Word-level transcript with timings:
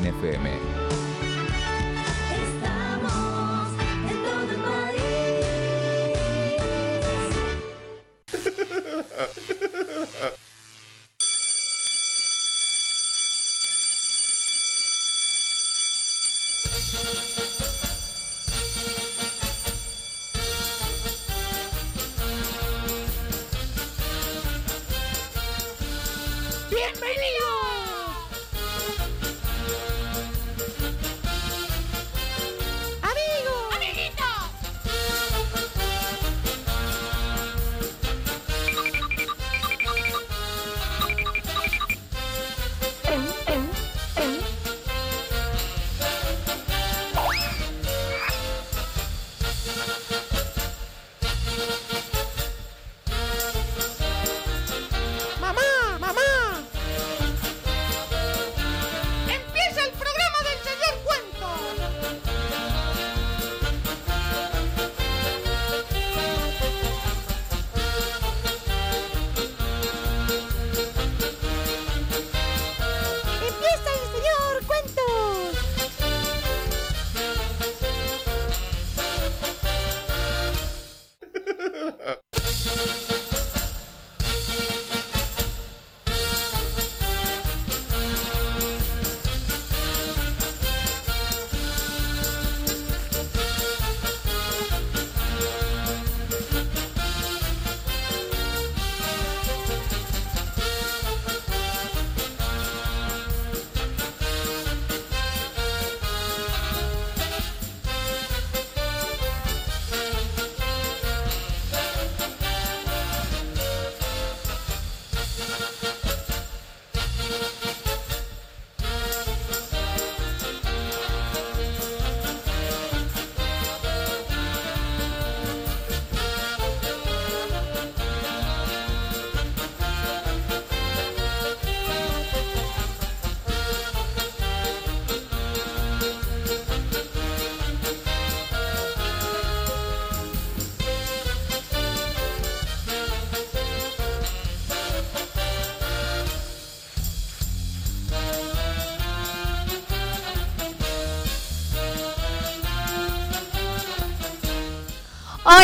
NFM. 0.00 0.83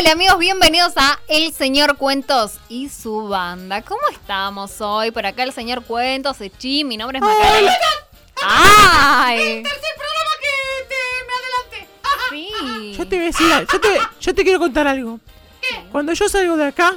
Hola 0.00 0.12
amigos, 0.12 0.38
bienvenidos 0.38 0.94
a 0.96 1.20
El 1.28 1.52
Señor 1.52 1.98
Cuentos 1.98 2.52
y 2.70 2.88
su 2.88 3.28
banda. 3.28 3.82
¿Cómo 3.82 4.00
estamos 4.10 4.80
hoy? 4.80 5.10
Por 5.10 5.26
acá 5.26 5.42
el 5.42 5.52
Señor 5.52 5.84
Cuentos, 5.84 6.40
Echi, 6.40 6.84
mi 6.84 6.96
nombre 6.96 7.18
es 7.18 7.22
Macarena. 7.22 7.70
¡Ay! 8.42 9.62
¡Tercer 9.62 9.90
programa 9.98 10.30
que 10.40 10.88
te 10.88 11.84
me. 12.30 12.48
Sí. 12.48 12.94
Yo 12.96 13.06
te 13.06 13.16
voy 13.16 13.24
a 13.24 13.26
decir, 13.26 13.52
algo, 13.52 13.70
yo 13.70 13.78
te, 13.78 14.00
yo 14.20 14.34
te 14.34 14.42
quiero 14.42 14.58
contar 14.58 14.86
algo. 14.86 15.20
Cuando 15.92 16.14
yo 16.14 16.30
salgo 16.30 16.56
de 16.56 16.68
acá, 16.68 16.96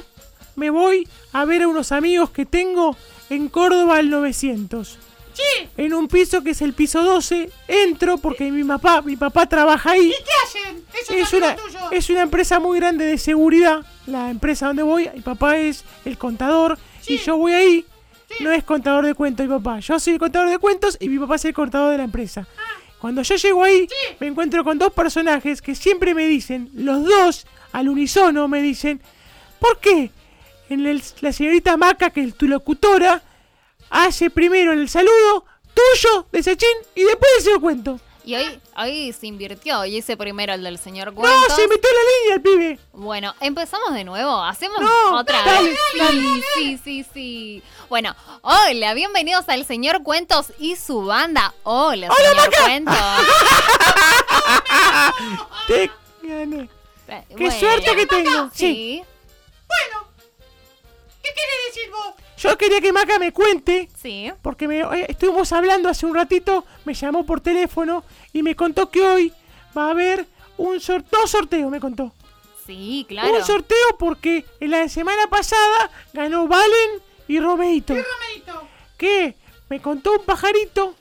me 0.56 0.70
voy 0.70 1.06
a 1.34 1.44
ver 1.44 1.64
a 1.64 1.68
unos 1.68 1.92
amigos 1.92 2.30
que 2.30 2.46
tengo 2.46 2.96
en 3.28 3.50
Córdoba 3.50 3.98
al 3.98 4.08
900. 4.08 4.98
¡Sí! 5.34 5.68
En 5.76 5.92
un 5.94 6.06
piso 6.08 6.42
que 6.42 6.50
es 6.50 6.62
el 6.62 6.72
piso 6.72 7.02
12, 7.02 7.50
entro 7.68 8.18
porque 8.18 8.50
mi 8.52 8.62
papá, 8.64 9.02
mi 9.02 9.16
papá 9.16 9.46
trabaja 9.48 9.90
ahí. 9.90 10.06
¿Y 10.08 10.10
qué 10.10 10.30
hacen? 10.44 10.84
Eso 11.02 11.12
Es 11.12 11.32
una, 11.32 11.56
tuyo. 11.56 11.78
es 11.90 12.08
una 12.10 12.22
empresa 12.22 12.60
muy 12.60 12.78
grande 12.78 13.04
de 13.04 13.18
seguridad, 13.18 13.84
la 14.06 14.30
empresa 14.30 14.68
donde 14.68 14.82
voy. 14.84 15.10
Mi 15.14 15.20
papá 15.22 15.56
es 15.58 15.84
el 16.04 16.16
contador 16.18 16.78
y 17.06 17.16
yo 17.18 17.36
voy 17.36 17.52
ahí. 17.52 17.84
No 18.40 18.50
es 18.52 18.64
contador 18.64 19.04
de 19.06 19.14
cuentos 19.14 19.46
mi 19.46 19.52
papá. 19.52 19.80
Yo 19.80 19.98
soy 20.00 20.14
el 20.14 20.18
contador 20.18 20.48
de 20.50 20.58
cuentos 20.58 20.96
y 21.00 21.08
mi 21.08 21.18
papá 21.18 21.34
es 21.36 21.44
el 21.44 21.52
contador 21.54 21.90
de 21.92 21.98
la 21.98 22.04
empresa. 22.04 22.46
Cuando 23.00 23.20
yo 23.22 23.34
llego 23.36 23.62
ahí, 23.64 23.88
Sí. 23.88 24.16
me 24.20 24.28
encuentro 24.28 24.64
con 24.64 24.78
dos 24.78 24.92
personajes 24.92 25.60
que 25.60 25.74
siempre 25.74 26.14
me 26.14 26.26
dicen, 26.26 26.70
los 26.74 27.04
dos 27.04 27.46
al 27.72 27.88
unísono 27.88 28.48
me 28.48 28.62
dicen, 28.62 29.00
¿por 29.58 29.78
qué 29.78 30.10
en 30.70 30.86
el- 30.86 31.02
la 31.20 31.32
señorita 31.32 31.76
Maca, 31.76 32.10
que 32.10 32.22
es 32.22 32.34
tu 32.34 32.46
locutora, 32.48 33.22
hace 33.94 34.28
primero 34.30 34.72
el 34.72 34.88
saludo 34.88 35.44
tuyo 35.72 36.26
de 36.32 36.42
Sachín 36.42 36.68
y 36.94 37.04
después 37.04 37.30
el 37.38 37.44
señor 37.44 37.60
cuento? 37.60 38.00
Y 38.26 38.36
hoy, 38.36 38.58
hoy 38.78 39.12
se 39.12 39.26
invirtió 39.26 39.84
y 39.84 39.98
hice 39.98 40.16
primero 40.16 40.54
el 40.54 40.62
del 40.62 40.78
Señor 40.78 41.08
No, 41.12 41.20
Cuentos. 41.20 41.56
se 41.56 41.68
metió 41.68 41.90
en 41.90 41.96
la 41.96 42.02
línea 42.22 42.34
el 42.36 42.40
pibe. 42.40 42.78
Bueno, 42.94 43.34
empezamos 43.40 43.92
de 43.92 44.02
nuevo. 44.02 44.42
Hacemos 44.42 44.80
No, 44.80 45.18
otra 45.20 45.42
dale, 45.44 45.68
vez. 45.68 45.78
dale, 45.98 46.22
sí, 46.22 46.42
sí, 46.54 46.78
sí, 46.82 47.06
sí. 47.12 47.62
Bueno, 47.90 48.16
hola, 48.40 48.94
bienvenidos 48.94 49.46
al 49.50 49.66
Señor 49.66 50.02
Cuentos 50.02 50.54
y 50.58 50.76
su 50.76 51.04
banda. 51.04 51.52
Hola, 51.64 52.08
Señor 52.16 52.50
Cuentos. 52.64 52.96
Te 55.66 55.90
gané. 56.22 56.68
Eh, 57.08 57.24
¡Qué 57.28 57.34
bueno. 57.36 57.60
suerte 57.60 57.94
que 57.94 58.06
tengo! 58.06 58.48
Sí. 58.54 58.56
Sí, 58.56 59.04
Bueno, 59.68 60.08
¿qué 61.22 61.28
querés 61.28 61.74
decir 61.74 61.90
vos? 61.90 62.14
Yo 62.44 62.58
quería 62.58 62.80
que 62.80 62.92
Maca 62.92 63.18
me 63.18 63.32
cuente, 63.32 63.88
sí. 64.00 64.30
porque 64.42 64.68
me, 64.68 64.80
eh, 64.80 65.06
estuvimos 65.08 65.50
hablando 65.52 65.88
hace 65.88 66.04
un 66.04 66.14
ratito, 66.14 66.64
me 66.84 66.92
llamó 66.92 67.24
por 67.24 67.40
teléfono 67.40 68.04
y 68.32 68.42
me 68.42 68.54
contó 68.54 68.90
que 68.90 69.00
hoy 69.00 69.32
va 69.76 69.86
a 69.86 69.90
haber 69.90 70.26
un 70.58 70.78
sor 70.78 71.04
dos 71.10 71.30
sorteos, 71.30 71.70
me 71.70 71.80
contó. 71.80 72.12
Sí, 72.66 73.06
claro. 73.08 73.34
Un 73.34 73.44
sorteo 73.44 73.96
porque 73.98 74.44
en 74.60 74.70
la 74.70 74.88
semana 74.88 75.26
pasada 75.28 75.90
ganó 76.12 76.46
Valen 76.46 77.02
y 77.28 77.40
Romeito. 77.40 77.94
Romeito. 77.94 78.68
Que 78.98 79.34
me 79.70 79.80
contó 79.80 80.12
un 80.12 80.24
pajarito 80.24 80.94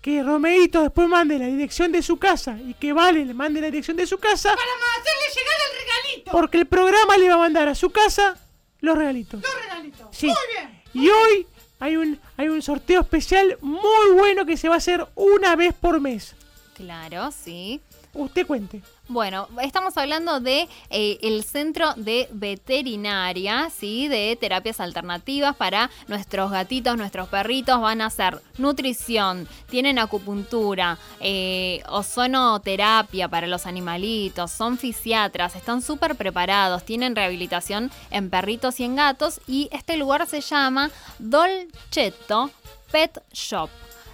que 0.00 0.22
Romeito 0.22 0.82
después 0.82 1.08
mande 1.08 1.38
la 1.38 1.46
dirección 1.46 1.90
de 1.90 2.02
su 2.02 2.18
casa 2.18 2.56
y 2.64 2.74
que 2.74 2.92
Valen 2.92 3.26
le 3.26 3.34
mande 3.34 3.60
la 3.60 3.66
dirección 3.66 3.96
de 3.96 4.06
su 4.06 4.18
casa 4.18 4.50
Para 4.54 4.62
hacerle 5.00 5.34
llegar 5.34 5.54
el 5.60 5.78
regalito. 5.80 6.30
porque 6.30 6.58
el 6.58 6.66
programa 6.66 7.16
le 7.16 7.28
va 7.28 7.34
a 7.34 7.38
mandar 7.38 7.68
a 7.68 7.74
su 7.74 7.90
casa 7.90 8.36
los 8.80 8.96
regalitos. 8.98 9.40
Dos 9.40 9.54
regalitos. 9.62 10.08
Sí. 10.10 10.26
Muy 10.26 10.36
bien. 10.54 10.83
Y 10.94 11.08
hoy 11.08 11.46
hay 11.80 11.96
un, 11.96 12.18
hay 12.36 12.48
un 12.48 12.62
sorteo 12.62 13.00
especial 13.00 13.58
muy 13.60 14.12
bueno 14.16 14.46
que 14.46 14.56
se 14.56 14.68
va 14.68 14.76
a 14.76 14.78
hacer 14.78 15.06
una 15.14 15.56
vez 15.56 15.74
por 15.74 16.00
mes. 16.00 16.34
Claro, 16.74 17.30
sí. 17.30 17.80
Usted 18.14 18.46
cuente. 18.46 18.80
Bueno, 19.06 19.48
estamos 19.60 19.98
hablando 19.98 20.40
de 20.40 20.66
eh, 20.88 21.18
el 21.20 21.44
centro 21.44 21.92
de 21.94 22.26
veterinaria, 22.32 23.68
sí, 23.68 24.08
de 24.08 24.34
terapias 24.40 24.80
alternativas 24.80 25.54
para 25.56 25.90
nuestros 26.08 26.50
gatitos, 26.50 26.96
nuestros 26.96 27.28
perritos. 27.28 27.78
Van 27.82 28.00
a 28.00 28.06
hacer 28.06 28.40
nutrición, 28.56 29.46
tienen 29.68 29.98
acupuntura, 29.98 30.96
eh, 31.20 31.82
ozonoterapia 31.86 33.28
para 33.28 33.46
los 33.46 33.66
animalitos, 33.66 34.50
son 34.50 34.78
fisiatras, 34.78 35.54
están 35.54 35.82
súper 35.82 36.14
preparados, 36.16 36.82
tienen 36.86 37.14
rehabilitación 37.14 37.90
en 38.10 38.30
perritos 38.30 38.80
y 38.80 38.84
en 38.84 38.96
gatos. 38.96 39.38
Y 39.46 39.68
este 39.70 39.98
lugar 39.98 40.26
se 40.26 40.40
llama 40.40 40.90
Dolcetto 41.18 42.50
Pet 42.90 43.22
Shop. 43.34 43.68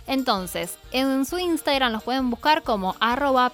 Entonces, 0.09 0.79
en 0.91 1.25
su 1.25 1.39
Instagram 1.39 1.93
los 1.93 2.03
pueden 2.03 2.29
buscar 2.29 2.65
como 2.65 2.97
arroba 2.99 3.53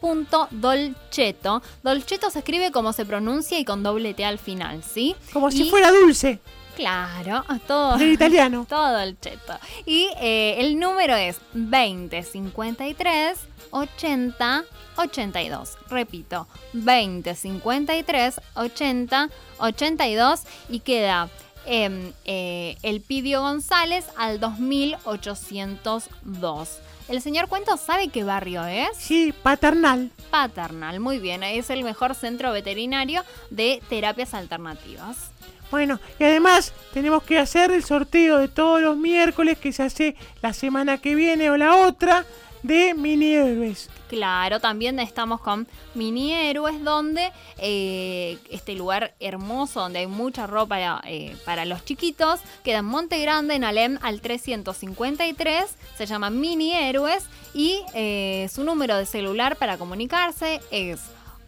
petshop.dolceto. 0.00 1.62
Dolceto 1.82 2.30
se 2.30 2.38
escribe 2.40 2.70
como 2.70 2.92
se 2.92 3.04
pronuncia 3.04 3.58
y 3.58 3.64
con 3.64 3.82
doble 3.82 4.14
T 4.14 4.24
al 4.24 4.38
final, 4.38 4.82
¿sí? 4.82 5.14
Como 5.32 5.50
si 5.50 5.68
fuera 5.68 5.90
dulce, 5.90 6.40
Claro, 6.76 7.44
todo. 7.66 7.96
del 7.98 8.12
italiano. 8.12 8.64
Todo 8.68 9.00
el 9.00 9.18
cheto. 9.20 9.54
Y 9.84 10.08
eh, 10.20 10.54
el 10.58 10.78
número 10.78 11.14
es 11.14 11.36
20 11.52 12.22
53 12.22 13.38
80 13.70 14.64
82. 14.96 15.76
Repito, 15.90 16.46
20 16.72 17.34
53 17.34 18.40
80 18.54 19.28
82 19.58 20.40
y 20.70 20.80
queda 20.80 21.28
em, 21.66 22.12
eh, 22.24 22.76
el 22.82 23.00
Pidio 23.00 23.42
González 23.42 24.06
al 24.16 24.40
2802. 24.40 26.78
¿El 27.08 27.20
señor 27.20 27.48
Cuento 27.48 27.76
sabe 27.76 28.08
qué 28.08 28.22
barrio 28.22 28.64
es? 28.66 28.96
Sí, 28.96 29.34
paternal. 29.42 30.12
Paternal, 30.30 31.00
muy 31.00 31.18
bien. 31.18 31.42
Es 31.42 31.70
el 31.70 31.82
mejor 31.82 32.14
centro 32.14 32.52
veterinario 32.52 33.24
de 33.50 33.82
terapias 33.88 34.32
alternativas. 34.32 35.32
Bueno, 35.70 36.00
y 36.18 36.24
además 36.24 36.72
tenemos 36.92 37.22
que 37.22 37.38
hacer 37.38 37.70
el 37.70 37.84
sorteo 37.84 38.38
de 38.38 38.48
todos 38.48 38.80
los 38.80 38.96
miércoles 38.96 39.58
que 39.58 39.72
se 39.72 39.84
hace 39.84 40.16
la 40.42 40.52
semana 40.52 40.98
que 40.98 41.14
viene 41.14 41.50
o 41.50 41.56
la 41.56 41.76
otra 41.76 42.24
de 42.62 42.94
mini 42.94 43.34
héroes. 43.34 43.90
Claro, 44.10 44.58
también 44.58 44.98
estamos 44.98 45.40
con 45.40 45.68
Mini 45.94 46.32
Héroes, 46.32 46.82
donde 46.82 47.30
eh, 47.58 48.38
este 48.50 48.74
lugar 48.74 49.14
hermoso, 49.20 49.82
donde 49.82 50.00
hay 50.00 50.08
mucha 50.08 50.48
ropa 50.48 51.00
eh, 51.04 51.36
para 51.44 51.64
los 51.64 51.84
chiquitos, 51.84 52.40
queda 52.64 52.78
en 52.78 52.86
Monte 52.86 53.20
Grande, 53.20 53.54
en 53.54 53.62
Alem, 53.62 54.00
al 54.02 54.20
353, 54.20 55.64
se 55.96 56.06
llama 56.06 56.28
Mini 56.28 56.72
Héroes 56.72 57.26
y 57.54 57.84
eh, 57.94 58.50
su 58.52 58.64
número 58.64 58.96
de 58.96 59.06
celular 59.06 59.54
para 59.54 59.78
comunicarse 59.78 60.60
es 60.72 60.98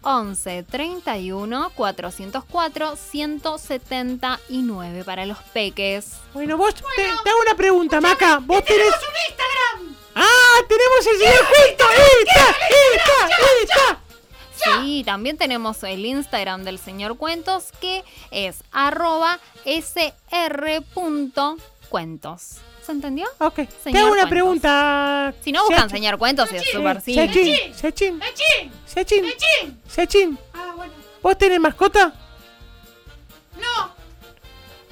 11 0.02 0.62
31 0.62 1.72
404 1.74 2.96
179 2.96 5.04
para 5.04 5.26
los 5.26 5.38
peques. 5.52 6.12
Bueno, 6.32 6.56
vos 6.56 6.74
te, 6.74 6.82
te 6.96 7.02
hago 7.02 7.40
una 7.44 7.56
pregunta, 7.56 8.00
Maca. 8.00 8.38
Vos 8.38 8.64
tenés. 8.64 8.82
¡Tenemos 8.82 9.02
un 9.02 9.14
Instagram! 9.30 10.01
¡Ah! 10.14 10.58
¡Tenemos 10.68 11.06
el 11.06 11.18
señor 11.18 11.46
Cuento! 11.48 11.84
¡Esta! 12.20 12.50
¡Esta! 12.94 13.28
¡Esta! 13.62 13.98
Sí, 14.80 15.02
también 15.04 15.36
tenemos 15.36 15.82
el 15.82 16.04
Instagram 16.06 16.62
del 16.64 16.78
señor 16.78 17.16
Cuentos 17.16 17.72
que 17.80 18.04
es 18.30 18.62
arroba 18.70 19.40
sr.cuentos. 21.10 22.56
¿Se 22.84 22.92
entendió? 22.92 23.26
Ok, 23.38 23.54
te 23.54 23.68
Señor 23.84 23.98
hago 24.00 24.06
una 24.12 24.22
Cuentos. 24.22 24.28
pregunta. 24.30 25.34
Si 25.42 25.52
no 25.52 25.64
buscan 25.64 25.88
señor 25.90 26.18
Cuentos 26.18 26.50
es 26.52 26.68
súper 26.70 27.00
simple. 27.00 27.26
Sechín, 27.32 27.74
Sechín, 27.74 28.18
¡Lechín! 28.18 28.72
Sechín, 28.86 29.24
¡Lechín! 29.26 29.80
Sechín. 29.88 30.38
Ah, 30.52 30.72
bueno. 30.76 30.92
¿Vos 31.22 31.38
tenés 31.38 31.60
mascota? 31.60 32.12
No, 33.56 33.94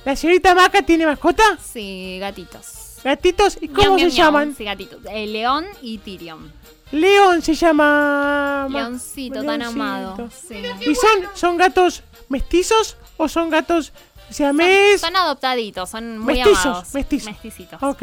¿La 0.04 0.14
señorita 0.16 0.54
Maca 0.54 0.82
tiene 0.82 1.04
mascota? 1.06 1.42
Sí, 1.62 2.18
gatitos. 2.20 2.66
¿Gatitos? 3.04 3.58
¿Y 3.60 3.68
cómo 3.68 3.94
miau, 3.96 3.98
se 4.10 4.16
miau. 4.16 4.16
llaman? 4.26 4.54
Sí, 4.56 4.64
gatitos. 4.64 5.00
El 5.10 5.32
león 5.32 5.66
y 5.82 5.98
Tyrion. 5.98 6.52
León 6.92 7.40
se 7.42 7.54
llama. 7.54 8.66
ma- 8.68 8.80
Leoncito, 8.80 9.44
tan 9.44 9.62
amado. 9.62 10.28
Sí. 10.48 10.60
¿Y 10.80 10.94
son, 10.94 11.28
son 11.34 11.56
gatos 11.56 12.02
mestizos 12.28 12.96
o 13.16 13.28
son 13.28 13.48
gatos 13.48 13.92
siamés? 14.28 15.00
Son 15.00 15.14
adoptaditos, 15.16 15.88
son 15.88 16.18
muy 16.18 16.34
Mestizos, 16.34 16.66
amados. 16.66 16.94
mestizos. 16.94 17.26
Mesticitos. 17.32 17.82
Ok, 17.82 18.02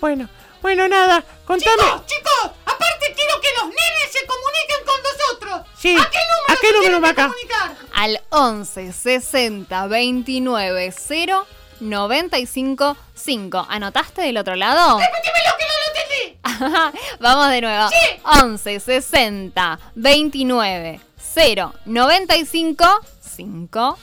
bueno, 0.00 0.28
bueno, 0.62 0.86
nada, 0.86 1.24
contame. 1.46 1.76
chicos, 1.76 2.06
chicos, 2.06 2.50
aparte 2.66 3.14
quiero 3.14 3.40
que 3.40 3.48
los 3.58 3.66
nenes 3.68 4.12
se 4.12 4.26
comuniquen 4.26 4.84
con 4.86 5.00
nosotros. 5.02 5.72
Sí, 5.78 5.96
¿A 5.98 6.10
qué 6.10 6.18
número, 6.18 6.48
¿a 6.48 6.56
qué 6.60 6.66
se 6.68 6.72
número, 6.74 6.94
que 6.96 7.00
Maca? 7.00 7.22
comunicar? 7.28 7.76
al 7.94 8.20
11 8.28 8.92
60 8.92 9.86
29 9.86 10.92
0 10.96 11.46
95 11.80 12.96
5. 13.14 13.66
¿Anotaste 13.68 14.22
del 14.22 14.36
otro 14.38 14.54
lado? 14.56 14.98
Repíteme 14.98 15.38
lo 15.46 15.56
que 15.58 15.64
no 15.64 15.74
lo 15.82 16.80
entendí. 16.90 16.98
Vamos 17.20 17.50
de 17.50 17.60
nuevo. 17.60 17.88
Sí. 17.88 18.20
11 18.42 18.80
60 18.80 19.78
29 19.94 21.00
0 21.34 21.74
95 21.84 23.00
5. 23.36 23.98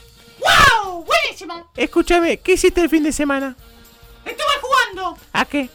¡Wow! 0.84 1.04
Buenísimo. 1.04 1.70
Escúchame, 1.76 2.38
¿qué 2.38 2.52
hiciste 2.52 2.80
el 2.82 2.88
fin 2.90 3.02
de 3.02 3.12
semana? 3.12 3.56
Estuve 4.24 4.46
jugando 4.60 5.18
¿A 5.32 5.44
qué? 5.44 5.60
eh, 5.60 5.70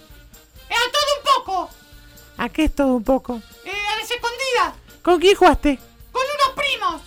a 0.74 0.92
todo 0.92 1.04
un 1.18 1.24
poco. 1.46 1.70
¿A 2.38 2.50
qué 2.50 2.64
es 2.66 2.76
todo 2.76 2.88
un 2.96 3.04
poco? 3.04 3.42
Eh, 3.66 3.72
a 3.72 4.00
las 4.00 4.10
escondidas. 4.10 4.74
¿Con 5.02 5.20
quién 5.20 5.36
jugaste? 5.36 5.80
Con 6.12 6.22
unos 6.24 6.56
primos. 6.56 7.02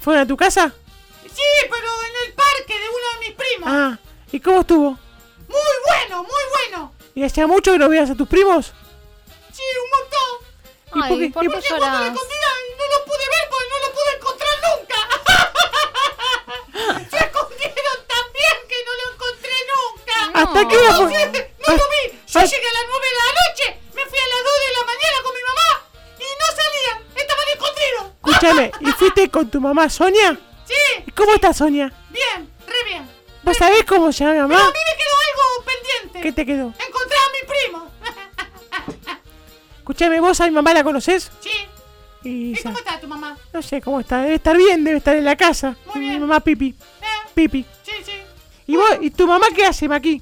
¿Fueron 0.00 0.22
a 0.22 0.26
tu 0.26 0.36
casa? 0.36 0.72
Sí, 1.24 1.42
pero 1.62 1.86
en 1.86 2.28
el 2.28 2.34
parque 2.34 2.72
de 2.74 2.88
uno 2.88 3.20
de 3.20 3.26
mis 3.28 3.36
primos. 3.36 3.68
Ah, 3.70 3.98
¿y 4.32 4.40
cómo 4.40 4.60
estuvo? 4.60 4.98
Muy 5.48 5.76
bueno, 5.88 6.22
muy 6.22 6.44
bueno. 6.70 6.92
¿Y 7.14 7.24
hacía 7.24 7.46
mucho 7.46 7.72
que 7.72 7.78
no 7.78 7.88
veías 7.88 8.10
a 8.10 8.14
tus 8.14 8.28
primos? 8.28 8.72
Sí, 9.52 9.62
un 9.84 9.90
montón. 9.98 10.30
¿Y 10.86 10.90
por 10.90 11.02
Ay, 11.02 11.18
qué- 11.18 11.30
¿por 11.32 11.42
qué 11.42 11.48
por 11.48 11.54
Porque 11.54 11.68
cuando 11.68 11.86
llorás? 11.86 12.02
escondida 12.12 12.48
no 12.78 12.84
lo 12.92 12.98
pude 13.04 13.26
ver 13.34 13.44
porque 13.50 13.68
no 13.72 13.78
lo 13.86 13.90
pude 13.96 14.10
encontrar 14.16 14.56
nunca. 14.66 14.98
Se 17.10 17.16
escondieron 17.16 17.98
tan 18.06 18.24
bien 18.32 18.56
que 18.68 18.76
no 18.86 18.92
lo 19.00 19.04
encontré 19.12 19.56
nunca. 19.72 20.16
¿Hasta 20.40 20.60
qué 20.68 20.74
hora 20.76 20.92
fue? 20.96 21.04
No 21.66 21.70
lo 21.76 21.84
vi. 21.90 22.02
Yo 22.26 22.40
Ah, 22.40 22.44
llegué 22.44 22.68
a 22.68 22.72
las 22.72 22.84
9 22.88 23.06
de 23.06 23.12
la 23.16 23.28
noche, 23.40 23.64
me 23.94 24.02
fui 24.04 24.18
a 24.18 24.28
las 24.28 24.40
2 24.44 24.52
de 24.66 24.70
la 24.76 24.82
mañana 24.84 25.18
con 25.24 25.32
mi 25.34 25.42
mamá 25.48 25.68
y 26.18 26.20
no 26.40 26.46
salían. 26.60 26.98
Estaban 27.16 27.48
escondidos. 27.48 28.04
Escúchame, 28.16 28.64
¿y 28.80 28.82
fuiste 28.92 29.22
con 29.30 29.44
tu 29.50 29.58
mamá 29.60 29.88
Sonia? 29.88 30.38
Sí, 30.66 30.74
¿Y 31.06 31.10
cómo 31.12 31.32
está 31.34 31.52
Sonia? 31.54 31.92
bien. 32.10 32.50
¿Vos 33.46 33.56
sabés 33.56 33.84
cómo 33.84 34.12
se 34.12 34.24
llama 34.24 34.46
mi 34.46 34.54
Pero 34.54 34.60
a 34.60 34.70
mí 34.70 34.78
me 34.90 34.96
quedó 34.98 35.16
algo 35.26 35.64
pendiente. 35.64 36.20
¿Qué 36.20 36.32
te 36.32 36.44
quedó? 36.46 36.66
Encontré 36.66 37.16
a 37.16 37.30
mi 37.32 37.48
primo. 37.48 37.90
Escúchame, 39.78 40.20
¿vos 40.20 40.40
a 40.40 40.44
mi 40.46 40.50
mamá 40.50 40.74
la 40.74 40.84
conocés? 40.84 41.30
sí. 41.40 41.50
Y 42.24 42.50
¿Y 42.52 42.56
sa- 42.56 42.64
cómo 42.70 42.78
está 42.78 42.98
tu 43.00 43.06
mamá? 43.06 43.38
no 43.52 43.62
sé 43.62 43.80
cómo 43.80 44.00
está, 44.00 44.22
debe 44.22 44.34
estar 44.34 44.56
bien, 44.56 44.82
debe 44.82 44.98
estar 44.98 45.14
en 45.16 45.24
la 45.24 45.36
casa. 45.36 45.76
Muy 45.86 46.00
Mi 46.00 46.08
bien. 46.08 46.20
mamá 46.22 46.40
Pipi, 46.40 46.70
¿Eh? 46.70 46.74
Pipi. 47.34 47.64
Sí, 47.84 47.92
sí. 48.04 48.12
¿Y 48.66 48.74
vos, 48.76 48.88
y 49.00 49.10
tu 49.10 49.28
mamá 49.28 49.46
qué 49.54 49.64
hace, 49.64 49.88
Maki? 49.88 50.20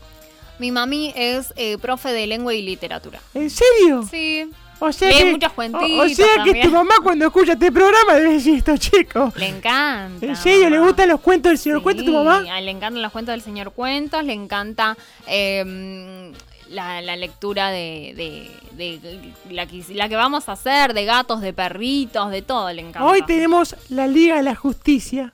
Mi 0.58 0.70
mami 0.70 1.14
es 1.16 1.54
eh, 1.56 1.78
profe 1.78 2.10
de 2.12 2.26
lengua 2.26 2.52
y 2.52 2.60
literatura. 2.60 3.20
¿En 3.32 3.48
serio? 3.48 4.02
Sí. 4.10 4.50
O 4.84 4.92
sea 4.92 5.08
Lee 5.10 5.16
que, 5.18 5.24
muchos 5.32 5.50
o- 5.50 5.54
cuentitos 5.54 6.00
o, 6.00 6.08
sea 6.14 6.44
que 6.44 6.62
tu 6.62 6.70
mamá 6.70 6.94
cuando 7.02 7.26
escucha 7.26 7.52
este 7.54 7.72
programa 7.72 8.14
debe 8.14 8.34
decir 8.34 8.56
esto, 8.58 8.76
chico. 8.76 9.32
Le 9.36 9.48
encanta. 9.48 10.26
¿En 10.26 10.36
serio? 10.36 10.68
¿Le 10.70 10.78
gustan 10.78 11.08
los 11.08 11.20
cuentos 11.20 11.50
del 11.50 11.58
señor 11.58 11.78
Sí, 11.78 11.82
Cuento 11.84 12.02
a 12.02 12.06
tu 12.06 12.12
mamá? 12.12 12.40
Le 12.60 12.70
encantan 12.70 13.02
los 13.02 13.12
cuentos 13.12 13.32
del 13.32 13.42
señor 13.42 13.72
Cuentos, 13.72 14.22
le 14.24 14.32
encanta 14.32 14.96
eh, 15.26 16.32
la, 16.68 17.00
la 17.02 17.16
lectura 17.16 17.70
de, 17.70 18.12
de- 18.16 18.50
de 18.74 19.32
la, 19.50 19.66
que, 19.66 19.84
la 19.94 20.08
que 20.08 20.16
vamos 20.16 20.48
a 20.48 20.52
hacer, 20.52 20.94
de 20.94 21.04
gatos, 21.04 21.40
de 21.40 21.52
perritos, 21.52 22.30
de 22.30 22.42
todo 22.42 22.72
le 22.72 22.80
encanta. 22.82 23.04
Hoy 23.04 23.22
tenemos 23.22 23.76
la 23.88 24.06
Liga 24.08 24.36
de 24.36 24.42
la 24.42 24.54
Justicia. 24.56 25.32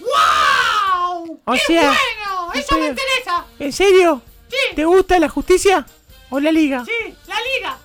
¡Wow! 0.00 1.40
O 1.44 1.52
¡Qué 1.52 1.58
sea, 1.66 1.82
bueno! 1.82 2.52
¡Eso 2.54 2.78
me 2.78 2.86
interesa! 2.88 3.44
¿En 3.58 3.72
serio? 3.72 4.22
Sí, 4.48 4.56
¿Te 4.76 4.84
gusta 4.86 5.18
la 5.18 5.28
justicia 5.28 5.84
o 6.30 6.40
la 6.40 6.50
Liga? 6.50 6.84
sí, 6.84 7.14
la 7.26 7.34
liga. 7.58 7.78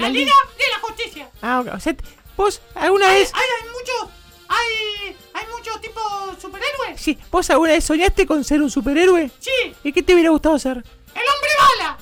La, 0.00 0.08
La 0.08 0.08
liga 0.14 0.32
liga. 0.32 0.56
de 0.58 0.68
la 0.72 0.78
justicia. 0.80 1.30
Ah, 1.42 1.60
ok. 1.60 1.74
O 1.74 1.80
sea, 1.80 1.94
¿vos 2.36 2.60
alguna 2.74 3.08
Hay, 3.10 3.20
vez... 3.20 3.32
hay, 3.34 3.40
hay 3.42 3.68
muchos, 3.70 4.14
hay, 4.48 5.16
hay 5.34 5.46
muchos 5.56 5.80
tipos 5.80 6.02
superhéroes. 6.40 7.00
Sí, 7.00 7.18
¿vos 7.30 7.48
alguna 7.50 7.72
vez 7.72 7.84
soñaste 7.84 8.26
con 8.26 8.42
ser 8.44 8.62
un 8.62 8.70
superhéroe? 8.70 9.30
Sí, 9.40 9.74
¿Y 9.84 9.92
qué 9.92 10.02
te 10.02 10.14
hubiera 10.14 10.30
gustado 10.30 10.58
ser? 10.58 10.78
el 10.78 11.22
hombre 11.22 11.50
bala. 11.78 11.98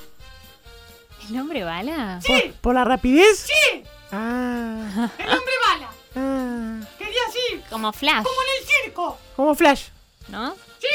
¿El 1.27 1.35
nombre 1.35 1.63
bala? 1.63 2.19
Sí, 2.23 2.31
¿Por, 2.31 2.53
por 2.61 2.75
la 2.75 2.85
rapidez? 2.85 3.39
sí, 3.47 3.83
Ah, 4.11 5.09
el 5.19 5.29
hombre 5.29 5.53
bala. 5.67 5.91
ah. 6.15 6.87
Quería 6.97 7.21
así, 7.27 7.61
Como 7.69 7.93
Flash, 7.93 8.23
como 8.23 8.41
en 8.41 8.47
el 8.61 8.67
circo. 8.67 9.17
Como 9.35 9.53
Flash. 9.55 9.83
¿no? 10.29 10.55
Sí, 10.79 10.87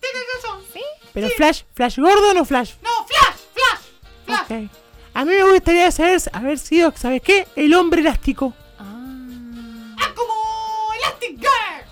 tienes 0.00 0.22
razón. 0.36 0.62
Sí. 0.72 0.80
¿Pero 1.12 1.28
Flash, 1.30 1.62
Flash 1.74 1.98
Gordon 1.98 2.38
o 2.38 2.44
Flash? 2.46 2.72
No, 2.82 3.06
Flash, 3.06 3.36
Flash, 3.54 3.80
Flash. 4.46 4.68
Ok. 4.68 4.70
A 5.20 5.24
mí 5.26 5.34
me 5.34 5.42
gustaría 5.52 5.90
saber, 5.92 6.18
haber 6.32 6.58
sido, 6.58 6.94
¿sabes 6.96 7.20
qué? 7.20 7.46
El 7.54 7.74
hombre 7.74 8.00
elástico. 8.00 8.54
Ah. 8.78 8.84
Ah, 10.00 10.14
como 10.16 10.32
Elastic 10.94 11.36
Girl. 11.38 11.84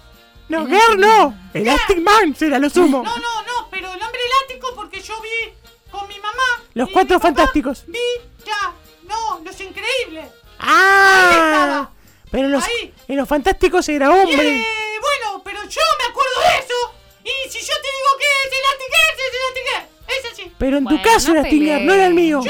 No, 0.48 0.64
Girl 0.66 0.98
no. 0.98 1.34
Elastic 1.52 1.98
Man 1.98 2.34
será 2.34 2.58
lo 2.58 2.70
sumo. 2.70 3.02
No, 3.02 3.18
no, 3.18 3.42
no, 3.42 3.68
pero 3.70 3.92
el 3.92 4.02
hombre 4.02 4.20
elástico 4.24 4.74
porque 4.74 5.02
yo 5.02 5.20
vi 5.20 5.52
con 5.90 6.08
mi 6.08 6.14
mamá. 6.20 6.62
Los 6.72 6.88
y 6.88 6.92
Cuatro 6.94 7.16
mi 7.16 7.20
papá, 7.20 7.28
Fantásticos. 7.34 7.84
Vi 7.86 7.98
ya, 8.46 8.72
no, 9.06 9.40
los 9.44 9.60
increíbles. 9.60 10.30
¡Ah! 10.58 11.30
estaba. 11.32 11.90
Pero 12.30 12.46
en 12.46 12.52
los, 12.52 12.64
Ahí. 12.64 12.94
en 13.08 13.16
los 13.18 13.28
fantásticos 13.28 13.86
era 13.90 14.06
Y, 14.06 14.08
hombre. 14.08 14.56
eh, 14.56 14.64
bueno, 15.02 15.42
pero 15.44 15.62
yo 15.64 15.80
me 15.98 16.04
acuerdo 16.10 16.32
de 16.50 16.58
eso. 16.64 16.94
Y 17.24 17.50
si 17.50 17.58
yo 17.60 17.74
te 17.74 17.88
digo 17.92 18.10
que 18.18 18.26
es 18.46 18.52
Elastic 18.58 18.88
Girl, 18.88 19.12
es 19.12 19.34
Elastic 19.34 19.64
Girl. 19.68 20.16
Es 20.16 20.32
así. 20.32 20.52
Pero 20.58 20.78
en 20.78 20.84
Bueno, 20.84 20.98
tu 21.02 21.04
caso 21.06 21.28
no 21.34 21.40
era 21.40 21.46
Stilgar, 21.46 21.80
no 21.82 21.92
era 21.92 22.06
el 22.06 22.14
mío. 22.14 22.40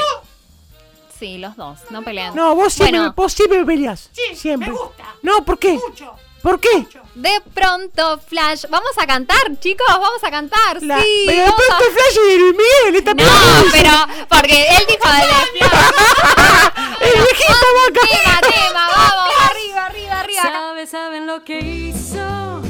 Sí, 1.19 1.37
los 1.37 1.55
dos, 1.57 1.79
no 1.89 2.01
pelean. 2.01 2.33
No, 2.35 2.55
vos 2.55 2.73
siempre, 2.73 2.97
Bueno. 2.99 3.13
vos 3.15 3.33
siempre 3.33 3.59
me 3.59 3.65
peleás. 3.65 4.09
Sí, 4.13 4.35
siempre. 4.35 4.69
me 4.71 4.77
gusta. 4.77 5.03
No, 5.21 5.43
¿por 5.43 5.59
qué? 5.59 5.73
Mucho. 5.73 6.13
¿Por 6.41 6.57
qué? 6.61 6.69
mucho. 6.77 7.01
De 7.15 7.41
pronto, 7.53 8.17
Flash. 8.25 8.63
Vamos 8.69 8.91
a 8.97 9.05
cantar, 9.05 9.59
chicos. 9.59 9.85
Vamos 9.89 10.23
a 10.23 10.31
cantar. 10.31 10.81
La- 10.81 11.01
sí. 11.01 11.23
pero 11.25 11.43
de 11.43 11.49
vamos 11.49 11.69
a- 11.69 11.75
Flash 11.75 12.17
y 12.33 12.37
Luis 12.39 12.53
Miguel, 12.55 12.95
esta 12.95 13.13
No, 13.13 13.23
pero 13.73 13.91
porque 14.29 14.67
él 14.69 14.83
dijo 14.87 15.09
de 15.11 15.19
¡El 17.05 17.13
viejito 17.21 17.67
vaca! 17.75 18.07
tema, 18.09 18.41
tema, 18.41 18.87
vamos, 18.95 19.33
arriba, 19.49 19.85
arriba, 19.87 20.19
arriba. 20.21 20.41
Sabe, 20.43 20.87
saben 20.87 21.27
lo 21.27 21.43
que 21.43 21.59
hizo 21.59 22.61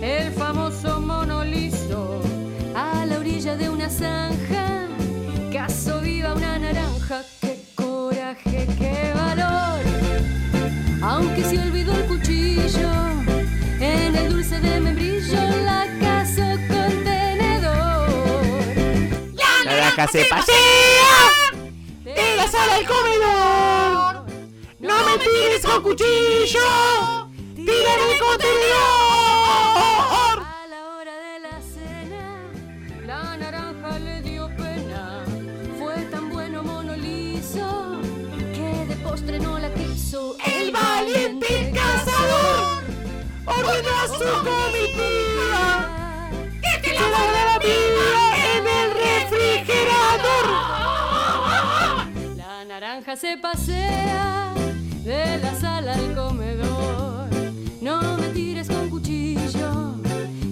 el 0.00 0.32
famoso 0.34 1.00
mono 1.00 1.42
liso 1.44 2.20
a 2.76 3.04
la 3.06 3.18
orilla 3.18 3.56
de 3.56 3.68
una 3.68 3.90
zanja. 3.90 4.86
Caso 5.52 6.00
viva 6.00 6.34
una 6.34 6.58
naranja, 6.58 7.22
coraje, 8.26 8.66
qué 8.78 9.12
valor. 9.14 9.80
Aunque 11.02 11.44
se 11.44 11.58
olvidó 11.58 11.92
el 11.94 12.06
cuchillo 12.06 12.90
en 13.80 14.16
el 14.16 14.32
dulce 14.32 14.60
de 14.60 14.80
membrillo, 14.80 15.38
la 15.64 15.86
caso 16.00 16.42
con 16.68 17.04
tenedor. 17.04 18.08
La 19.34 19.64
naranja 19.64 20.08
se 20.08 20.24
pasea 20.24 20.56
de 22.04 22.36
la 22.36 22.48
sala 22.48 22.76
al 22.76 22.86
comedor. 22.86 24.26
No 24.80 24.94
me 25.04 25.18
tires 25.18 25.62
con 25.64 25.82
cuchillo, 25.82 27.28
tírame 27.54 28.18
con 28.18 28.38
tenedor. 28.38 30.05
Postre 39.16 39.38
no 39.40 39.58
la 39.58 39.72
quiso. 39.72 40.36
El 40.44 40.70
valiente 40.70 41.72
cazador 41.74 42.84
ordenó 43.46 43.90
a 44.02 44.08
su 44.08 44.28
comitiva 44.50 45.64
que 46.82 46.92
la 46.92 47.06
guardara 47.12 47.58
viva 47.58 48.10
en 48.52 48.62
el 48.80 48.88
refrigerador. 49.06 50.46
La 52.36 52.64
naranja 52.66 53.16
se 53.16 53.38
pasea 53.38 54.52
de 55.02 55.38
la 55.38 55.54
sala 55.54 55.94
al 55.94 56.14
comedor. 56.14 57.28
No 57.80 58.18
me 58.18 58.28
tires 58.28 58.68
con 58.68 58.90
cuchillo, 58.90 59.94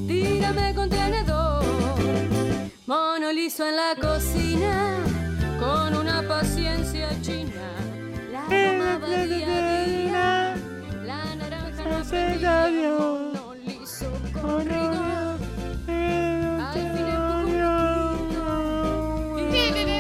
tírame 0.09 0.75
con 0.75 0.89
tenedor. 0.89 1.65
Mono 2.87 3.31
liso 3.31 3.67
en 3.67 3.77
la 3.77 3.95
cocina, 4.01 4.97
con 5.59 5.95
una 5.97 6.23
paciencia 6.27 6.84
día 9.07 9.27
día. 9.27 10.55
La 11.05 11.35
naranja 11.35 11.85
no 11.85 12.05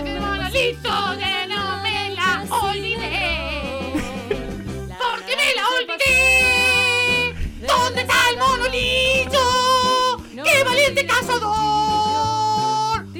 de 0.04 0.20
monolito 0.20 0.90
de 1.16 1.46
no 1.48 1.82
me 1.82 2.10
la 2.14 2.44
olvidé. 2.50 3.92
Porque 4.98 5.32
me 5.36 5.48
la 5.54 5.64
olvidé. 5.78 7.34
¿Dónde 7.66 8.00
está 8.02 8.18
el 8.30 8.36
monolito? 8.38 9.42
¡Qué 10.44 10.64
valiente 10.64 11.06
cazador! 11.06 11.52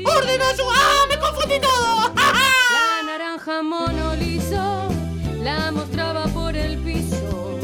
Ordenó 0.05 0.49
su... 0.57 0.65
¡Ah, 0.71 1.07
me 1.09 1.19
confundí 1.19 1.61
todo! 1.61 2.13
La 2.15 3.03
naranja 3.05 3.63
mono 3.63 4.15
liso 4.15 4.34
la 5.45 5.71
mostraba 5.71 6.25
por 6.29 6.57
el 6.57 6.79
piso. 6.79 7.59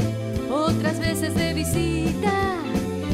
Otras 0.52 1.00
veces 1.00 1.34
de 1.34 1.54
visita 1.54 2.58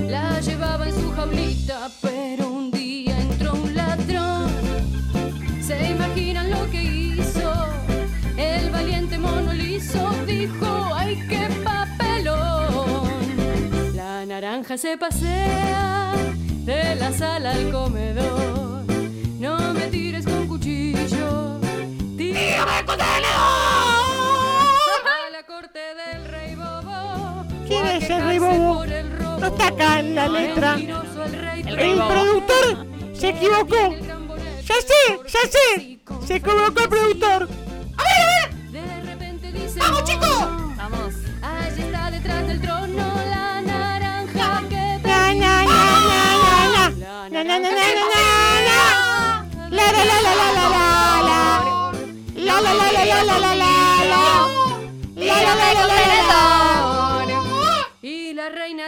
la 0.08 0.40
llevaba 0.40 0.88
en 0.88 0.94
su 0.94 1.12
jaulita, 1.12 1.88
pero 2.02 2.48
un 2.50 2.72
día 2.72 3.16
entró 3.18 3.54
un 3.54 3.74
ladrón. 3.76 4.50
¿Se 5.62 5.90
imaginan 5.90 6.50
lo 6.50 6.68
que 6.70 6.82
hizo? 6.82 7.52
El 8.36 8.70
valiente 8.70 9.18
mono 9.18 9.52
liso 9.52 10.10
dijo, 10.26 10.90
¡ay 10.94 11.22
qué 11.28 11.48
papelón! 11.62 13.06
La 13.94 14.26
naranja 14.26 14.76
se 14.76 14.98
pasea 14.98 16.12
de 16.64 16.96
la 16.96 17.12
sala 17.12 17.52
al 17.52 17.70
comedor. 17.70 18.84
No 19.38 19.72
me 19.74 19.86
tires 19.88 20.24
con 20.24 20.48
cuchillo, 20.48 21.60
tírame 22.16 22.84
con 22.84 22.98
el 28.14 28.24
rey 28.24 28.38
bobo? 28.38 28.84
No 29.38 29.46
está 29.46 29.66
acá 29.68 30.00
en 30.00 30.14
la 30.14 30.28
letra. 30.28 30.74
El 30.76 31.96
productor 31.96 32.86
se 33.14 33.28
equivocó. 33.30 33.94
Ya 34.68 34.74
sé, 34.74 35.20
ya 35.26 35.40
sé. 35.50 35.98
Se 36.26 36.36
equivocó 36.36 36.80
el 36.80 36.88
productor. 36.88 37.48
De 38.72 39.02
repente 39.02 39.52
dice 39.52 39.78
¡Vamos, 39.78 40.00
"No, 40.00 40.06
chicos! 40.06 40.28
no". 40.28 40.74
Vamos. 40.76 41.14
Allí 41.42 41.82
está 41.82 42.10
detrás 42.10 42.46
del 42.48 42.60
trono 42.60 43.14
la 43.30 43.60
naranja 43.62 44.62
que. 44.68 45.00
La, 45.06 45.32
la, 45.34 45.64
la, 45.64 45.80
la, 46.04 46.24
la, 46.24 46.24
la, 46.30 46.48
la, 46.48 46.64
la. 46.76 46.92
La, 47.30 47.44
la, 47.44 47.58
la, 47.58 47.70
la, 47.70 47.70
la, 47.70 48.04
la, 48.06 48.24
la, 50.46 50.68
la, 50.68 51.22
la. 51.28 51.40
La, 52.36 52.60
la, 52.60 52.72
la, 52.74 52.86
la, 52.92 53.24
la, 53.24 53.38
la, 53.38 53.54
la. 53.54 54.26
Y 55.16 55.28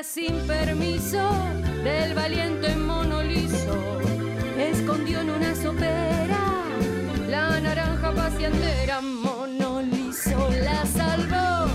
sin 0.02 0.46
permiso 0.46 1.18
del 1.82 2.14
valiente 2.14 2.76
mono 2.76 3.20
liso 3.20 3.98
escondió 4.56 5.20
en 5.22 5.30
una 5.30 5.54
sopera 5.56 6.38
la 7.28 7.60
naranja 7.60 8.12
paseandera. 8.12 9.00
Mono 9.00 9.82
liso 9.82 10.50
la 10.62 10.86
salvó, 10.86 11.68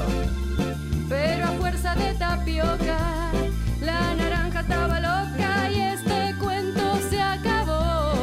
pero 1.09 1.45
a 1.47 1.51
fuerza 1.59 1.95
de 1.95 2.13
tapioca 2.13 2.97
la 3.81 4.13
naranja 4.15 4.61
estaba 4.61 4.99
loca 5.01 5.71
y 5.71 5.81
este 5.81 6.35
cuento 6.39 6.99
se 7.09 7.21
acabó. 7.21 8.13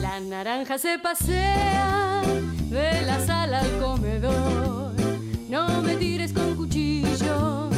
La 0.00 0.18
naranja 0.20 0.78
se 0.78 0.98
pasea 0.98 2.22
de 2.70 3.02
la 3.02 3.20
sala 3.20 3.60
al 3.60 3.78
comedor. 3.78 4.88
No 5.48 5.80
me 5.80 5.96
tires 5.96 6.32
con 6.34 6.54
cuchillo, 6.56 7.70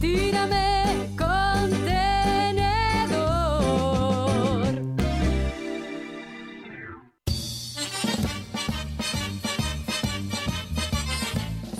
tírame 0.00 1.08
con 1.16 1.70
tenedor. 1.84 3.12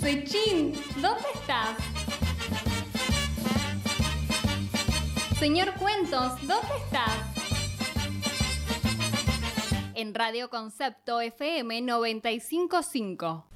Sechín, 0.00 0.74
¿dónde 1.00 1.24
estás? 1.34 1.76
Señor 5.40 5.74
Cuentos, 5.74 6.34
¿dónde 6.42 6.76
estás? 6.84 7.18
En 9.94 10.14
Radio 10.14 10.48
Concepto 10.50 11.20
FM 11.20 11.80
955. 11.80 13.48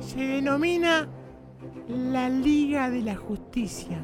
Se 0.00 0.18
denomina 0.18 1.06
La 1.88 2.28
Liga 2.28 2.90
de 2.90 3.00
la 3.02 3.14
Justicia. 3.14 4.00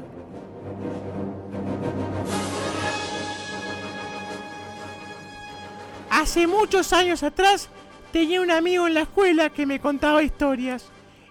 Hace 6.09 6.47
muchos 6.47 6.93
años 6.93 7.23
atrás 7.23 7.69
tenía 8.11 8.41
un 8.41 8.51
amigo 8.51 8.87
en 8.87 8.93
la 8.93 9.01
escuela 9.01 9.49
que 9.49 9.65
me 9.65 9.79
contaba 9.79 10.23
historias 10.23 10.85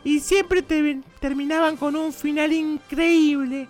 y 0.05 0.21
siempre 0.21 0.63
te- 0.63 1.01
terminaban 1.21 1.77
con 1.77 1.97
un 1.97 2.13
final 2.13 2.53
increíble. 2.53 3.69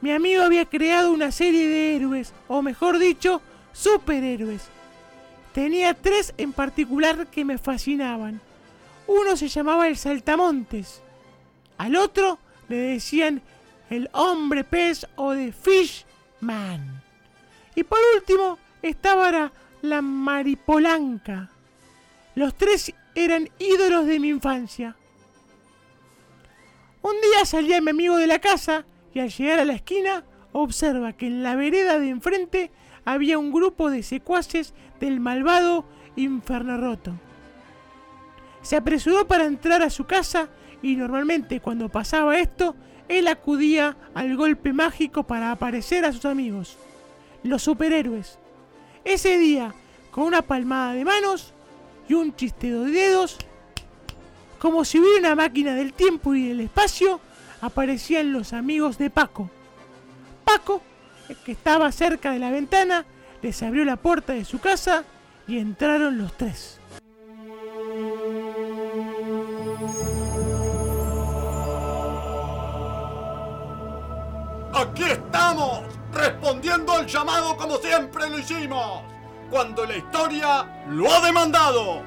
Mi 0.00 0.10
amigo 0.12 0.42
había 0.42 0.64
creado 0.64 1.12
una 1.12 1.30
serie 1.30 1.68
de 1.68 1.96
héroes, 1.96 2.32
o 2.48 2.62
mejor 2.62 2.98
dicho, 2.98 3.40
superhéroes. 3.72 4.68
Tenía 5.52 5.94
tres 5.94 6.34
en 6.38 6.52
particular 6.52 7.26
que 7.28 7.44
me 7.44 7.58
fascinaban. 7.58 8.40
Uno 9.06 9.36
se 9.36 9.48
llamaba 9.48 9.88
el 9.88 9.96
Saltamontes. 9.96 11.02
Al 11.78 11.96
otro 11.96 12.38
le 12.68 12.76
decían 12.76 13.42
el 13.90 14.08
hombre 14.12 14.64
pez 14.64 15.06
o 15.16 15.32
de 15.32 15.52
Fishman. 15.52 17.02
Y 17.74 17.84
por 17.84 17.98
último 18.14 18.58
estaba 18.82 19.30
la, 19.30 19.52
la 19.82 20.02
Maripolanca. 20.02 21.50
Los 22.34 22.54
tres 22.54 22.92
eran 23.14 23.48
ídolos 23.58 24.06
de 24.06 24.18
mi 24.18 24.28
infancia. 24.28 24.96
Un 27.02 27.14
día 27.20 27.44
salía 27.44 27.80
mi 27.80 27.90
amigo 27.90 28.16
de 28.16 28.26
la 28.26 28.40
casa 28.40 28.84
y 29.14 29.20
al 29.20 29.30
llegar 29.30 29.60
a 29.60 29.64
la 29.64 29.74
esquina 29.74 30.24
observa 30.52 31.12
que 31.12 31.26
en 31.26 31.42
la 31.42 31.54
vereda 31.54 31.98
de 31.98 32.08
enfrente 32.08 32.70
había 33.04 33.38
un 33.38 33.52
grupo 33.52 33.90
de 33.90 34.02
secuaces 34.02 34.74
del 35.00 35.20
malvado 35.20 35.84
Inferno 36.16 36.76
Roto. 36.78 37.12
Se 38.66 38.74
apresuró 38.74 39.28
para 39.28 39.44
entrar 39.44 39.80
a 39.82 39.90
su 39.90 40.06
casa 40.06 40.48
y 40.82 40.96
normalmente 40.96 41.60
cuando 41.60 41.88
pasaba 41.88 42.36
esto, 42.40 42.74
él 43.06 43.28
acudía 43.28 43.96
al 44.12 44.36
golpe 44.36 44.72
mágico 44.72 45.22
para 45.22 45.52
aparecer 45.52 46.04
a 46.04 46.12
sus 46.12 46.24
amigos, 46.24 46.76
los 47.44 47.62
superhéroes. 47.62 48.40
Ese 49.04 49.38
día, 49.38 49.72
con 50.10 50.24
una 50.24 50.42
palmada 50.42 50.94
de 50.94 51.04
manos 51.04 51.54
y 52.08 52.14
un 52.14 52.34
chisteo 52.34 52.82
de 52.82 52.90
dedos, 52.90 53.38
como 54.58 54.84
si 54.84 54.98
hubiera 54.98 55.20
una 55.20 55.34
máquina 55.36 55.76
del 55.76 55.92
tiempo 55.92 56.34
y 56.34 56.48
del 56.48 56.58
espacio, 56.58 57.20
aparecían 57.60 58.32
los 58.32 58.52
amigos 58.52 58.98
de 58.98 59.10
Paco. 59.10 59.48
Paco, 60.44 60.82
que 61.44 61.52
estaba 61.52 61.92
cerca 61.92 62.32
de 62.32 62.40
la 62.40 62.50
ventana, 62.50 63.06
les 63.42 63.62
abrió 63.62 63.84
la 63.84 63.94
puerta 63.94 64.32
de 64.32 64.44
su 64.44 64.58
casa 64.58 65.04
y 65.46 65.58
entraron 65.58 66.18
los 66.18 66.36
tres. 66.36 66.75
Aquí 74.76 75.04
estamos, 75.04 75.80
respondiendo 76.12 76.92
al 76.92 77.06
llamado 77.06 77.56
como 77.56 77.76
siempre 77.78 78.28
lo 78.28 78.38
hicimos, 78.38 79.00
cuando 79.50 79.86
la 79.86 79.96
historia 79.96 80.84
lo 80.90 81.10
ha 81.10 81.24
demandado. 81.24 82.02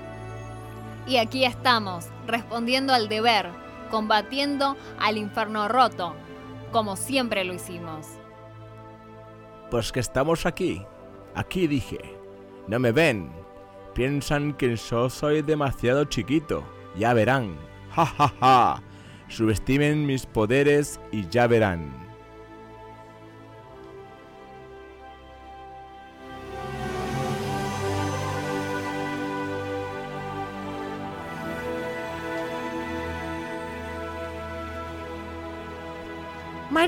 Y 1.07 1.17
aquí 1.17 1.45
estamos, 1.45 2.05
respondiendo 2.27 2.93
al 2.93 3.09
deber, 3.09 3.49
combatiendo 3.89 4.77
al 4.99 5.17
infierno 5.17 5.67
roto, 5.67 6.13
como 6.71 6.95
siempre 6.95 7.43
lo 7.43 7.55
hicimos. 7.55 8.05
Pues 9.71 9.91
que 9.91 9.99
estamos 9.99 10.45
aquí. 10.45 10.85
Aquí 11.33 11.65
dije. 11.65 12.19
No 12.67 12.77
me 12.77 12.91
ven. 12.91 13.31
Piensan 13.95 14.53
que 14.53 14.75
yo 14.75 15.09
soy 15.09 15.41
demasiado 15.41 16.05
chiquito. 16.05 16.63
Ya 16.95 17.13
verán. 17.13 17.57
Ja 17.95 18.05
ja 18.05 18.33
ja. 18.39 18.83
Subestimen 19.27 20.05
mis 20.05 20.27
poderes 20.27 20.99
y 21.11 21.27
ya 21.29 21.47
verán. 21.47 22.08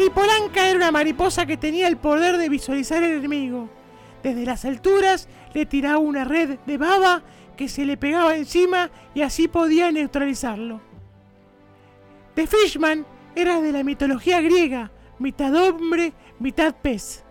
Maripolanca 0.01 0.67
era 0.67 0.77
una 0.77 0.91
mariposa 0.91 1.45
que 1.45 1.57
tenía 1.57 1.87
el 1.87 1.95
poder 1.95 2.37
de 2.39 2.49
visualizar 2.49 3.03
el 3.03 3.19
enemigo. 3.19 3.69
Desde 4.23 4.47
las 4.47 4.65
alturas 4.65 5.27
le 5.53 5.67
tiraba 5.67 5.99
una 5.99 6.23
red 6.23 6.57
de 6.65 6.77
baba 6.79 7.21
que 7.55 7.69
se 7.69 7.85
le 7.85 7.97
pegaba 7.97 8.35
encima 8.35 8.89
y 9.13 9.21
así 9.21 9.47
podía 9.47 9.91
neutralizarlo. 9.91 10.81
The 12.33 12.47
Fishman 12.47 13.05
era 13.35 13.61
de 13.61 13.71
la 13.71 13.83
mitología 13.83 14.41
griega, 14.41 14.89
mitad 15.19 15.53
hombre, 15.53 16.13
mitad 16.39 16.73
pez. 16.81 17.23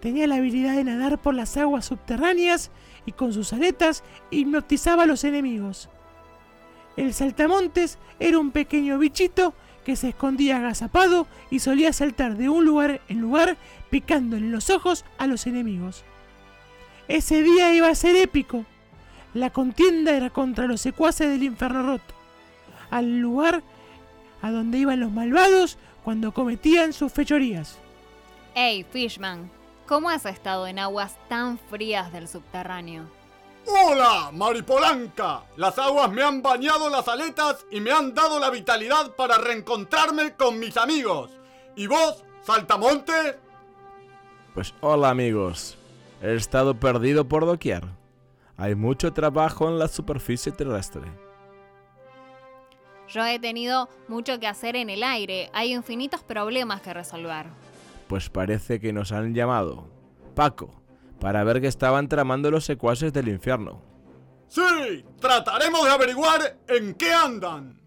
Tenía 0.00 0.28
la 0.28 0.36
habilidad 0.36 0.76
de 0.76 0.84
nadar 0.84 1.20
por 1.20 1.34
las 1.34 1.56
aguas 1.56 1.86
subterráneas 1.86 2.70
y 3.04 3.10
con 3.10 3.32
sus 3.32 3.52
aletas 3.52 4.04
hipnotizaba 4.30 5.02
a 5.02 5.06
los 5.06 5.24
enemigos. 5.24 5.90
El 6.96 7.14
saltamontes 7.14 7.98
era 8.20 8.38
un 8.38 8.52
pequeño 8.52 8.96
bichito 8.96 9.54
que 9.84 9.96
se 9.96 10.10
escondía 10.10 10.56
agazapado 10.56 11.26
y 11.50 11.60
solía 11.60 11.92
saltar 11.92 12.36
de 12.36 12.48
un 12.48 12.64
lugar 12.64 13.00
en 13.08 13.20
lugar 13.20 13.56
picándole 13.90 14.48
los 14.48 14.70
ojos 14.70 15.04
a 15.18 15.26
los 15.26 15.46
enemigos. 15.46 16.04
Ese 17.08 17.42
día 17.42 17.74
iba 17.74 17.88
a 17.88 17.94
ser 17.94 18.16
épico. 18.16 18.64
La 19.34 19.50
contienda 19.50 20.12
era 20.12 20.30
contra 20.30 20.66
los 20.66 20.80
secuaces 20.80 21.28
del 21.28 21.42
infierno 21.42 21.82
roto, 21.82 22.14
al 22.90 23.18
lugar 23.18 23.62
a 24.42 24.50
donde 24.50 24.78
iban 24.78 25.00
los 25.00 25.12
malvados 25.12 25.78
cuando 26.04 26.32
cometían 26.32 26.92
sus 26.92 27.12
fechorías. 27.12 27.78
Hey, 28.54 28.84
Fishman, 28.90 29.50
¿cómo 29.86 30.10
has 30.10 30.24
estado 30.26 30.66
en 30.66 30.78
aguas 30.78 31.16
tan 31.28 31.58
frías 31.58 32.12
del 32.12 32.26
subterráneo? 32.26 33.19
¡Hola, 33.66 34.30
Maripolanca! 34.32 35.42
Las 35.56 35.78
aguas 35.78 36.10
me 36.10 36.22
han 36.22 36.42
bañado 36.42 36.88
las 36.88 37.06
aletas 37.08 37.66
y 37.70 37.80
me 37.80 37.90
han 37.90 38.14
dado 38.14 38.40
la 38.40 38.50
vitalidad 38.50 39.14
para 39.16 39.38
reencontrarme 39.38 40.34
con 40.34 40.58
mis 40.58 40.76
amigos. 40.76 41.30
¿Y 41.76 41.86
vos, 41.86 42.24
Saltamonte? 42.42 43.38
Pues 44.54 44.74
hola 44.80 45.10
amigos. 45.10 45.76
He 46.22 46.34
estado 46.34 46.74
perdido 46.74 47.28
por 47.28 47.46
doquier. 47.46 47.84
Hay 48.56 48.74
mucho 48.74 49.12
trabajo 49.12 49.68
en 49.68 49.78
la 49.78 49.88
superficie 49.88 50.52
terrestre. 50.52 51.10
Yo 53.08 53.24
he 53.24 53.38
tenido 53.38 53.88
mucho 54.06 54.38
que 54.38 54.46
hacer 54.46 54.76
en 54.76 54.90
el 54.90 55.02
aire. 55.02 55.50
Hay 55.52 55.74
infinitos 55.74 56.22
problemas 56.22 56.80
que 56.80 56.94
resolver. 56.94 57.46
Pues 58.06 58.28
parece 58.28 58.80
que 58.80 58.92
nos 58.92 59.12
han 59.12 59.34
llamado. 59.34 59.88
Paco, 60.34 60.79
para 61.20 61.44
ver 61.44 61.60
que 61.60 61.66
estaban 61.66 62.08
tramando 62.08 62.50
los 62.50 62.64
secuaces 62.64 63.12
del 63.12 63.28
infierno. 63.28 63.82
Sí, 64.48 65.04
trataremos 65.20 65.84
de 65.84 65.90
averiguar 65.90 66.56
en 66.66 66.94
qué 66.94 67.12
andan. 67.12 67.78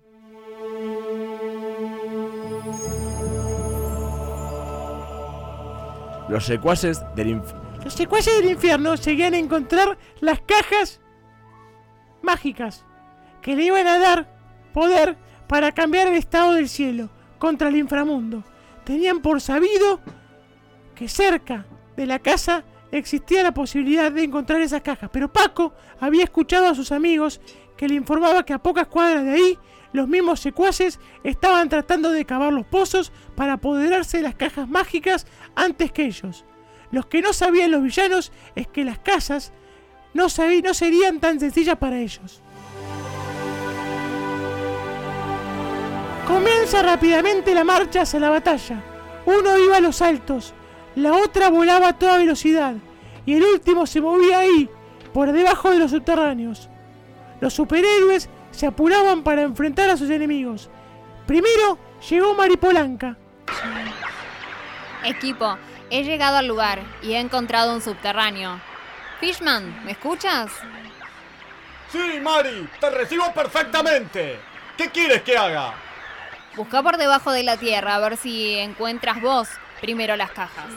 Los 6.29 6.45
secuaces 6.45 7.03
del 7.15 7.29
infierno... 7.29 7.63
Los 7.83 7.93
secuaces 7.95 8.37
del 8.37 8.51
infierno 8.51 8.95
seguían 8.95 9.33
a 9.33 9.39
encontrar 9.39 9.97
las 10.21 10.39
cajas 10.41 11.01
mágicas 12.21 12.85
que 13.41 13.57
le 13.57 13.65
iban 13.65 13.87
a 13.87 13.99
dar 13.99 14.27
poder 14.73 15.17
para 15.47 15.73
cambiar 15.73 16.07
el 16.07 16.13
estado 16.13 16.53
del 16.53 16.69
cielo 16.69 17.09
contra 17.39 17.67
el 17.67 17.75
inframundo. 17.75 18.43
Tenían 18.85 19.21
por 19.21 19.41
sabido 19.41 19.99
que 20.95 21.09
cerca 21.09 21.65
de 21.97 22.05
la 22.05 22.19
casa 22.19 22.63
existía 22.97 23.41
la 23.41 23.53
posibilidad 23.53 24.11
de 24.11 24.23
encontrar 24.23 24.61
esas 24.61 24.81
cajas, 24.81 25.09
pero 25.11 25.31
Paco 25.31 25.73
había 25.99 26.23
escuchado 26.23 26.67
a 26.67 26.75
sus 26.75 26.91
amigos 26.91 27.41
que 27.75 27.87
le 27.87 27.95
informaba 27.95 28.45
que 28.45 28.53
a 28.53 28.61
pocas 28.61 28.87
cuadras 28.87 29.23
de 29.23 29.31
ahí 29.31 29.59
los 29.93 30.07
mismos 30.07 30.39
secuaces 30.39 30.99
estaban 31.23 31.69
tratando 31.69 32.11
de 32.11 32.25
cavar 32.25 32.53
los 32.53 32.65
pozos 32.65 33.11
para 33.35 33.53
apoderarse 33.53 34.17
de 34.17 34.23
las 34.23 34.35
cajas 34.35 34.69
mágicas 34.69 35.25
antes 35.55 35.91
que 35.91 36.05
ellos. 36.05 36.45
Los 36.91 37.07
que 37.07 37.21
no 37.21 37.33
sabían 37.33 37.71
los 37.71 37.81
villanos 37.81 38.31
es 38.55 38.67
que 38.67 38.85
las 38.85 38.99
casas 38.99 39.53
no, 40.13 40.29
serían 40.29 41.19
tan 41.19 41.39
sencillas 41.39 41.77
para 41.77 41.97
ellos. 41.97 42.41
Comienza 46.27 46.83
rápidamente 46.83 47.55
la 47.55 47.63
marcha 47.63 48.01
hacia 48.01 48.19
la 48.19 48.29
batalla. 48.29 48.83
Uno 49.25 49.57
iba 49.57 49.77
a 49.77 49.81
los 49.81 50.01
altos, 50.01 50.53
la 50.95 51.13
otra 51.13 51.49
volaba 51.49 51.89
a 51.89 51.97
toda 51.97 52.17
velocidad 52.17 52.75
y 53.25 53.35
el 53.35 53.43
último 53.43 53.85
se 53.85 54.01
movía 54.01 54.39
ahí, 54.39 54.69
por 55.13 55.31
debajo 55.31 55.71
de 55.71 55.79
los 55.79 55.91
subterráneos. 55.91 56.69
Los 57.39 57.53
superhéroes 57.53 58.29
se 58.51 58.67
apuraban 58.67 59.23
para 59.23 59.43
enfrentar 59.43 59.89
a 59.89 59.97
sus 59.97 60.09
enemigos. 60.09 60.69
Primero 61.25 61.77
llegó 62.09 62.33
Maripolanca. 62.35 63.17
Equipo, 65.03 65.57
he 65.89 66.03
llegado 66.03 66.37
al 66.37 66.47
lugar 66.47 66.79
y 67.01 67.13
he 67.13 67.19
encontrado 67.19 67.73
un 67.73 67.81
subterráneo. 67.81 68.59
Fishman, 69.19 69.83
¿me 69.85 69.91
escuchas? 69.91 70.51
Sí, 71.91 72.19
Mari, 72.21 72.67
te 72.79 72.89
recibo 72.89 73.31
perfectamente. 73.33 74.39
¿Qué 74.77 74.89
quieres 74.89 75.21
que 75.21 75.37
haga? 75.37 75.73
Busca 76.55 76.81
por 76.81 76.97
debajo 76.97 77.31
de 77.31 77.43
la 77.43 77.57
tierra 77.57 77.95
a 77.95 77.99
ver 77.99 78.17
si 78.17 78.57
encuentras 78.57 79.21
vos 79.21 79.49
primero 79.83 80.15
las 80.15 80.31
cajas. 80.31 80.71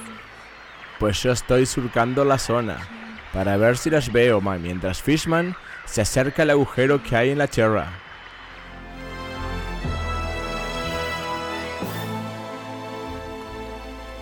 Pues 0.99 1.23
yo 1.23 1.31
estoy 1.31 1.65
surcando 1.65 2.25
la 2.25 2.39
zona 2.39 2.77
para 3.33 3.57
ver 3.57 3.77
si 3.77 3.89
las 3.89 4.11
veo 4.11 4.41
ma, 4.41 4.59
mientras 4.59 5.01
Fishman 5.01 5.55
se 5.85 6.01
acerca 6.01 6.43
al 6.43 6.51
agujero 6.51 7.01
que 7.05 7.15
hay 7.15 7.31
en 7.31 7.39
la 7.39 7.47
tierra. 7.47 7.87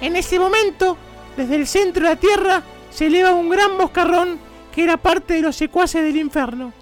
En 0.03 0.17
ese 0.17 0.39
momento, 0.39 0.99
desde 1.35 1.57
el 1.57 1.67
centro 1.67 2.03
de 2.05 2.11
la 2.11 2.21
tierra, 2.21 2.63
se 2.91 3.07
eleva 3.07 3.33
un 3.33 3.49
gran 3.49 3.79
boscarrón 3.79 4.39
que 4.71 4.85
era 4.85 4.99
parte 4.99 5.33
de 5.33 5.41
los 5.41 5.57
secuaces 5.57 6.03
del 6.03 6.17
infierno. 6.17 6.75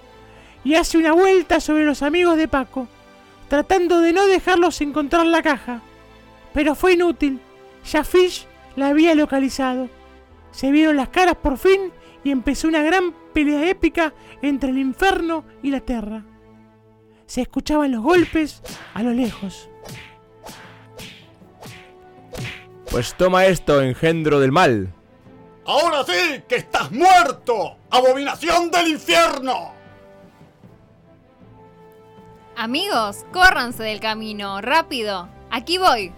y 0.65 0.75
hace 0.75 0.97
una 0.97 1.11
vuelta 1.11 1.59
sobre 1.59 1.85
los 1.85 2.01
amigos 2.01 2.37
de 2.37 2.47
Paco, 2.47 2.87
tratando 3.49 3.99
de 3.99 4.13
no 4.13 4.25
dejarlos 4.27 4.79
encontrar 4.79 5.25
la 5.25 5.41
caja. 5.41 5.81
Pero 6.53 6.73
fue 6.73 6.93
inútil, 6.93 7.41
ya 7.85 8.03
Fish 8.03 8.47
la 8.75 8.87
había 8.87 9.15
localizado. 9.15 9.89
Se 10.51 10.71
vieron 10.71 10.97
las 10.97 11.09
caras 11.09 11.35
por 11.35 11.57
fin 11.57 11.91
y 12.23 12.31
empezó 12.31 12.67
una 12.67 12.83
gran 12.83 13.13
pelea 13.33 13.69
épica 13.69 14.13
entre 14.41 14.69
el 14.69 14.77
infierno 14.77 15.43
y 15.61 15.71
la 15.71 15.79
tierra. 15.79 16.23
Se 17.25 17.41
escuchaban 17.41 17.91
los 17.91 18.01
golpes 18.01 18.61
a 18.93 19.03
lo 19.03 19.11
lejos. 19.11 19.69
Pues 22.89 23.15
toma 23.15 23.45
esto, 23.45 23.81
engendro 23.81 24.39
del 24.39 24.51
mal. 24.51 24.93
Ahora 25.65 26.03
sí 26.03 26.43
que 26.47 26.57
estás 26.57 26.91
muerto, 26.91 27.77
abominación 27.89 28.69
del 28.69 28.89
infierno. 28.89 29.73
Amigos, 32.55 33.25
córranse 33.31 33.81
del 33.81 33.99
camino, 33.99 34.61
rápido. 34.61 35.27
Aquí 35.49 35.77
voy. 35.77 36.13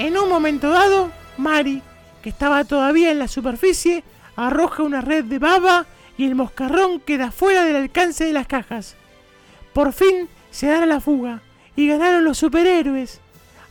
En 0.00 0.16
un 0.16 0.30
momento 0.30 0.70
dado, 0.70 1.10
Mari, 1.36 1.82
que 2.22 2.30
estaba 2.30 2.64
todavía 2.64 3.10
en 3.10 3.18
la 3.18 3.28
superficie, 3.28 4.02
arroja 4.34 4.82
una 4.82 5.02
red 5.02 5.26
de 5.26 5.38
baba 5.38 5.84
y 6.16 6.24
el 6.24 6.34
moscarrón 6.34 7.00
queda 7.00 7.30
fuera 7.30 7.66
del 7.66 7.76
alcance 7.76 8.24
de 8.24 8.32
las 8.32 8.46
cajas. 8.46 8.96
Por 9.74 9.92
fin 9.92 10.30
se 10.50 10.68
dan 10.68 10.84
a 10.84 10.86
la 10.86 11.00
fuga 11.00 11.42
y 11.76 11.86
ganaron 11.86 12.24
los 12.24 12.38
superhéroes. 12.38 13.20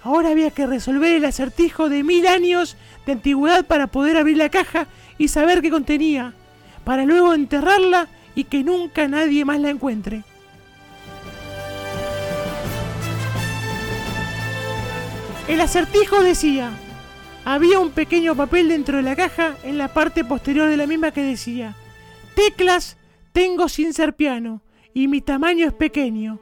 Ahora 0.03 0.29
había 0.29 0.51
que 0.51 0.67
resolver 0.67 1.13
el 1.13 1.25
acertijo 1.25 1.89
de 1.89 2.03
mil 2.03 2.27
años 2.27 2.77
de 3.07 3.13
antigüedad 3.13 3.65
para 3.65 3.87
poder 3.87 4.15
abrir 4.15 4.37
la 4.37 4.49
caja 4.49 4.85
y 5.17 5.29
saber 5.29 5.63
qué 5.63 5.71
contenía, 5.71 6.35
para 6.83 7.05
luego 7.05 7.33
enterrarla 7.33 8.07
y 8.35 8.43
que 8.43 8.63
nunca 8.63 9.07
nadie 9.07 9.45
más 9.45 9.59
la 9.59 9.71
encuentre. 9.71 10.23
El 15.49 15.61
acertijo 15.61 16.21
decía, 16.21 16.69
había 17.43 17.79
un 17.79 17.89
pequeño 17.89 18.35
papel 18.35 18.69
dentro 18.69 18.97
de 18.97 19.01
la 19.03 19.15
caja 19.15 19.55
en 19.63 19.79
la 19.79 19.87
parte 19.87 20.23
posterior 20.23 20.69
de 20.69 20.77
la 20.77 20.85
misma 20.85 21.09
que 21.09 21.23
decía, 21.23 21.75
teclas 22.35 22.97
tengo 23.31 23.67
sin 23.67 23.95
ser 23.95 24.15
piano 24.15 24.61
y 24.93 25.07
mi 25.07 25.21
tamaño 25.21 25.65
es 25.65 25.73
pequeño. 25.73 26.39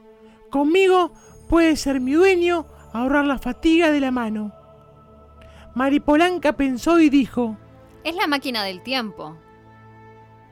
Conmigo 0.50 1.14
puede 1.48 1.76
ser 1.76 2.00
mi 2.00 2.12
dueño 2.12 2.66
ahorrar 2.92 3.24
la 3.24 3.38
fatiga 3.38 3.90
de 3.90 4.00
la 4.00 4.10
mano. 4.10 4.52
Maripolanca 5.74 6.52
pensó 6.52 7.00
y 7.00 7.08
dijo, 7.08 7.56
Es 8.04 8.14
la 8.14 8.26
máquina 8.26 8.62
del 8.62 8.82
tiempo. 8.82 9.38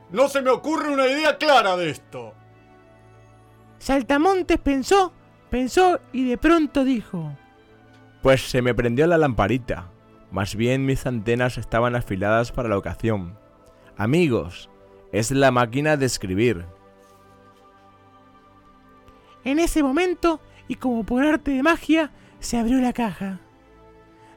No 0.09 0.29
se 0.29 0.41
me 0.41 0.49
ocurre 0.49 0.91
una 0.91 1.05
idea 1.05 1.37
clara 1.37 1.77
de 1.77 1.91
esto. 1.91 2.33
Saltamontes 3.77 4.57
pensó, 4.57 5.13
pensó 5.51 5.99
y 6.11 6.27
de 6.27 6.39
pronto 6.39 6.83
dijo, 6.83 7.37
Pues 8.21 8.49
se 8.49 8.61
me 8.61 8.73
prendió 8.73 9.07
la 9.07 9.17
lamparita. 9.17 9.89
Más 10.31 10.55
bien 10.55 10.85
mis 10.85 11.05
antenas 11.05 11.57
estaban 11.57 11.95
afiladas 11.95 12.51
para 12.51 12.69
la 12.69 12.77
ocasión. 12.77 13.37
Amigos, 13.95 14.69
es 15.11 15.31
la 15.31 15.51
máquina 15.51 15.97
de 15.97 16.05
escribir. 16.05 16.65
En 19.43 19.59
ese 19.59 19.81
momento, 19.81 20.41
y 20.67 20.75
como 20.75 21.03
por 21.03 21.23
arte 21.23 21.51
de 21.51 21.63
magia, 21.63 22.11
se 22.39 22.57
abrió 22.57 22.79
la 22.79 22.93
caja. 22.93 23.39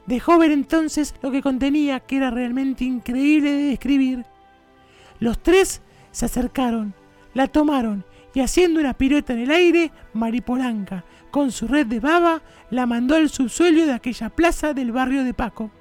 Dejó 0.05 0.37
ver 0.37 0.51
entonces 0.51 1.15
lo 1.21 1.31
que 1.31 1.41
contenía, 1.41 1.99
que 1.99 2.17
era 2.17 2.31
realmente 2.31 2.85
increíble 2.85 3.51
de 3.51 3.63
describir. 3.69 4.25
Los 5.19 5.43
tres 5.43 5.81
se 6.11 6.25
acercaron, 6.25 6.93
la 7.33 7.47
tomaron 7.47 8.05
y 8.33 8.39
haciendo 8.39 8.79
una 8.79 8.93
pirueta 8.93 9.33
en 9.33 9.39
el 9.39 9.51
aire, 9.51 9.91
Maripolanca, 10.13 11.03
con 11.31 11.51
su 11.51 11.67
red 11.67 11.87
de 11.87 11.99
baba, 11.99 12.41
la 12.69 12.85
mandó 12.85 13.15
al 13.15 13.29
subsuelo 13.29 13.85
de 13.85 13.93
aquella 13.93 14.29
plaza 14.29 14.73
del 14.73 14.91
barrio 14.91 15.23
de 15.23 15.33
Paco. 15.33 15.71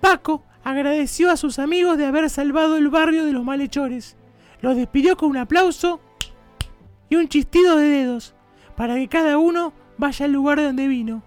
Paco 0.00 0.44
agradeció 0.62 1.30
a 1.30 1.36
sus 1.36 1.58
amigos 1.58 1.96
de 1.96 2.06
haber 2.06 2.28
salvado 2.28 2.76
el 2.76 2.88
barrio 2.88 3.24
de 3.24 3.32
los 3.32 3.44
malhechores. 3.44 4.16
Los 4.60 4.76
despidió 4.76 5.16
con 5.16 5.30
un 5.30 5.36
aplauso 5.38 6.00
y 7.08 7.16
un 7.16 7.28
chistido 7.28 7.76
de 7.76 7.86
dedos, 7.86 8.34
para 8.76 8.94
que 8.96 9.08
cada 9.08 9.38
uno 9.38 9.72
vaya 9.98 10.26
al 10.26 10.32
lugar 10.32 10.58
de 10.58 10.66
donde 10.66 10.88
vino. 10.88 11.22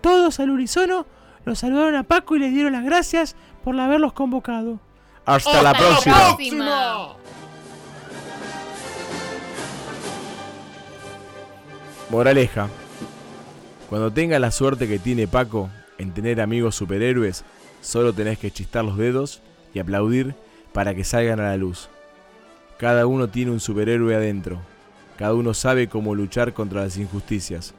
Todos 0.00 0.40
al 0.40 0.50
unísono 0.50 1.06
los 1.44 1.58
saludaron 1.58 1.94
a 1.96 2.02
Paco 2.02 2.36
y 2.36 2.38
le 2.38 2.50
dieron 2.50 2.72
las 2.72 2.84
gracias 2.84 3.36
por 3.64 3.78
haberlos 3.78 4.12
convocado. 4.12 4.80
Hasta, 5.24 5.62
la 5.62 5.70
Hasta 5.70 5.82
la 5.82 5.88
próxima. 5.88 6.26
próxima. 6.26 7.16
Moraleja. 12.10 12.68
Cuando 13.88 14.10
tengas 14.12 14.40
la 14.40 14.50
suerte 14.50 14.88
que 14.88 14.98
tiene 14.98 15.28
Paco 15.28 15.70
en 15.98 16.12
tener 16.12 16.40
amigos 16.40 16.74
superhéroes, 16.74 17.44
solo 17.80 18.12
tenés 18.12 18.38
que 18.38 18.50
chistar 18.50 18.84
los 18.84 18.96
dedos 18.96 19.40
y 19.74 19.78
aplaudir 19.78 20.34
para 20.72 20.94
que 20.94 21.04
salgan 21.04 21.40
a 21.40 21.50
la 21.50 21.56
luz. 21.56 21.88
Cada 22.78 23.06
uno 23.06 23.28
tiene 23.28 23.52
un 23.52 23.60
superhéroe 23.60 24.14
adentro. 24.14 24.58
Cada 25.16 25.34
uno 25.34 25.54
sabe 25.54 25.88
cómo 25.88 26.14
luchar 26.14 26.52
contra 26.52 26.82
las 26.82 26.96
injusticias. 26.96 27.74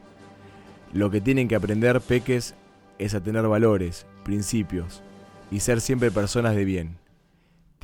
Lo 0.94 1.10
que 1.12 1.20
tienen 1.20 1.48
que 1.48 1.56
aprender 1.56 2.00
peques 2.00 2.56
es 3.00 3.14
a 3.16 3.22
tener 3.22 3.46
valores, 3.48 4.06
principios 4.24 5.02
y 5.52 5.60
ser 5.60 5.82
siempre 5.82 6.10
personas 6.10 6.56
de 6.56 6.64
bien. 6.64 7.03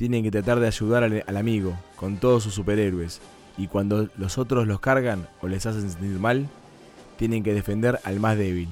Tienen 0.00 0.22
que 0.22 0.30
tratar 0.30 0.60
de 0.60 0.66
ayudar 0.66 1.04
al, 1.04 1.24
al 1.26 1.36
amigo 1.36 1.74
con 1.96 2.16
todos 2.16 2.42
sus 2.42 2.54
superhéroes 2.54 3.20
y 3.58 3.66
cuando 3.66 4.08
los 4.16 4.38
otros 4.38 4.66
los 4.66 4.80
cargan 4.80 5.28
o 5.42 5.46
les 5.46 5.66
hacen 5.66 5.90
sentir 5.90 6.18
mal, 6.18 6.48
tienen 7.18 7.42
que 7.42 7.52
defender 7.52 8.00
al 8.04 8.18
más 8.18 8.38
débil. 8.38 8.70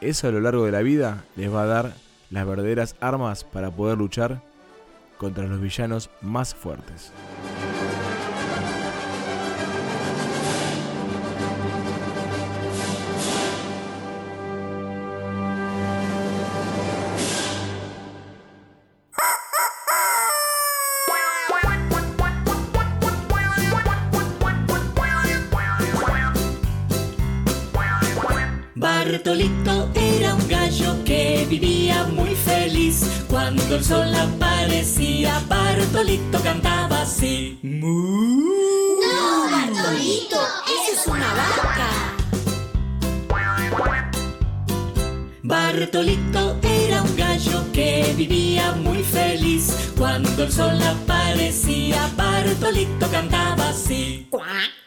Eso 0.00 0.28
a 0.28 0.30
lo 0.30 0.40
largo 0.40 0.64
de 0.64 0.72
la 0.72 0.80
vida 0.80 1.24
les 1.36 1.52
va 1.52 1.64
a 1.64 1.66
dar 1.66 1.92
las 2.30 2.46
verdaderas 2.46 2.96
armas 3.00 3.44
para 3.44 3.70
poder 3.70 3.98
luchar 3.98 4.40
contra 5.18 5.46
los 5.46 5.60
villanos 5.60 6.08
más 6.22 6.54
fuertes. 6.54 7.12
Mu. 37.62 38.50
No, 39.00 39.50
Bartolito, 39.50 40.40
esa 40.66 41.00
es 41.00 41.06
una 41.06 41.32
vaca. 41.34 41.88
Bartolito 45.42 46.56
era 46.62 47.02
un 47.02 47.16
gallo 47.16 47.64
que 47.72 48.14
vivía 48.16 48.72
muy 48.72 49.02
feliz. 49.02 49.92
Cuando 49.96 50.44
el 50.44 50.52
sol 50.52 50.80
aparecía, 50.82 52.10
Bartolito 52.16 53.10
cantaba 53.10 53.68
así. 53.68 54.26
Cuac, 54.30 54.46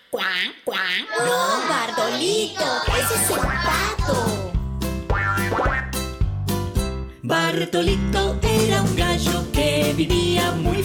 cuac, 0.09 0.63
cuac. 0.63 0.79
No, 1.25 1.69
Bartolito, 1.69 2.65
ese 2.87 3.15
es 3.23 3.29
un 3.29 3.37
pato. 3.37 4.51
Bartolito 7.23 8.39
era 8.41 8.81
un 8.81 8.95
gallo 8.95 9.51
que 9.51 9.93
vivía 9.95 10.51
muy 10.51 10.75
feliz. 10.75 10.76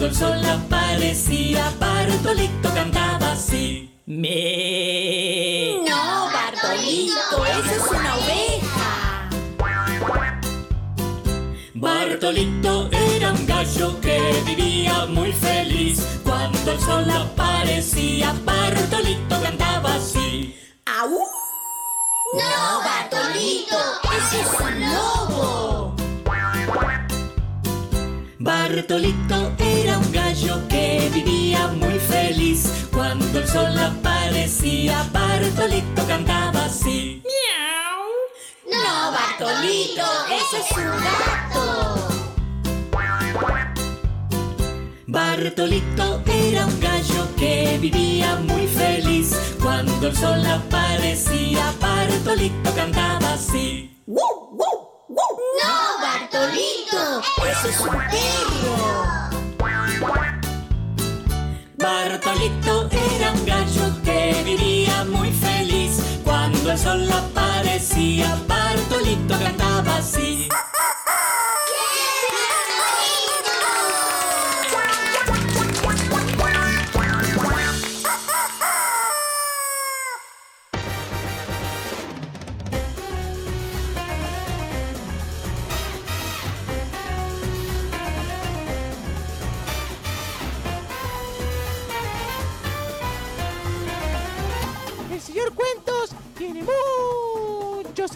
Cuando 0.00 0.14
el 0.14 0.18
sol 0.18 0.42
aparecía, 0.46 1.70
Bartolito 1.78 2.72
cantaba 2.72 3.32
así. 3.32 3.94
Me. 4.06 5.76
No, 5.86 6.30
Bartolito, 6.32 7.44
esa 7.44 7.74
es 7.76 7.90
una 7.90 8.16
oveja. 8.16 9.28
Bartolito 11.74 12.88
era 12.90 13.32
un 13.32 13.46
gallo 13.46 14.00
que 14.00 14.42
vivía 14.46 15.04
muy 15.04 15.32
feliz. 15.34 16.02
Cuando 16.24 16.72
el 16.72 16.80
sol 16.80 17.04
aparecía, 17.10 18.34
Bartolito 18.42 19.38
cantaba 19.42 19.96
así. 19.96 20.56
¡Au! 20.86 21.10
No, 21.10 22.80
Bartolito, 22.82 23.76
ese 24.16 24.40
es 24.40 24.60
un 24.60 24.80
lobo. 24.80 25.79
Bartolito 28.42 29.52
era 29.58 29.98
un 29.98 30.12
gallo 30.12 30.66
que 30.66 31.10
vivía 31.12 31.66
muy 31.66 31.98
feliz. 31.98 32.88
Cuando 32.90 33.38
el 33.38 33.46
sol 33.46 33.76
aparecía, 33.78 35.06
Bartolito 35.12 36.06
cantaba 36.06 36.64
así. 36.64 37.22
No, 38.64 39.12
Bartolito. 39.12 40.06
Ese 40.32 40.56
es 40.56 40.70
un 40.78 40.86
gato. 41.04 42.08
Bartolito 45.06 46.22
era 46.24 46.64
un 46.64 46.80
gallo 46.80 47.28
que 47.36 47.76
vivía 47.78 48.36
muy 48.36 48.66
feliz. 48.66 49.36
Cuando 49.60 50.06
el 50.06 50.16
sol 50.16 50.46
aparecía, 50.46 51.74
Bartolito 51.78 52.74
cantaba 52.74 53.34
así. 53.34 54.02
¡Woo, 54.06 54.16
woo, 54.52 54.56
woo! 54.56 54.79
No, 55.40 55.98
Bartolito, 56.02 57.22
ese 57.50 57.70
es 57.70 57.80
un 57.80 57.88
perro. 57.88 58.76
Bartolito 61.78 62.88
era 63.16 63.32
un 63.32 63.46
gallo 63.46 64.02
que 64.04 64.42
vivía 64.44 65.04
muy 65.04 65.32
feliz. 65.32 66.02
Cuando 66.24 66.72
el 66.72 66.78
sol 66.78 67.10
aparecía, 67.10 68.38
Bartolito 68.46 69.38
cantaba 69.38 69.96
así. 69.96 70.48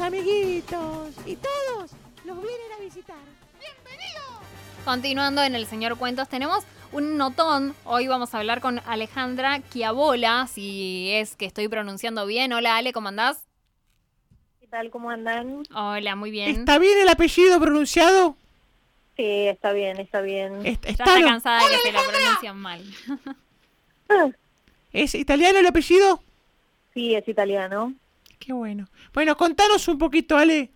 Amiguitos 0.05 1.15
y 1.27 1.37
todos 1.37 1.91
los 2.25 2.37
vienen 2.43 2.73
a 2.77 2.81
visitar. 2.83 3.17
Continuando 4.85 5.43
en 5.43 5.55
el 5.55 5.67
señor 5.67 5.97
Cuentos, 5.97 6.29
tenemos 6.29 6.63
un 6.93 7.17
notón. 7.17 7.75
Hoy 7.85 8.07
vamos 8.07 8.35
a 8.35 8.39
hablar 8.39 8.61
con 8.61 8.81
Alejandra 8.87 9.63
Chiabola, 9.71 10.47
si 10.47 11.11
es 11.13 11.37
que 11.37 11.47
estoy 11.47 11.69
pronunciando 11.69 12.27
bien. 12.27 12.53
Hola 12.53 12.77
Ale, 12.77 12.93
¿cómo 12.93 13.09
andás? 13.09 13.39
¿Qué 14.61 14.67
tal? 14.67 14.91
¿Cómo 14.91 15.09
andan? 15.09 15.63
Hola, 15.75 16.17
muy 16.17 16.31
bien. 16.31 16.51
¿Está 16.51 16.79
bien 16.79 16.99
el 17.01 17.09
apellido 17.09 17.59
pronunciado? 17.59 18.37
Sí, 19.17 19.47
está 19.47 19.73
bien, 19.73 19.99
está 19.99 20.21
bien. 20.21 20.67
Est- 20.67 20.85
Ya 20.85 20.91
está 20.91 21.05
cansada 21.23 21.63
de 21.65 21.71
que 21.71 21.79
se 21.79 21.93
la 21.93 22.01
pronuncian 22.03 22.59
mal. 22.59 22.83
¿Es 24.93 25.15
italiano 25.15 25.59
el 25.61 25.67
apellido? 25.67 26.21
Sí, 26.93 27.15
es 27.15 27.27
italiano. 27.27 27.95
Qué 28.39 28.53
bueno. 28.53 28.89
Bueno, 29.13 29.37
contanos 29.37 29.89
un 29.89 29.99
poquito, 29.99 30.37
Ale. 30.37 30.71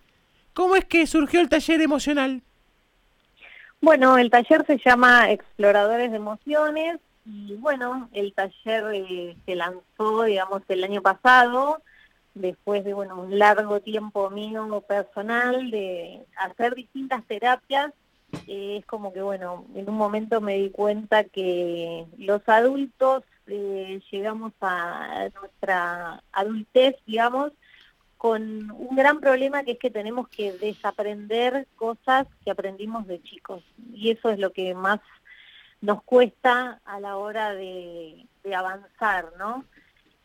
¿Cómo 0.55 0.77
es 0.77 0.85
que 0.85 1.07
surgió 1.07 1.41
el 1.41 1.49
taller 1.49 1.81
emocional? 1.81 2.43
Bueno, 3.81 4.19
el 4.19 4.31
taller 4.31 4.67
se 4.67 4.79
llama 4.79 5.31
Exploradores 5.31 6.11
de 6.11 6.17
Emociones 6.17 6.99
y 7.25 7.55
bueno, 7.55 8.09
el 8.13 8.33
taller 8.33 8.85
eh, 8.93 9.37
se 9.47 9.55
lanzó, 9.55 10.25
digamos, 10.25 10.63
el 10.69 10.83
año 10.83 11.03
pasado, 11.03 11.83
después 12.35 12.85
de, 12.85 12.95
bueno, 12.95 13.21
un 13.21 13.39
largo 13.39 13.81
tiempo 13.81 14.31
mío 14.31 14.83
personal 14.89 15.71
de 15.71 16.25
hacer 16.37 16.75
distintas 16.75 17.23
terapias. 17.25 17.93
Eh, 18.47 18.79
es 18.79 18.87
como 18.87 19.13
que, 19.13 19.23
bueno, 19.23 19.65
en 19.75 19.89
un 19.89 19.97
momento 19.97 20.41
me 20.41 20.57
di 20.57 20.71
cuenta 20.71 21.25
que 21.25 22.07
los 22.19 22.43
adultos 22.49 23.23
eh, 23.49 24.01
llegamos 24.11 24.53
a 24.61 25.29
nuestra 25.41 26.23
adultez, 26.33 26.97
digamos, 27.07 27.53
con 28.17 28.71
un 28.71 28.97
gran 28.97 29.21
problema 29.21 29.63
que 29.63 29.73
es 29.73 29.79
que 29.79 29.91
tenemos 29.91 30.29
que 30.29 30.53
desaprender 30.53 31.67
cosas 31.77 32.27
que 32.45 32.51
aprendimos 32.51 33.07
de 33.07 33.23
chicos. 33.23 33.63
Y 33.93 34.11
eso 34.11 34.31
es 34.31 34.39
lo 34.39 34.53
que 34.53 34.75
más 34.75 35.01
nos 35.81 36.03
cuesta 36.03 36.81
a 36.85 37.01
la 37.01 37.17
hora 37.17 37.55
de, 37.55 38.27
de 38.43 38.55
avanzar, 38.55 39.33
¿no? 39.39 39.65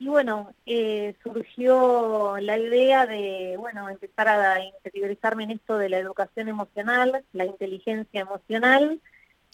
Y 0.04 0.08
bueno, 0.10 0.54
eh, 0.66 1.16
surgió 1.24 2.36
la 2.40 2.58
idea 2.58 3.06
de, 3.06 3.56
bueno, 3.58 3.88
empezar 3.88 4.28
a 4.28 4.62
interiorizarme 4.62 5.46
en 5.46 5.52
esto 5.52 5.78
de 5.78 5.88
la 5.88 5.98
educación 5.98 6.50
emocional, 6.50 7.24
la 7.32 7.46
inteligencia 7.46 8.20
emocional. 8.20 9.00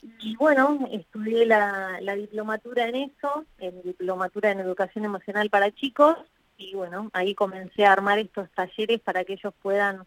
Y 0.01 0.35
bueno, 0.38 0.88
estudié 0.91 1.45
la, 1.45 1.99
la 2.01 2.15
diplomatura 2.15 2.88
en 2.88 2.95
eso, 2.95 3.45
en 3.57 3.81
diplomatura 3.81 4.51
en 4.51 4.59
educación 4.62 5.03
emocional 5.05 5.49
para 5.49 5.71
chicos, 5.71 6.17
y 6.57 6.73
bueno, 6.73 7.09
ahí 7.13 7.35
comencé 7.35 7.85
a 7.85 7.93
armar 7.93 8.19
estos 8.19 8.49
talleres 8.51 9.01
para 9.01 9.23
que 9.25 9.33
ellos 9.33 9.53
puedan 9.62 10.05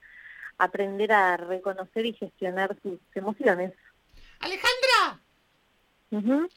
aprender 0.59 1.13
a 1.13 1.37
reconocer 1.37 2.07
y 2.07 2.13
gestionar 2.15 2.77
sus 2.83 2.99
emociones. 3.15 3.73
Alejandra, 4.41 5.21
Ujú. 6.11 6.49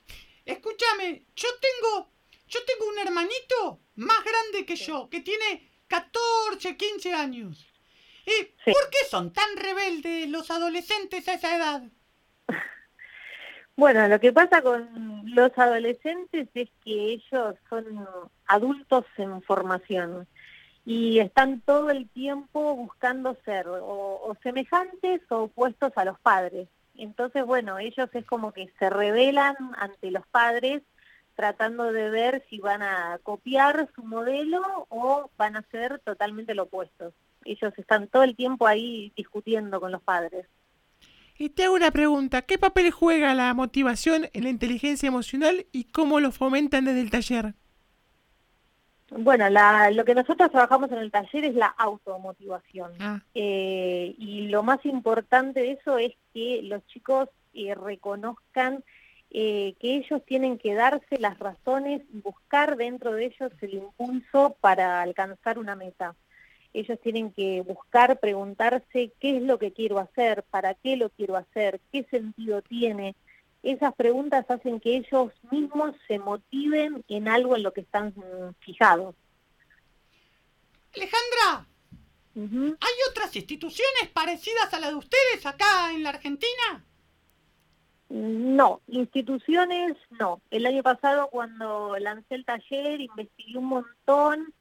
escúchame, 0.46 1.26
yo 1.36 1.48
tengo, 1.62 2.10
yo 2.48 2.60
tengo 2.66 2.90
un 2.92 3.00
hermanito 3.00 3.80
más 3.96 4.24
grande 4.24 4.66
que 4.66 4.76
yo, 4.76 5.10
que 5.10 5.22
tiene 5.22 5.70
14, 5.88 6.76
15 6.78 7.14
años. 7.14 7.66
¿Y 8.26 8.32
Sí. 8.66 8.72
por 8.72 8.90
qué 8.90 9.06
son 9.10 9.32
tan 9.32 9.56
rebeldes 9.56 10.28
los 10.30 10.50
adolescentes 10.52 11.28
a 11.28 11.34
esa 11.36 11.56
edad? 11.56 11.84
Bueno, 13.78 14.08
lo 14.08 14.20
que 14.22 14.32
pasa 14.32 14.62
con 14.62 15.24
los 15.36 15.52
adolescentes 15.58 16.48
es 16.54 16.70
que 16.84 17.14
ellos 17.14 17.56
son 17.70 18.08
adultos 18.48 19.04
en 19.18 19.42
formación 19.42 20.28
y 20.86 21.20
están 21.20 21.60
todo 21.62 21.90
el 21.90 22.08
tiempo 22.10 22.76
buscando 22.76 23.36
ser 23.44 23.66
o, 23.68 24.38
semejantes 24.44 25.22
o 25.30 25.44
opuestos 25.44 25.92
a 25.98 26.06
los 26.06 26.18
padres. 26.20 26.70
Entonces, 26.96 27.44
bueno, 27.46 27.78
ellos 27.78 28.10
es 28.14 28.26
como 28.26 28.54
que 28.54 28.72
se 28.80 28.90
rebelan 28.90 29.56
ante 29.78 30.10
los 30.10 30.26
padres 30.28 30.82
tratando 31.36 31.92
de 31.92 32.10
ver 32.10 32.46
si 32.50 32.60
van 32.60 32.82
a 32.82 33.20
copiar 33.24 33.90
su 33.94 34.04
modelo 34.04 34.88
o 34.88 35.30
van 35.36 35.58
a 35.58 35.64
ser 35.64 36.00
totalmente 36.00 36.56
lo 36.56 36.64
opuesto. 36.64 37.12
Ellos 37.44 37.74
están 37.78 38.08
todo 38.08 38.24
el 38.24 38.38
tiempo 38.38 38.68
ahí 38.68 39.12
discutiendo 39.18 39.82
con 39.82 39.92
los 39.92 40.02
padres. 40.02 40.48
Y 41.38 41.50
te 41.50 41.66
hago 41.66 41.76
una 41.76 41.92
pregunta. 41.92 42.42
¿Qué 42.44 42.58
papel 42.58 42.92
juega 42.92 43.34
la 43.34 43.54
motivación 43.54 44.30
en 44.34 44.44
la 44.44 44.50
inteligencia 44.50 45.08
emocional 45.08 45.66
y 45.72 45.86
cómo 45.86 46.20
lo 46.20 46.32
fomentan 46.32 46.86
desde 46.86 47.02
el 47.02 47.12
taller? 47.12 47.54
Bueno, 49.12 49.50
la- 49.50 49.92
lo 49.92 50.04
que 50.04 50.16
nosotros 50.16 50.50
trabajamos 50.50 50.92
en 50.92 50.98
el 50.98 51.12
taller 51.12 51.46
es 51.46 51.56
la 51.56 51.68
automotivación. 51.68 52.92
Ah, 53.00 53.22
Eh, 53.36 54.16
y 54.18 54.48
lo 54.48 54.64
más 54.64 54.84
importante 54.86 55.60
de 55.62 55.72
eso 55.74 55.98
es 55.98 56.14
que 56.34 56.62
los 56.64 56.86
chicos 56.88 57.30
eh, 57.54 57.76
reconozcan 57.76 58.84
eh, 59.38 59.76
que 59.80 59.96
ellos 59.98 60.22
tienen 60.26 60.58
que 60.58 60.74
darse 60.76 61.18
las 61.20 61.38
razones 61.40 62.02
y 62.14 62.22
buscar 62.22 62.78
dentro 62.78 63.12
de 63.14 63.26
ellos 63.26 63.52
el 63.62 63.74
impulso 63.74 64.56
para 64.62 65.02
alcanzar 65.02 65.60
una 65.60 65.76
meta. 65.76 66.16
Ellos 66.76 67.00
tienen 67.02 67.32
que 67.32 67.62
buscar, 67.62 68.20
preguntarse 68.20 69.14
qué 69.22 69.38
es 69.38 69.44
lo 69.44 69.58
que 69.58 69.72
quiero 69.72 69.98
hacer, 69.98 70.44
para 70.44 70.74
qué 70.74 70.98
lo 70.98 71.10
quiero 71.10 71.38
hacer, 71.38 71.80
qué 71.94 72.04
sentido 72.12 72.62
tiene. 72.62 73.16
Esas 73.64 73.96
preguntas 73.96 74.46
hacen 74.50 74.82
que 74.82 74.98
ellos 74.98 75.32
mismos 75.52 75.96
se 76.06 76.20
motiven 76.20 77.02
en 77.08 77.30
algo 77.30 77.56
en 77.56 77.64
lo 77.64 77.72
que 77.72 77.80
están 77.80 78.14
fijados. 78.60 79.16
Alejandra. 80.94 81.66
¿hay 82.36 82.94
otras 83.10 83.34
instituciones 83.38 84.10
parecidas 84.14 84.74
a 84.74 84.80
la 84.82 84.90
de 84.90 84.96
ustedes 84.96 85.46
acá 85.46 85.94
en 85.94 86.04
la 86.04 86.10
Argentina? 86.10 86.84
No, 88.10 88.82
instituciones 88.88 89.96
no. 90.10 90.42
El 90.52 90.66
año 90.66 90.84
pasado 90.84 91.30
cuando 91.30 91.98
lancé 92.00 92.36
el 92.36 92.44
taller 92.44 93.00
investigué 93.00 93.58
un 93.58 93.66
montón. 93.66 94.54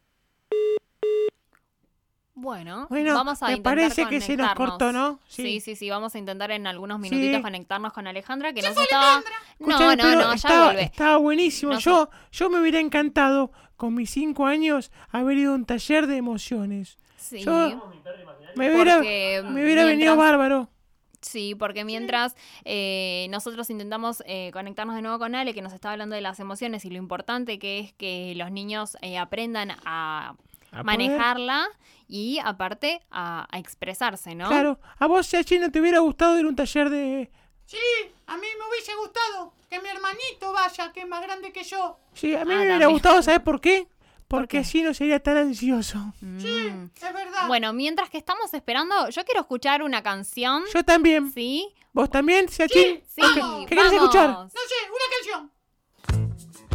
Bueno, 2.36 2.86
Bueno, 2.90 3.14
vamos 3.14 3.40
a 3.42 3.46
me 3.46 3.52
intentar 3.52 3.76
parece 3.76 4.06
que 4.06 4.20
se 4.20 4.36
nos 4.36 4.48
conectarnos. 4.48 4.70
cortó, 4.70 4.92
¿no? 4.92 5.20
Sí. 5.28 5.42
Sí. 5.44 5.60
sí, 5.60 5.76
sí, 5.76 5.90
vamos 5.90 6.14
a 6.16 6.18
intentar 6.18 6.50
en 6.50 6.66
algunos 6.66 6.98
minutitos 6.98 7.36
Sí. 7.36 7.42
conectarnos 7.42 7.92
con 7.92 8.06
Alejandra, 8.08 8.52
que 8.52 8.60
nos 8.62 8.76
estaba... 8.76 9.22
No, 9.60 9.68
Escuchame, 9.70 9.96
no, 9.96 10.10
no, 10.16 10.20
ya 10.30 10.34
estaba, 10.34 10.64
vuelve. 10.64 10.82
estaba 10.82 11.16
buenísimo. 11.18 11.72
No 11.74 11.78
yo, 11.78 12.10
yo 12.32 12.50
me 12.50 12.60
hubiera 12.60 12.80
encantado, 12.80 13.52
con 13.76 13.94
mis 13.94 14.10
cinco 14.10 14.46
años, 14.46 14.90
haber 15.10 15.38
ido 15.38 15.52
a 15.52 15.54
un 15.54 15.64
taller 15.64 16.06
de 16.08 16.16
emociones. 16.16 16.98
Sí, 17.16 17.38
Yo 17.40 17.52
me 18.56 18.70
hubiera, 18.72 18.96
porque 18.96 19.42
me 19.44 19.62
hubiera 19.64 19.84
venido 19.84 20.14
mientras- 20.14 20.16
bárbaro. 20.16 20.68
Sí, 21.20 21.54
porque 21.54 21.84
mientras 21.86 22.36
eh, 22.66 23.28
nosotros 23.30 23.70
intentamos 23.70 24.22
eh, 24.26 24.50
conectarnos 24.52 24.94
de 24.94 25.00
nuevo 25.02 25.18
con 25.18 25.34
Ale, 25.34 25.54
que 25.54 25.62
nos 25.62 25.72
estaba 25.72 25.92
hablando 25.92 26.14
de 26.14 26.20
las 26.20 26.38
emociones 26.38 26.84
y 26.84 26.90
lo 26.90 26.96
importante 26.98 27.58
que 27.58 27.78
es 27.78 27.92
que 27.94 28.34
los 28.36 28.50
niños 28.50 28.98
eh, 29.00 29.16
aprendan 29.16 29.70
a, 29.86 30.34
A 30.74 30.82
manejarla 30.82 31.68
y 32.08 32.38
aparte 32.44 33.02
a, 33.10 33.46
a 33.50 33.58
expresarse, 33.58 34.34
¿no? 34.34 34.48
Claro, 34.48 34.78
a 34.98 35.06
vos, 35.06 35.30
Yachi, 35.30 35.58
no 35.58 35.70
te 35.70 35.80
hubiera 35.80 36.00
gustado 36.00 36.38
ir 36.38 36.44
a 36.44 36.48
un 36.48 36.56
taller 36.56 36.90
de... 36.90 37.30
Sí, 37.66 37.78
a 38.26 38.36
mí 38.36 38.46
me 38.58 38.68
hubiese 38.68 38.94
gustado 38.96 39.54
que 39.70 39.80
mi 39.80 39.88
hermanito 39.88 40.52
vaya, 40.52 40.92
que 40.92 41.00
es 41.00 41.08
más 41.08 41.22
grande 41.22 41.50
que 41.52 41.64
yo. 41.64 41.98
Sí, 42.12 42.34
a 42.34 42.44
mí 42.44 42.52
Ah, 42.54 42.58
me 42.58 42.66
hubiera 42.66 42.86
gustado, 42.88 43.22
¿sabes 43.22 43.40
por 43.40 43.60
qué? 43.60 43.88
Porque 44.28 44.58
así 44.58 44.82
no 44.82 44.92
sería 44.94 45.20
tan 45.22 45.36
ansioso. 45.36 45.98
Mm. 46.20 46.38
Es 46.94 47.00
verdad. 47.12 47.46
Bueno, 47.46 47.72
mientras 47.72 48.10
que 48.10 48.18
estamos 48.18 48.52
esperando, 48.52 49.08
yo 49.10 49.24
quiero 49.24 49.40
escuchar 49.40 49.82
una 49.82 50.02
canción. 50.02 50.64
Yo 50.74 50.84
también. 50.84 51.30
¿Sí? 51.32 51.72
¿Vos 51.92 52.10
también, 52.10 52.48
Seachín? 52.48 53.02
Sí, 53.06 53.22
¿Qué- 53.34 53.40
vamos. 53.40 53.66
¿Qué 53.66 53.76
querés 53.76 53.92
escuchar? 53.92 54.28
No 54.30 54.48
sé, 54.48 54.74
una 54.90 55.06
canción. 55.16 56.74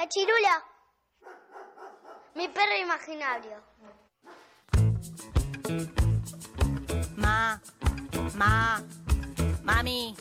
Cachirula. 0.00 0.64
Mi 2.32 2.48
perro 2.48 2.74
imaginario. 2.74 3.62
Ma. 7.16 7.60
Ma. 8.32 8.82
Mami. 9.70 10.16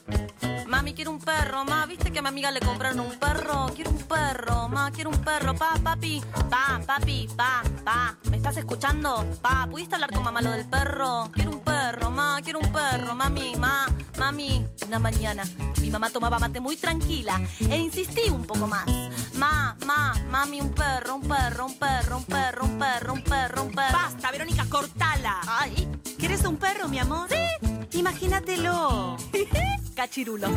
Mami, 0.67 0.93
quiero 0.93 1.09
un 1.09 1.19
perro, 1.19 1.65
ma. 1.65 1.85
¿Viste 1.87 2.11
que 2.11 2.19
a 2.19 2.21
mi 2.21 2.27
amiga 2.27 2.51
le 2.51 2.59
compraron 2.59 2.99
un 2.99 3.17
perro? 3.17 3.65
Quiero 3.73 3.89
un 3.89 4.03
perro, 4.03 4.69
ma. 4.69 4.91
Quiero 4.91 5.09
un 5.09 5.17
perro. 5.17 5.55
Pa, 5.55 5.73
papi. 5.83 6.21
Pa, 6.49 6.79
papi. 6.85 7.27
Pa, 7.35 7.63
pa. 7.83 8.15
¿Me 8.29 8.37
estás 8.37 8.57
escuchando? 8.57 9.25
Pa, 9.41 9.67
¿pudiste 9.69 9.95
hablar 9.95 10.11
con 10.11 10.23
mamá 10.23 10.41
lo 10.41 10.51
del 10.51 10.69
perro? 10.69 11.31
Quiero 11.33 11.49
un 11.51 11.61
perro, 11.61 12.11
ma. 12.11 12.39
Quiero 12.43 12.59
un 12.59 12.71
perro, 12.71 13.15
mami. 13.15 13.55
Ma, 13.55 13.87
mami. 14.19 14.65
Una 14.85 14.99
mañana, 14.99 15.43
mi 15.81 15.89
mamá 15.89 16.09
tomaba 16.09 16.39
mate 16.39 16.59
muy 16.59 16.77
tranquila 16.77 17.39
e 17.59 17.77
insistí 17.77 18.29
un 18.29 18.43
poco 18.45 18.67
más. 18.67 18.85
Ma, 19.33 19.75
ma, 19.85 20.13
mami, 20.29 20.61
un 20.61 20.71
perro, 20.73 21.15
un 21.15 21.27
perro, 21.27 21.65
un 21.65 21.77
perro, 21.77 22.17
un 22.17 22.25
perro, 22.25 22.65
un 22.65 22.77
perro, 22.77 23.13
un 23.13 23.23
perro, 23.23 23.63
un 23.63 23.71
perro. 23.71 23.97
Basta, 23.97 24.31
Verónica, 24.31 24.65
cortala. 24.69 25.41
Ay. 25.47 25.89
¿Quieres 26.17 26.43
un 26.45 26.57
perro, 26.57 26.87
mi 26.87 26.99
amor? 26.99 27.27
Sí. 27.29 27.78
Imagínatelo. 27.93 29.17
Cachirulo. 29.95 30.47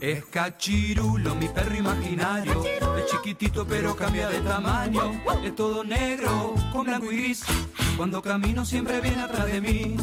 Es 0.00 0.24
cachirulo, 0.24 1.34
mi 1.36 1.48
perro 1.48 1.76
imaginario. 1.76 2.64
Es 2.98 3.06
chiquitito 3.06 3.64
pero 3.64 3.94
cambia 3.94 4.28
de 4.28 4.40
tamaño. 4.40 5.12
Es 5.44 5.54
todo 5.54 5.84
negro, 5.84 6.54
con 6.72 6.84
blanco 6.84 7.12
y 7.12 7.18
gris. 7.18 7.44
Cuando 7.96 8.20
camino 8.20 8.64
siempre 8.64 9.00
viene 9.00 9.22
atrás 9.22 9.46
de 9.46 9.60
mí. 9.60 9.96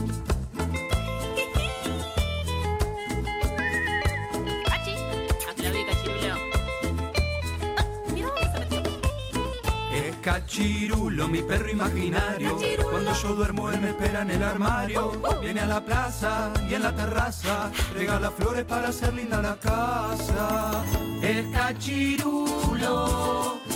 Es 9.91 10.15
cachirulo, 10.21 11.27
mi 11.27 11.41
perro 11.41 11.69
imaginario. 11.69 12.57
Cuando 12.89 13.13
yo 13.13 13.35
duermo, 13.35 13.71
él 13.71 13.81
me 13.81 13.89
espera 13.89 14.21
en 14.21 14.29
el 14.31 14.43
armario. 14.43 15.11
Viene 15.41 15.61
a 15.61 15.65
la 15.65 15.83
plaza 15.83 16.53
y 16.69 16.75
en 16.75 16.83
la 16.83 16.95
terraza 16.95 17.71
regala 17.93 18.29
flores 18.29 18.65
para 18.65 18.89
hacer 18.89 19.13
linda 19.15 19.41
la 19.41 19.55
casa. 19.55 20.83
Es 21.23 21.47
cachirulo, 21.47 23.07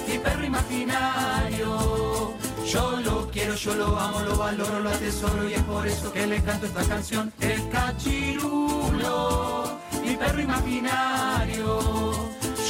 mi 0.08 0.20
perro 0.20 0.46
imaginario. 0.46 2.34
Yo 2.66 3.00
lo 3.02 3.30
quiero, 3.30 3.56
yo 3.56 3.74
lo 3.76 4.00
amo, 4.00 4.20
lo 4.22 4.38
valoro, 4.38 4.80
lo 4.80 4.90
atesoro 4.90 5.50
y 5.50 5.54
es 5.54 5.64
por 5.64 5.88
eso 5.88 6.14
que 6.14 6.28
le 6.28 6.42
canto 6.44 6.68
esta 6.68 6.84
canción. 6.86 7.34
Es 7.40 7.60
cachirulo, 7.72 9.00
mi 10.04 10.16
perro 10.16 10.42
imaginario. 10.42 12.12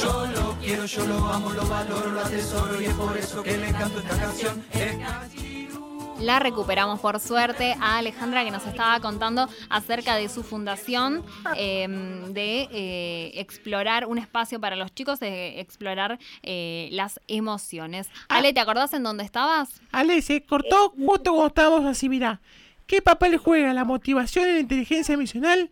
Yo 0.02 0.26
lo 0.26 0.33
quiero, 0.64 0.86
yo 0.86 1.06
lo 1.06 1.18
amo, 1.26 1.50
lo 1.50 1.66
valoro, 1.66 2.10
lo 2.10 2.20
atesoro 2.20 2.80
y 2.80 2.86
es 2.86 2.94
por 2.94 3.16
eso 3.16 3.42
que 3.42 3.56
le 3.56 3.72
canto 3.72 3.98
esta 3.98 4.18
canción. 4.18 4.64
La 6.20 6.38
recuperamos 6.38 7.00
por 7.00 7.20
suerte 7.20 7.76
a 7.80 7.98
Alejandra 7.98 8.44
que 8.44 8.50
nos 8.50 8.64
estaba 8.66 8.98
contando 9.00 9.48
acerca 9.68 10.14
de 10.14 10.28
su 10.28 10.42
fundación 10.42 11.22
eh, 11.56 11.86
de 12.30 12.68
eh, 12.72 13.32
explorar 13.34 14.06
un 14.06 14.18
espacio 14.18 14.60
para 14.60 14.76
los 14.76 14.94
chicos, 14.94 15.20
de 15.20 15.60
explorar 15.60 16.18
eh, 16.42 16.88
las 16.92 17.20
emociones. 17.26 18.08
Ale, 18.28 18.52
¿te 18.52 18.60
acordás 18.60 18.94
en 18.94 19.02
dónde 19.02 19.24
estabas? 19.24 19.80
Ale, 19.92 20.22
se 20.22 20.42
cortó 20.42 20.90
justo 20.90 21.32
cuando 21.32 21.48
estábamos 21.48 21.84
así, 21.84 22.08
mirá. 22.08 22.40
¿Qué 22.86 23.02
papel 23.02 23.36
juega 23.36 23.74
la 23.74 23.84
motivación 23.84 24.46
en 24.46 24.54
la 24.54 24.60
inteligencia 24.60 25.14
emocional 25.14 25.70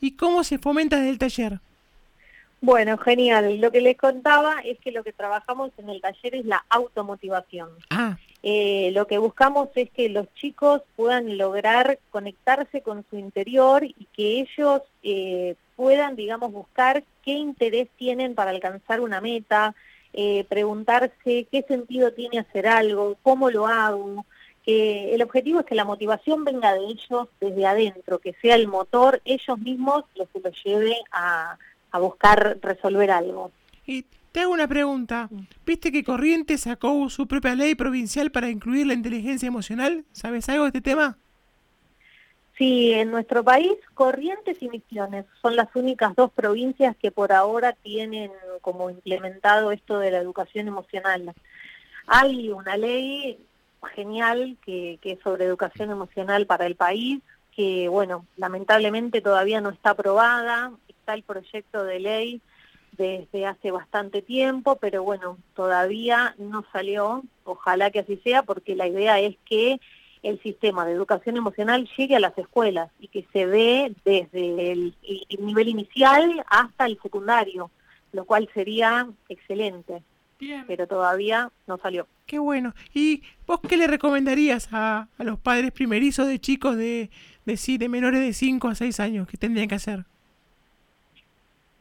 y 0.00 0.12
cómo 0.12 0.44
se 0.44 0.58
fomenta 0.58 0.96
desde 0.96 1.10
el 1.10 1.18
taller? 1.18 1.60
Bueno, 2.64 2.96
genial. 2.96 3.60
Lo 3.60 3.70
que 3.70 3.82
les 3.82 3.94
contaba 3.98 4.60
es 4.64 4.78
que 4.78 4.90
lo 4.90 5.04
que 5.04 5.12
trabajamos 5.12 5.70
en 5.76 5.90
el 5.90 6.00
taller 6.00 6.34
es 6.34 6.46
la 6.46 6.64
automotivación. 6.70 7.68
Ah, 7.90 8.16
Eh, 8.42 8.90
lo 8.92 9.06
que 9.06 9.18
buscamos 9.18 9.68
es 9.74 9.90
que 9.90 10.08
los 10.08 10.32
chicos 10.34 10.80
puedan 10.96 11.36
lograr 11.36 11.98
conectarse 12.10 12.80
con 12.80 13.04
su 13.10 13.18
interior 13.18 13.84
y 13.84 14.06
que 14.14 14.40
ellos 14.40 14.80
eh, 15.02 15.56
puedan, 15.76 16.16
digamos, 16.16 16.52
buscar 16.52 17.04
qué 17.22 17.32
interés 17.32 17.88
tienen 17.98 18.34
para 18.34 18.50
alcanzar 18.50 19.00
una 19.00 19.20
meta, 19.20 19.74
eh, 20.14 20.44
preguntarse 20.48 21.46
qué 21.50 21.64
sentido 21.68 22.12
tiene 22.12 22.38
hacer 22.38 22.66
algo, 22.66 23.16
cómo 23.22 23.50
lo 23.50 23.66
hago. 23.66 24.24
Que 24.64 25.14
el 25.14 25.22
objetivo 25.22 25.60
es 25.60 25.66
que 25.66 25.74
la 25.74 25.84
motivación 25.84 26.44
venga 26.44 26.72
de 26.72 26.86
ellos 26.86 27.28
desde 27.40 27.66
adentro, 27.66 28.20
que 28.20 28.32
sea 28.40 28.54
el 28.54 28.68
motor 28.68 29.20
ellos 29.26 29.58
mismos 29.58 30.04
lo 30.16 30.24
que 30.26 30.40
los 30.40 30.64
lleve 30.64 30.96
a, 31.12 31.58
a 31.94 31.98
buscar 32.00 32.58
resolver 32.60 33.10
algo. 33.12 33.52
y 33.86 34.04
te 34.32 34.40
hago 34.40 34.52
una 34.52 34.66
pregunta. 34.66 35.28
¿Viste 35.64 35.92
que 35.92 36.02
Corrientes 36.02 36.62
sacó 36.62 37.08
su 37.08 37.28
propia 37.28 37.54
ley 37.54 37.76
provincial 37.76 38.32
para 38.32 38.50
incluir 38.50 38.84
la 38.84 38.94
inteligencia 38.94 39.46
emocional? 39.46 40.04
¿Sabes 40.10 40.48
algo 40.48 40.64
de 40.64 40.70
este 40.70 40.80
tema? 40.80 41.16
Sí, 42.58 42.92
en 42.92 43.12
nuestro 43.12 43.44
país, 43.44 43.74
Corrientes 43.94 44.60
y 44.60 44.68
Misiones 44.68 45.24
son 45.40 45.54
las 45.54 45.68
únicas 45.76 46.16
dos 46.16 46.32
provincias 46.32 46.96
que 46.96 47.12
por 47.12 47.30
ahora 47.30 47.74
tienen 47.74 48.32
como 48.60 48.90
implementado 48.90 49.70
esto 49.70 50.00
de 50.00 50.10
la 50.10 50.18
educación 50.18 50.66
emocional. 50.66 51.32
Hay 52.08 52.50
una 52.50 52.76
ley 52.76 53.38
genial 53.94 54.56
que, 54.66 54.98
que 55.00 55.12
es 55.12 55.20
sobre 55.20 55.44
educación 55.44 55.92
emocional 55.92 56.46
para 56.46 56.66
el 56.66 56.74
país, 56.74 57.20
que 57.54 57.88
bueno, 57.88 58.26
lamentablemente 58.36 59.20
todavía 59.20 59.60
no 59.60 59.70
está 59.70 59.90
aprobada, 59.90 60.72
está 61.04 61.12
el 61.12 61.22
proyecto 61.22 61.84
de 61.84 62.00
ley 62.00 62.40
desde 62.96 63.44
hace 63.44 63.70
bastante 63.70 64.22
tiempo, 64.22 64.76
pero 64.76 65.02
bueno, 65.02 65.36
todavía 65.54 66.34
no 66.38 66.64
salió, 66.72 67.22
ojalá 67.44 67.90
que 67.90 67.98
así 67.98 68.16
sea, 68.24 68.42
porque 68.42 68.74
la 68.74 68.86
idea 68.86 69.20
es 69.20 69.36
que 69.44 69.80
el 70.22 70.40
sistema 70.40 70.86
de 70.86 70.92
educación 70.92 71.36
emocional 71.36 71.88
llegue 71.98 72.16
a 72.16 72.20
las 72.20 72.36
escuelas 72.38 72.90
y 72.98 73.08
que 73.08 73.26
se 73.32 73.46
dé 73.46 73.94
desde 74.06 74.72
el, 74.72 74.94
el 75.02 75.44
nivel 75.44 75.68
inicial 75.68 76.42
hasta 76.48 76.86
el 76.86 76.98
secundario, 77.02 77.70
lo 78.12 78.24
cual 78.24 78.48
sería 78.54 79.06
excelente, 79.28 80.02
Bien. 80.38 80.64
pero 80.66 80.86
todavía 80.86 81.50
no 81.66 81.76
salió. 81.76 82.06
Qué 82.24 82.38
bueno. 82.38 82.72
¿Y 82.94 83.22
vos 83.46 83.60
qué 83.68 83.76
le 83.76 83.86
recomendarías 83.86 84.68
a, 84.72 85.08
a 85.18 85.24
los 85.24 85.38
padres 85.38 85.72
primerizos 85.72 86.26
de 86.26 86.38
chicos 86.38 86.76
de, 86.76 87.10
de, 87.44 87.56
sí, 87.58 87.76
de 87.76 87.90
menores 87.90 88.20
de 88.20 88.32
5 88.32 88.68
a 88.68 88.74
6 88.74 89.00
años 89.00 89.28
que 89.28 89.36
tendrían 89.36 89.68
que 89.68 89.74
hacer? 89.74 90.06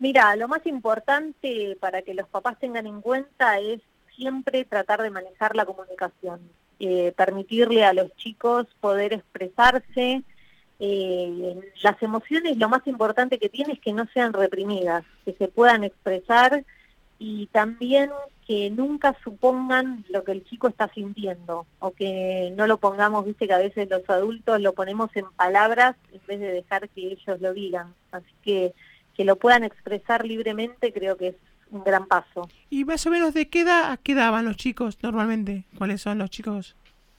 Mira, 0.03 0.35
lo 0.35 0.49
más 0.49 0.65
importante 0.65 1.77
para 1.79 2.01
que 2.01 2.13
los 2.13 2.27
papás 2.27 2.59
tengan 2.59 2.87
en 2.87 2.99
cuenta 2.99 3.57
es 3.59 3.79
siempre 4.17 4.65
tratar 4.65 5.01
de 5.01 5.09
manejar 5.09 5.55
la 5.55 5.63
comunicación, 5.63 6.41
eh, 6.81 7.13
permitirle 7.15 7.85
a 7.85 7.93
los 7.93 8.13
chicos 8.17 8.67
poder 8.81 9.13
expresarse. 9.13 10.23
Eh, 10.81 11.71
las 11.81 12.03
emociones, 12.03 12.57
lo 12.57 12.67
más 12.67 12.85
importante 12.85 13.39
que 13.39 13.47
tiene 13.47 13.75
es 13.75 13.79
que 13.79 13.93
no 13.93 14.05
sean 14.13 14.33
reprimidas, 14.33 15.05
que 15.23 15.35
se 15.35 15.47
puedan 15.47 15.85
expresar 15.85 16.65
y 17.17 17.47
también 17.53 18.09
que 18.45 18.71
nunca 18.71 19.15
supongan 19.23 20.03
lo 20.09 20.25
que 20.25 20.33
el 20.33 20.43
chico 20.43 20.67
está 20.67 20.89
sintiendo 20.89 21.65
o 21.79 21.91
que 21.91 22.53
no 22.57 22.67
lo 22.67 22.77
pongamos, 22.77 23.23
viste 23.23 23.47
que 23.47 23.53
a 23.53 23.57
veces 23.57 23.89
los 23.89 24.09
adultos 24.09 24.59
lo 24.59 24.73
ponemos 24.73 25.15
en 25.15 25.31
palabras 25.37 25.95
en 26.11 26.19
vez 26.27 26.41
de 26.41 26.51
dejar 26.51 26.89
que 26.89 27.13
ellos 27.13 27.39
lo 27.39 27.53
digan. 27.53 27.93
Así 28.11 28.33
que 28.43 28.73
que 29.15 29.23
lo 29.25 29.35
puedan 29.37 29.63
expresar 29.63 30.25
libremente 30.25 30.91
creo 30.93 31.17
que 31.17 31.29
es 31.29 31.35
un 31.71 31.83
gran 31.83 32.05
paso. 32.07 32.47
¿Y 32.69 32.85
más 32.85 33.05
o 33.07 33.09
menos 33.09 33.33
de 33.33 33.49
qué 33.49 33.61
edad 33.61 33.91
a 33.91 33.97
qué 33.97 34.11
edad 34.13 34.31
van 34.31 34.45
los 34.45 34.57
chicos 34.57 34.97
normalmente? 35.01 35.63
¿Cuáles 35.77 36.01
son 36.01 36.17
los 36.19 36.29
chicos? 36.29 36.75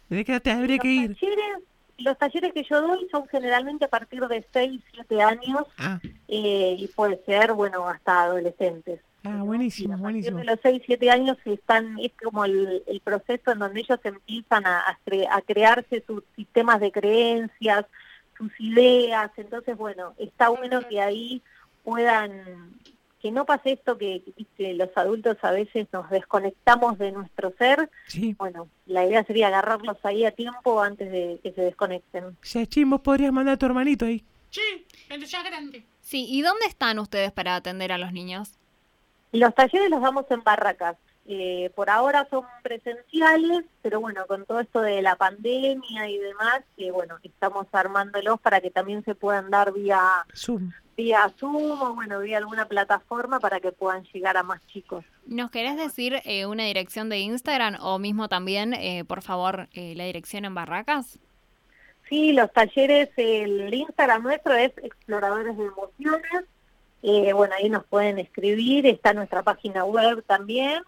¿De 0.09 0.25
qué 0.25 0.33
edad 0.33 0.43
tendría 0.43 0.79
que 0.79 0.89
ir? 0.89 1.09
Los 1.11 1.19
talleres, 1.19 1.59
los 1.99 2.19
talleres 2.19 2.53
que 2.53 2.63
yo 2.65 2.81
doy 2.83 3.07
son 3.11 3.27
generalmente 3.29 3.85
a 3.87 3.89
partir 3.89 4.21
de 4.29 4.45
6, 4.53 4.81
7 4.95 5.23
años 5.23 5.65
Ah, 5.79 5.99
eh, 6.29 6.77
y 6.79 6.87
puede 6.89 7.21
ser, 7.25 7.53
bueno, 7.53 7.89
hasta 7.89 8.25
adolescentes. 8.25 9.01
ah 9.25 9.43
buenísimo, 9.43 9.95
A 9.95 9.97
partir 9.97 10.03
buenísimo. 10.03 10.39
de 10.39 10.45
los 10.45 10.59
6, 10.63 10.83
7 10.87 11.11
años 11.11 11.37
están, 11.45 11.99
es 11.99 12.13
como 12.23 12.45
el, 12.45 12.83
el 12.87 13.01
proceso 13.01 13.51
en 13.53 13.59
donde 13.61 13.81
ellos 13.81 13.99
empiezan 14.05 14.67
a, 14.67 14.81
a 14.89 14.99
cre- 15.05 15.27
a 15.31 15.41
crearse 15.43 16.05
sus 16.07 16.23
sistemas 16.37 16.79
de 16.81 16.93
creencias, 16.93 17.87
sus 18.39 18.53
ideas, 18.61 19.31
entonces 19.37 19.77
bueno, 19.77 20.15
está 20.19 20.49
bueno 20.51 20.81
que 20.89 21.01
ahí 21.01 21.41
puedan, 21.85 22.75
que 23.21 23.31
no 23.31 23.45
pase 23.47 23.73
esto 23.73 23.97
que, 23.97 24.23
que 24.57 24.75
los 24.75 24.89
adultos 24.97 25.37
a 25.43 25.51
veces 25.53 25.87
nos 25.93 26.09
desconectamos 26.11 26.99
de 26.99 27.13
nuestro 27.13 27.53
ser, 27.59 27.89
Sí. 28.09 28.35
bueno, 28.39 28.69
la 28.87 29.05
idea 29.07 29.25
sería 29.25 29.49
agarrarlos 29.49 29.99
ahí 30.05 30.25
a 30.25 30.31
tiempo 30.33 30.83
antes 30.83 31.11
de 31.11 31.39
que 31.43 31.53
se 31.53 31.61
desconecten. 31.63 32.37
Yachín, 32.43 32.91
vos 32.91 33.01
podrías 33.01 33.33
mandar 33.33 33.55
a 33.55 33.59
tu 33.59 33.67
hermanito 33.67 34.05
ahí. 34.07 34.25
Sí, 34.51 34.87
pero 35.09 35.25
ya 35.25 35.43
grande. 35.43 35.85
Sí, 36.01 36.27
¿y 36.29 36.43
dónde 36.43 36.67
están 36.67 36.99
ustedes 36.99 37.33
para 37.33 37.57
atender 37.57 37.93
a 37.93 37.99
los 37.99 38.13
niños? 38.13 38.53
Los 39.33 39.55
talleres 39.55 39.91
los 39.91 40.01
damos 40.03 40.27
en 40.31 40.43
barracas. 40.43 40.97
Eh, 41.27 41.71
por 41.75 41.89
ahora 41.89 42.29
son 42.31 42.45
presenciales, 42.63 43.65
pero 43.81 43.99
bueno, 44.01 44.27
con 44.27 44.45
todo 44.45 44.61
esto 44.61 44.83
de 44.83 45.01
la 45.01 45.17
pandemia 45.17 46.09
y 46.09 46.19
demás, 46.19 46.61
eh, 46.77 46.91
bueno, 46.91 47.17
estamos 47.23 47.67
armándolos 47.73 48.39
para 48.41 48.61
que 48.61 48.71
también 48.71 49.03
se 49.05 49.15
puedan 49.15 49.51
dar 49.51 49.73
vía 49.73 50.03
Zoom. 50.35 50.71
Vía 50.97 51.33
Zoom 51.39 51.81
o 51.81 51.95
bueno, 51.95 52.21
vía 52.21 52.39
alguna 52.39 52.67
plataforma 52.67 53.41
para 53.41 53.61
que 53.61 53.73
puedan 53.73 54.05
llegar 54.13 54.37
a 54.37 54.43
más 54.43 54.65
chicos. 54.67 55.05
¿Nos 55.27 55.51
querés 55.51 55.77
decir 55.77 56.21
eh, 56.25 56.47
una 56.47 56.65
dirección 56.65 57.09
de 57.09 57.19
Instagram 57.19 57.79
o 57.81 57.99
mismo 57.99 58.29
también, 58.29 58.75
eh, 58.75 59.05
por 59.05 59.23
favor, 59.23 59.69
eh, 59.73 59.95
la 59.97 60.05
dirección 60.05 60.45
en 60.45 60.55
Barracas? 60.55 61.19
Sí, 62.09 62.33
los 62.33 62.53
talleres, 62.53 63.11
el 63.17 63.73
Instagram 63.73 64.23
nuestro 64.23 64.55
es 64.55 64.73
Exploradores 64.79 65.57
de 65.57 65.65
Emociones. 65.65 66.45
Eh, 67.03 67.33
bueno, 67.33 67.55
ahí 67.57 67.69
nos 67.69 67.85
pueden 67.85 68.19
escribir, 68.19 68.87
está 68.87 69.13
nuestra 69.13 69.43
página 69.43 69.85
web 69.85 70.23
también. 70.27 70.83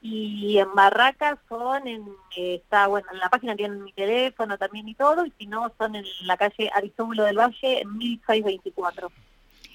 Y 0.00 0.58
en 0.58 0.74
Barracas 0.74 1.38
son, 1.48 1.86
en, 1.86 2.02
eh, 2.36 2.56
está, 2.56 2.88
bueno, 2.88 3.06
en 3.12 3.18
la 3.18 3.28
página 3.28 3.54
tienen 3.54 3.84
mi 3.84 3.92
teléfono 3.92 4.58
también 4.58 4.88
y 4.88 4.94
todo, 4.94 5.24
y 5.24 5.32
si 5.38 5.46
no, 5.46 5.72
son 5.78 5.94
en 5.94 6.04
la 6.24 6.36
calle 6.36 6.70
Aristóbulo 6.74 7.22
del 7.24 7.38
Valle, 7.38 7.82
en 7.82 7.96
1624. 7.96 9.12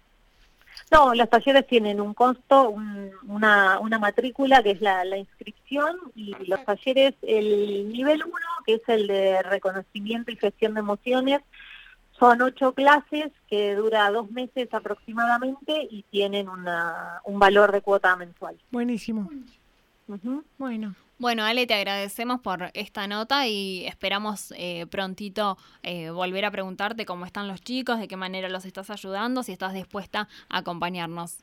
No, 0.91 1.13
los 1.13 1.29
talleres 1.29 1.67
tienen 1.67 2.01
un 2.01 2.13
costo, 2.13 2.69
un- 2.69 3.11
una, 3.27 3.79
una 3.79 3.99
matrícula 3.99 4.61
que 4.63 4.71
es 4.71 4.81
la, 4.81 5.03
la 5.05 5.17
inscripción 5.17 5.97
y 6.15 6.33
los 6.47 6.63
talleres, 6.65 7.13
el 7.21 7.89
nivel 7.91 8.23
1, 8.23 8.33
que 8.65 8.73
es 8.75 8.81
el 8.87 9.07
de 9.07 9.41
reconocimiento 9.43 10.31
y 10.31 10.35
gestión 10.35 10.73
de 10.73 10.79
emociones, 10.81 11.41
son 12.19 12.41
ocho 12.41 12.73
clases 12.73 13.31
que 13.47 13.75
dura 13.75 14.11
dos 14.11 14.29
meses 14.31 14.67
aproximadamente 14.73 15.87
y 15.89 16.03
tienen 16.03 16.49
una, 16.49 17.21
un 17.23 17.39
valor 17.39 17.71
de 17.71 17.81
cuota 17.81 18.15
mensual. 18.15 18.57
Buenísimo. 18.71 19.29
Bueno. 20.57 20.95
Bueno, 21.19 21.43
Ale, 21.43 21.67
te 21.67 21.73
agradecemos 21.73 22.39
por 22.39 22.71
esta 22.73 23.05
nota 23.05 23.45
y 23.45 23.85
esperamos 23.85 24.53
eh, 24.57 24.87
prontito 24.87 25.57
eh, 25.83 26.11
volver 26.11 26.45
a 26.45 26.51
preguntarte 26.51 27.05
cómo 27.05 27.25
están 27.25 27.49
los 27.49 27.61
chicos, 27.61 27.99
de 27.99 28.07
qué 28.07 28.15
manera 28.15 28.47
los 28.47 28.63
estás 28.63 28.89
ayudando, 28.89 29.43
si 29.43 29.51
estás 29.51 29.73
dispuesta 29.73 30.29
a 30.47 30.59
acompañarnos. 30.59 31.39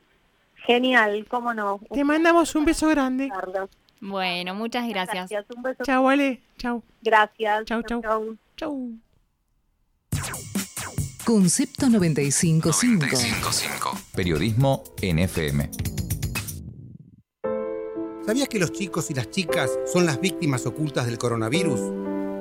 Genial, 0.54 1.26
cómo 1.28 1.52
no. 1.52 1.78
Te 1.92 2.04
mandamos 2.04 2.54
un 2.54 2.64
beso 2.64 2.88
grande. 2.88 3.30
Bueno, 4.00 4.54
muchas 4.54 4.88
gracias. 4.88 5.28
Gracias, 5.28 5.44
un 5.54 5.62
beso. 5.62 5.84
Chau, 5.84 6.08
Ale. 6.08 6.40
Chau. 6.56 6.82
Gracias. 7.02 7.64
Chau, 7.66 7.82
chau. 7.82 8.00
chau. 8.00 8.36
Chau. 8.56 9.05
Concepto 11.26 11.88
955. 11.88 12.68
955. 13.00 13.98
Periodismo 14.14 14.84
en 15.02 15.18
FM. 15.18 15.70
¿Sabías 18.24 18.48
que 18.48 18.60
los 18.60 18.70
chicos 18.70 19.10
y 19.10 19.14
las 19.14 19.32
chicas 19.32 19.68
son 19.92 20.06
las 20.06 20.20
víctimas 20.20 20.66
ocultas 20.66 21.06
del 21.06 21.18
coronavirus? 21.18 21.80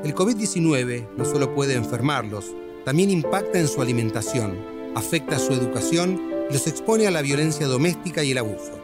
El 0.03 0.13
COVID-19 0.13 1.15
no 1.17 1.25
solo 1.25 1.55
puede 1.55 1.73
enfermarlos, 1.73 2.53
también 2.85 3.09
impacta 3.09 3.57
en 3.57 3.67
su 3.67 3.81
alimentación, 3.81 4.55
afecta 4.95 5.39
su 5.39 5.53
educación 5.53 6.21
y 6.51 6.53
los 6.53 6.67
expone 6.67 7.07
a 7.07 7.11
la 7.11 7.23
violencia 7.23 7.65
doméstica 7.65 8.23
y 8.23 8.33
el 8.33 8.37
abuso. 8.37 8.79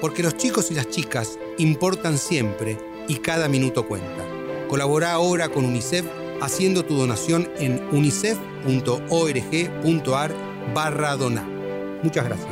Porque 0.00 0.22
los 0.22 0.38
chicos 0.38 0.70
y 0.70 0.74
las 0.74 0.88
chicas 0.88 1.38
importan 1.58 2.16
siempre 2.16 2.78
y 3.06 3.16
cada 3.16 3.48
minuto 3.50 3.86
cuenta. 3.86 4.24
Colabora 4.70 5.12
ahora 5.12 5.50
con 5.50 5.66
UNICEF 5.66 6.06
haciendo 6.40 6.84
tu 6.84 6.96
donación 6.96 7.48
en 7.58 7.82
unicef.org.ar 7.92 8.46
barra 10.74 11.16
donar. 11.16 11.46
Muchas 12.02 12.24
gracias. 12.24 12.48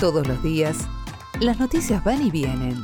Todos 0.00 0.26
los 0.26 0.42
días, 0.42 0.78
las 1.40 1.60
noticias 1.60 2.02
van 2.04 2.22
y 2.22 2.30
vienen. 2.30 2.80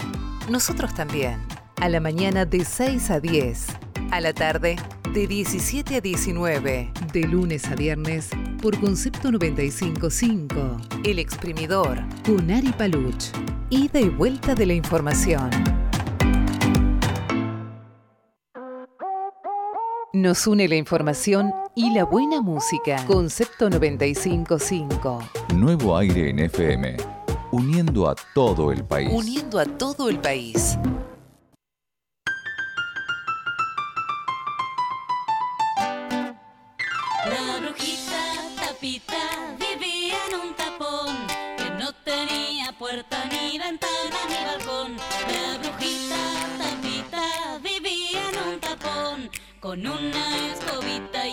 Nosotros 0.51 0.93
también. 0.95 1.41
A 1.81 1.89
la 1.89 2.01
mañana 2.01 2.45
de 2.45 2.65
6 2.65 3.11
a 3.11 3.21
10. 3.21 3.67
A 4.11 4.21
la 4.21 4.35
tarde 4.35 4.77
de 5.15 5.27
17 5.27 5.97
a 5.97 6.01
19. 6.03 6.93
De 7.13 7.23
lunes 7.23 7.67
a 7.69 7.75
viernes 7.75 8.31
por 8.57 8.79
Concepto 8.81 9.31
955. 9.31 10.77
El 11.05 11.19
exprimidor. 11.19 11.99
Con 12.25 12.51
Ari 12.51 12.73
Paluch. 12.73 13.27
Ida 13.71 14.01
y 14.01 14.09
vuelta 14.09 14.55
de 14.55 14.67
la 14.67 14.75
información. 14.75 15.51
Nos 20.13 20.47
une 20.47 20.67
la 20.69 20.77
información 20.77 21.53
y 21.75 21.93
la 21.93 22.05
buena 22.05 22.41
música. 22.41 23.05
Concepto 23.07 23.69
955. 23.69 25.19
Nuevo 25.55 25.97
aire 25.97 26.31
en 26.31 26.39
FM. 26.39 26.97
Uniendo 27.53 28.09
a 28.09 28.15
todo 28.35 28.73
el 28.73 28.85
país. 28.85 29.11
Uniendo 29.13 29.59
a 29.59 29.67
todo 29.67 30.09
el 30.09 30.19
país. 30.19 30.79
Con 49.67 49.85
una 49.85 50.53
escobita 50.53 51.26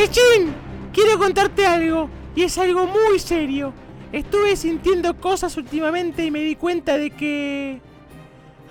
Sechín, 0.00 0.54
quiero 0.94 1.18
contarte 1.18 1.66
algo, 1.66 2.08
y 2.34 2.44
es 2.44 2.56
algo 2.56 2.86
muy 2.86 3.18
serio. 3.18 3.74
Estuve 4.12 4.56
sintiendo 4.56 5.14
cosas 5.20 5.58
últimamente 5.58 6.24
y 6.24 6.30
me 6.30 6.38
di 6.38 6.56
cuenta 6.56 6.96
de 6.96 7.10
que 7.10 7.82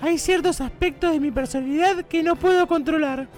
hay 0.00 0.18
ciertos 0.18 0.60
aspectos 0.60 1.12
de 1.12 1.20
mi 1.20 1.30
personalidad 1.30 2.04
que 2.04 2.24
no 2.24 2.34
puedo 2.34 2.66
controlar. 2.66 3.28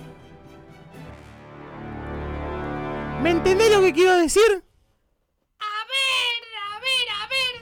¿Me 3.23 3.29
entendés 3.29 3.71
lo 3.71 3.83
que 3.83 3.93
quiero 3.93 4.17
decir? 4.17 4.65
A 5.61 5.77
ver, 5.93 6.41
a 6.71 6.81
ver, 6.81 7.07
a 7.21 7.27
ver. 7.29 7.55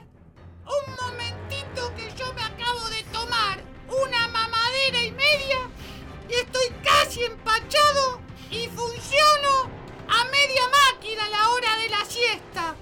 Un 0.65 0.95
momentito 1.11 1.93
que 1.97 2.09
yo 2.17 2.33
me 2.35 2.43
acabo 2.43 2.89
de 2.89 3.03
tomar 3.13 3.59
una 3.89 4.29
mamadera 4.29 5.05
y 5.05 5.11
media 5.11 5.59
y 6.29 6.35
estoy 6.35 6.69
casi 6.85 7.25
empachado 7.25 8.21
y 8.49 8.69
funciono 8.69 9.50
media 10.41 10.69
máquina 10.69 11.25
a 11.27 11.29
la 11.29 11.51
hora 11.51 11.77
de 11.77 11.89
la 11.91 12.05
siesta. 12.05 12.75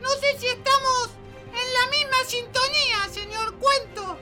No 0.00 0.10
sé 0.20 0.38
si 0.38 0.46
estamos 0.48 1.10
en 1.60 1.68
la 1.78 1.86
misma 1.96 2.24
sintonía, 2.26 3.08
señor 3.12 3.56
Cuento. 3.58 4.18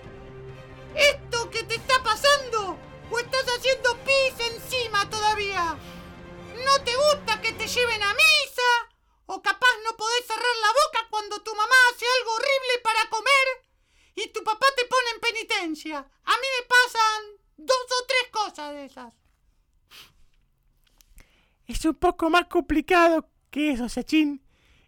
¿Esto 0.94 1.50
que 1.50 1.62
te 1.64 1.76
está 1.76 2.02
pasando 2.02 2.78
o 3.10 3.18
estás 3.18 3.46
haciendo 3.54 3.96
pis 4.04 4.34
encima 4.52 5.08
todavía? 5.08 5.78
¿No 6.66 6.74
te 6.84 6.94
gusta 7.04 7.40
que 7.40 7.52
te 7.52 7.66
lleven 7.66 8.02
a 8.02 8.12
misa? 8.12 8.70
¿O 9.26 9.40
capaz 9.40 9.74
no 9.84 9.96
podés 9.96 10.26
cerrar 10.26 10.56
la 10.66 10.72
boca 10.80 11.08
cuando 11.10 11.42
tu 11.42 11.54
mamá 11.54 11.76
hace 11.90 12.04
algo 12.18 12.32
horrible 12.34 12.74
para 12.82 13.08
comer 13.08 13.46
y 14.14 14.28
tu 14.28 14.42
papá 14.44 14.66
te 14.76 14.84
pone 14.84 15.10
en 15.14 15.20
penitencia? 15.20 15.98
A 15.98 16.34
mí 16.40 16.46
me 16.56 16.66
pasan 16.66 17.20
dos 17.56 17.86
o 17.98 18.06
tres 18.06 18.26
cosas 18.30 18.72
de 18.74 18.84
esas. 18.86 19.27
Es 21.68 21.84
un 21.84 21.94
poco 21.94 22.30
más 22.30 22.46
complicado 22.46 23.28
que 23.50 23.70
eso, 23.70 23.88
Sachín. 23.90 24.42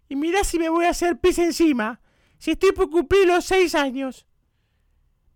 Y 0.09 0.15
mirá 0.15 0.43
si 0.43 0.57
me 0.57 0.67
voy 0.67 0.85
a 0.85 0.89
hacer 0.89 1.19
pis 1.19 1.37
encima. 1.37 2.01
Si 2.39 2.51
estoy 2.51 2.71
por 2.71 2.89
cumplir 2.89 3.27
los 3.27 3.45
seis 3.45 3.75
años. 3.75 4.25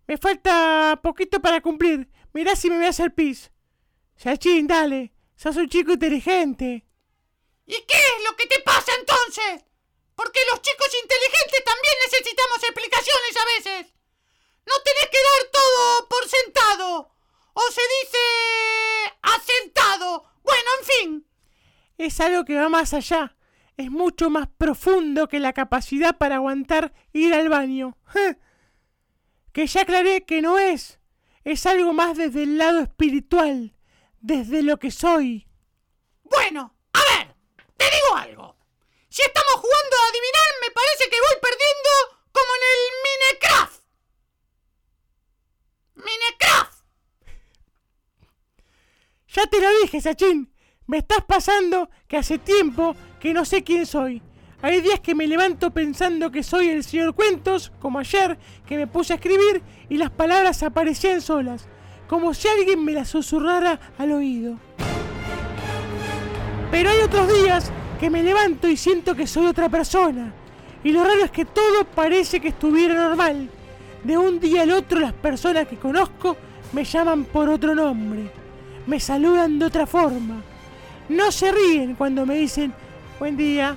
Me 0.08 0.18
falta 0.18 0.98
poquito 1.02 1.40
para 1.40 1.60
cumplir. 1.60 2.08
Mirá 2.32 2.56
si 2.56 2.68
me 2.68 2.76
voy 2.76 2.86
a 2.86 2.90
hacer 2.90 3.14
pis. 3.14 3.52
Sachín, 4.16 4.66
dale. 4.66 5.12
Sos 5.36 5.56
un 5.56 5.68
chico 5.68 5.92
inteligente. 5.92 6.84
¿Y 7.64 7.74
qué 7.74 7.96
es 7.96 8.24
lo 8.28 8.36
que 8.36 8.46
te 8.46 8.60
pasa 8.60 8.92
entonces? 8.98 9.64
Porque 10.16 10.40
los 10.50 10.60
chicos 10.60 10.88
inteligentes 11.00 11.64
también 11.64 11.94
necesitamos 12.02 12.62
explicaciones 12.64 13.36
a 13.36 13.44
veces. 13.44 13.94
No 14.66 14.74
tenés 14.82 15.10
que 15.10 15.18
dar 15.28 15.50
todo 15.52 16.08
por 16.08 16.28
sentado. 16.28 17.14
O 17.52 17.62
se 17.70 17.82
dice 18.02 18.18
asentado. 19.22 20.15
Es 21.98 22.20
algo 22.20 22.44
que 22.44 22.56
va 22.56 22.68
más 22.68 22.94
allá. 22.94 23.36
Es 23.76 23.90
mucho 23.90 24.30
más 24.30 24.48
profundo 24.56 25.28
que 25.28 25.40
la 25.40 25.52
capacidad 25.52 26.16
para 26.16 26.36
aguantar 26.36 26.92
ir 27.12 27.34
al 27.34 27.48
baño. 27.48 27.96
Que 29.52 29.66
ya 29.66 29.82
aclaré 29.82 30.24
que 30.24 30.42
no 30.42 30.58
es. 30.58 30.98
Es 31.44 31.66
algo 31.66 31.92
más 31.92 32.16
desde 32.16 32.42
el 32.42 32.58
lado 32.58 32.80
espiritual. 32.80 33.74
Desde 34.20 34.62
lo 34.62 34.78
que 34.78 34.90
soy. 34.90 35.46
Bueno, 36.24 36.74
a 36.92 36.98
ver, 36.98 37.34
te 37.76 37.84
digo 37.84 38.16
algo. 38.16 38.56
Si 39.08 39.22
estamos 39.22 39.54
jugando 39.54 39.96
a 39.96 40.08
adivinar, 40.08 40.50
me 40.60 40.70
parece 40.72 41.08
que 41.10 41.20
voy 41.20 41.40
perdiendo 41.40 41.90
como 42.32 42.50
en 42.56 42.62
el 42.72 42.80
Minecraft. 43.04 43.82
Minecraft. 45.94 46.84
Ya 49.28 49.46
te 49.46 49.60
lo 49.60 49.80
dije, 49.80 50.00
Sachín. 50.00 50.52
Me 50.88 50.98
estás 50.98 51.24
pasando 51.26 51.90
que 52.06 52.16
hace 52.16 52.38
tiempo 52.38 52.94
que 53.18 53.34
no 53.34 53.44
sé 53.44 53.64
quién 53.64 53.86
soy. 53.86 54.22
Hay 54.62 54.80
días 54.80 55.00
que 55.00 55.16
me 55.16 55.26
levanto 55.26 55.72
pensando 55.72 56.30
que 56.30 56.44
soy 56.44 56.68
el 56.68 56.84
señor 56.84 57.14
Cuentos, 57.14 57.72
como 57.80 57.98
ayer, 57.98 58.38
que 58.64 58.76
me 58.76 58.86
puse 58.86 59.12
a 59.12 59.16
escribir 59.16 59.62
y 59.88 59.96
las 59.96 60.10
palabras 60.10 60.62
aparecían 60.62 61.20
solas, 61.20 61.66
como 62.06 62.32
si 62.34 62.46
alguien 62.46 62.84
me 62.84 62.92
las 62.92 63.08
susurrara 63.08 63.80
al 63.98 64.12
oído. 64.12 64.58
Pero 66.70 66.90
hay 66.90 66.98
otros 67.00 67.34
días 67.34 67.72
que 67.98 68.08
me 68.08 68.22
levanto 68.22 68.68
y 68.68 68.76
siento 68.76 69.16
que 69.16 69.26
soy 69.26 69.46
otra 69.46 69.68
persona. 69.68 70.32
Y 70.84 70.92
lo 70.92 71.02
raro 71.02 71.24
es 71.24 71.32
que 71.32 71.46
todo 71.46 71.84
parece 71.84 72.38
que 72.38 72.48
estuviera 72.48 72.94
normal. 72.94 73.50
De 74.04 74.16
un 74.16 74.38
día 74.38 74.62
al 74.62 74.70
otro 74.70 75.00
las 75.00 75.14
personas 75.14 75.66
que 75.66 75.78
conozco 75.78 76.36
me 76.72 76.84
llaman 76.84 77.24
por 77.24 77.48
otro 77.48 77.74
nombre. 77.74 78.30
Me 78.86 79.00
saludan 79.00 79.58
de 79.58 79.64
otra 79.64 79.84
forma. 79.84 80.42
No 81.08 81.30
se 81.30 81.52
ríen 81.52 81.94
cuando 81.94 82.26
me 82.26 82.34
dicen 82.34 82.74
buen 83.18 83.36
día, 83.36 83.76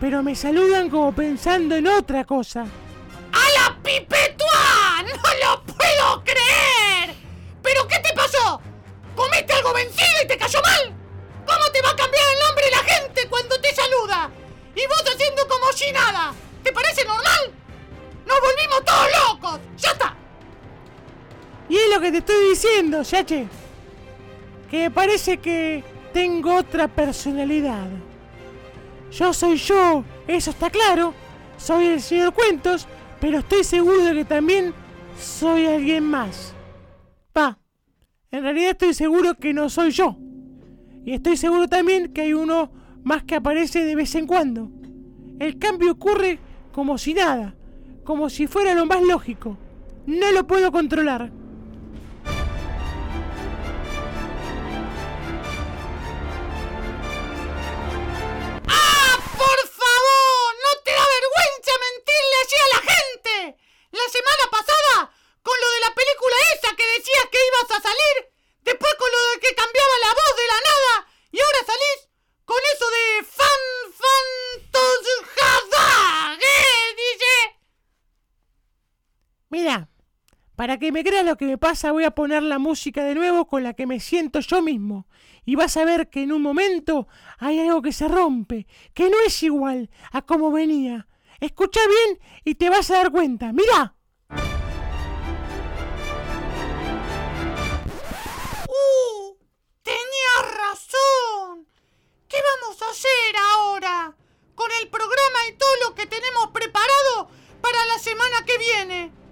pero 0.00 0.22
me 0.22 0.34
saludan 0.34 0.90
como 0.90 1.12
pensando 1.12 1.76
en 1.76 1.86
otra 1.86 2.24
cosa. 2.24 2.62
¡A 2.62 3.60
la 3.60 3.76
pipetua! 3.82 5.02
¡No 5.02 5.12
lo 5.14 5.62
puedo 5.62 6.24
creer! 6.24 7.14
¿Pero 7.62 7.86
qué 7.86 7.98
te 8.00 8.12
pasó? 8.14 8.60
¿Comiste 9.14 9.52
algo 9.52 9.72
vencido 9.72 10.22
y 10.24 10.26
te 10.26 10.36
cayó 10.36 10.60
mal? 10.62 10.92
¿Cómo 11.46 11.70
te 11.72 11.82
va 11.82 11.90
a 11.90 11.96
cambiar 11.96 12.24
el 12.34 12.46
nombre 12.46 12.64
la 12.70 12.94
gente 12.94 13.28
cuando 13.28 13.60
te 13.60 13.72
saluda? 13.72 14.30
Y 14.74 14.86
vos 14.88 15.04
haciendo 15.14 15.46
como 15.48 15.72
si 15.72 15.92
nada. 15.92 16.34
¿Te 16.64 16.72
parece 16.72 17.04
normal? 17.04 17.52
¡Nos 18.26 18.40
volvimos 18.40 18.84
todos 18.84 19.08
locos! 19.28 19.60
¡Ya 19.76 19.90
está! 19.90 20.16
Y 21.68 21.76
es 21.76 21.94
lo 21.94 22.00
que 22.00 22.10
te 22.10 22.18
estoy 22.18 22.48
diciendo, 22.50 23.02
Yache. 23.02 23.46
Que 24.70 24.90
parece 24.90 25.38
que 25.38 25.84
tengo 26.16 26.54
otra 26.54 26.88
personalidad. 26.88 27.88
Yo 29.12 29.34
soy 29.34 29.58
yo, 29.58 30.02
eso 30.26 30.50
está 30.50 30.70
claro. 30.70 31.12
Soy 31.58 31.84
el 31.84 32.00
señor 32.00 32.32
Cuentos, 32.32 32.88
pero 33.20 33.40
estoy 33.40 33.64
seguro 33.64 34.02
de 34.02 34.14
que 34.14 34.24
también 34.24 34.72
soy 35.20 35.66
alguien 35.66 36.04
más. 36.04 36.54
Pa, 37.34 37.58
en 38.30 38.44
realidad 38.44 38.70
estoy 38.70 38.94
seguro 38.94 39.34
que 39.34 39.52
no 39.52 39.68
soy 39.68 39.90
yo. 39.90 40.16
Y 41.04 41.12
estoy 41.12 41.36
seguro 41.36 41.68
también 41.68 42.14
que 42.14 42.22
hay 42.22 42.32
uno 42.32 42.70
más 43.04 43.24
que 43.24 43.34
aparece 43.34 43.84
de 43.84 43.94
vez 43.94 44.14
en 44.14 44.26
cuando. 44.26 44.70
El 45.38 45.58
cambio 45.58 45.92
ocurre 45.92 46.38
como 46.72 46.96
si 46.96 47.12
nada, 47.12 47.54
como 48.04 48.30
si 48.30 48.46
fuera 48.46 48.74
lo 48.74 48.86
más 48.86 49.02
lógico. 49.02 49.58
No 50.06 50.32
lo 50.32 50.46
puedo 50.46 50.72
controlar. 50.72 51.30
Para 80.66 80.80
que 80.80 80.90
me 80.90 81.04
creas 81.04 81.24
lo 81.24 81.36
que 81.36 81.44
me 81.44 81.58
pasa 81.58 81.92
voy 81.92 82.02
a 82.02 82.10
poner 82.10 82.42
la 82.42 82.58
música 82.58 83.04
de 83.04 83.14
nuevo 83.14 83.46
con 83.46 83.62
la 83.62 83.74
que 83.74 83.86
me 83.86 84.00
siento 84.00 84.40
yo 84.40 84.62
mismo. 84.62 85.06
Y 85.44 85.54
vas 85.54 85.76
a 85.76 85.84
ver 85.84 86.10
que 86.10 86.24
en 86.24 86.32
un 86.32 86.42
momento 86.42 87.06
hay 87.38 87.60
algo 87.60 87.82
que 87.82 87.92
se 87.92 88.08
rompe, 88.08 88.66
que 88.92 89.08
no 89.08 89.16
es 89.24 89.44
igual 89.44 89.90
a 90.10 90.22
como 90.22 90.50
venía. 90.50 91.06
Escucha 91.38 91.78
bien 91.86 92.18
y 92.44 92.56
te 92.56 92.68
vas 92.68 92.90
a 92.90 92.94
dar 92.94 93.12
cuenta. 93.12 93.52
¡Mira! 93.52 93.94
¡Uh! 98.66 99.36
Tenías 99.84 100.56
razón. 100.64 101.68
¿Qué 102.26 102.38
vamos 102.42 102.82
a 102.82 102.90
hacer 102.90 103.36
ahora? 103.52 104.16
Con 104.56 104.68
el 104.82 104.88
programa 104.88 105.38
y 105.48 105.52
todo 105.52 105.70
lo 105.88 105.94
que 105.94 106.06
tenemos 106.06 106.48
preparado 106.48 107.30
para 107.60 107.86
la 107.86 108.00
semana 108.00 108.44
que 108.44 108.58
viene. 108.58 109.25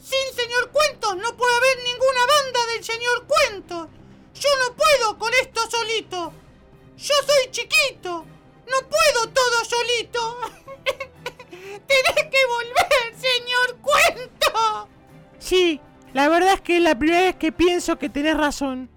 Sin 0.00 0.34
señor 0.34 0.70
Cuentos 0.70 1.16
no 1.16 1.36
puede 1.36 1.56
haber 1.56 1.84
ninguna 1.84 2.20
banda 2.26 2.72
del 2.72 2.84
señor 2.84 3.26
Cuentos. 3.26 3.88
Yo 4.34 4.48
no 4.64 4.74
puedo 4.74 5.18
con 5.18 5.30
esto 5.42 5.60
solito. 5.70 6.32
Yo 6.96 7.14
soy 7.26 7.50
chiquito. 7.50 8.24
No 8.66 8.88
puedo 8.88 9.28
todo 9.28 9.64
solito. 9.64 10.38
Tenés 11.50 12.30
que 12.30 12.46
volver, 12.46 13.14
señor 13.18 13.76
Cuento. 13.82 14.88
Sí, 15.38 15.80
la 16.14 16.28
verdad 16.28 16.54
es 16.54 16.60
que 16.62 16.78
es 16.78 16.82
la 16.82 16.98
primera 16.98 17.20
vez 17.20 17.36
que 17.36 17.52
pienso 17.52 17.98
que 17.98 18.08
tenés 18.08 18.36
razón. 18.36 18.88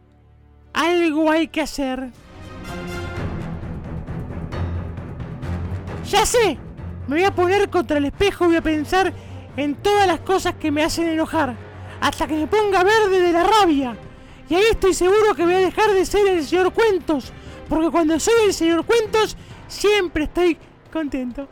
Algo 0.74 1.30
hay 1.30 1.50
que 1.50 1.62
hacer. 1.62 2.12
Ya 6.10 6.26
sé, 6.26 6.58
me 7.08 7.18
voy 7.18 7.26
a 7.26 7.36
poner 7.36 7.70
contra 7.70 7.98
el 7.98 8.06
espejo 8.06 8.46
y 8.46 8.48
voy 8.48 8.56
a 8.58 8.62
pensar 8.62 9.14
en 9.58 9.76
todas 9.76 10.08
las 10.08 10.20
cosas 10.22 10.56
que 10.56 10.72
me 10.72 10.84
hacen 10.84 11.08
enojar, 11.08 11.56
hasta 12.02 12.28
que 12.28 12.34
me 12.36 12.48
ponga 12.48 12.84
verde 12.84 13.22
de 13.22 13.32
la 13.32 13.44
rabia. 13.44 13.96
Y 14.50 14.56
ahí 14.56 14.66
estoy 14.72 14.94
seguro 14.94 15.36
que 15.36 15.44
voy 15.44 15.56
a 15.56 15.60
dejar 15.60 15.92
de 15.92 16.06
ser 16.06 16.28
el 16.28 16.46
señor 16.46 16.74
Cuentos, 16.74 17.32
Porque 17.70 17.90
cuando 17.90 18.20
soy 18.20 18.46
el 18.46 18.54
señor 18.54 18.86
Cuentos, 18.86 19.38
siempre 19.68 20.26
estoy 20.26 20.58
contento. 20.92 21.48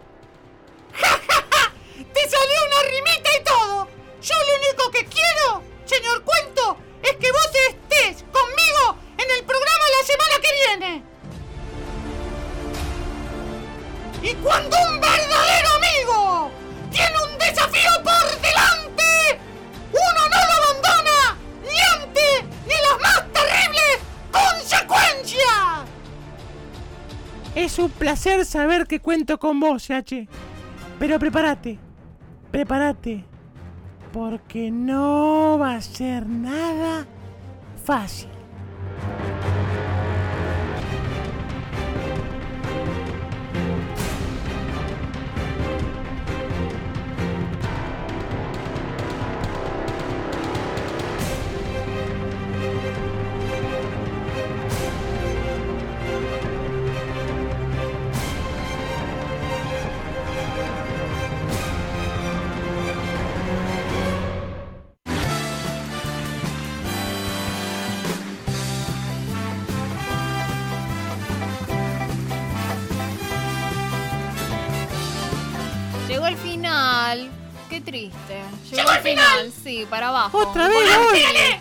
¡Te 2.13 2.29
salió 2.29 2.57
una 2.67 2.81
rimita 2.91 3.29
y 3.39 3.43
todo! 3.43 3.87
Yo 4.21 4.35
lo 4.35 4.53
único 4.67 4.91
que 4.91 5.05
quiero, 5.05 5.40
saber 28.51 28.85
que 28.85 28.99
cuento 28.99 29.39
con 29.39 29.61
vos, 29.61 29.89
H. 29.89 30.27
Pero 30.99 31.17
prepárate, 31.17 31.79
prepárate, 32.51 33.23
porque 34.11 34.69
no 34.69 35.57
va 35.57 35.75
a 35.75 35.81
ser 35.81 36.27
nada 36.27 37.07
fácil. 37.85 38.40
Para 79.85 80.09
abajo. 80.09 80.37
Otra 80.37 80.67
vez. 80.67 80.77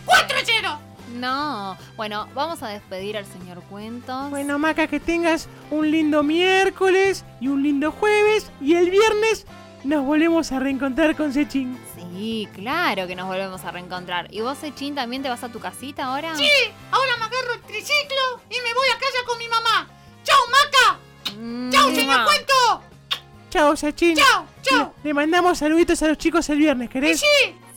¡Cuatro 0.04 0.36
cero! 0.44 0.78
No. 1.14 1.76
Bueno, 1.96 2.28
vamos 2.34 2.62
a 2.62 2.68
despedir 2.68 3.16
al 3.16 3.26
señor 3.26 3.62
Cuentos. 3.64 4.30
Bueno, 4.30 4.58
Maca, 4.58 4.86
que 4.86 5.00
tengas 5.00 5.48
un 5.70 5.90
lindo 5.90 6.22
miércoles 6.22 7.24
y 7.40 7.48
un 7.48 7.62
lindo 7.62 7.90
jueves. 7.92 8.50
Y 8.60 8.74
el 8.76 8.90
viernes 8.90 9.46
nos 9.84 10.04
volvemos 10.04 10.52
a 10.52 10.58
reencontrar 10.60 11.16
con 11.16 11.32
Sechín. 11.32 11.78
Sí, 11.96 12.48
claro 12.54 13.06
que 13.06 13.16
nos 13.16 13.26
volvemos 13.26 13.64
a 13.64 13.70
reencontrar. 13.72 14.28
¿Y 14.32 14.40
vos, 14.40 14.62
Echín, 14.62 14.94
también 14.94 15.22
te 15.22 15.28
vas 15.28 15.42
a 15.42 15.48
tu 15.48 15.58
casita 15.58 16.04
ahora? 16.04 16.34
Sí, 16.36 16.48
ahora 16.90 17.16
me 17.18 17.24
agarro 17.24 17.54
el 17.54 17.60
triciclo 17.62 18.40
y 18.48 18.54
me 18.62 18.74
voy 18.74 18.88
a 18.94 18.98
casa 18.98 19.18
con 19.26 19.38
mi 19.38 19.48
mamá. 19.48 19.88
¡Chao, 20.22 20.38
Maca! 20.50 20.98
¡Chao, 21.70 21.90
señor. 21.94 22.24
Cuento! 22.24 22.82
Chao, 23.50 23.76
Sechín. 23.76 24.16
¡Chao, 24.16 24.46
chao! 24.62 24.94
Le, 25.02 25.08
le 25.08 25.14
mandamos 25.14 25.58
saluditos 25.58 26.00
a 26.02 26.08
los 26.08 26.18
chicos 26.18 26.48
el 26.50 26.58
viernes, 26.58 26.86
¡Y 26.88 26.92
¿querés? 26.92 27.20
sí! 27.20 27.26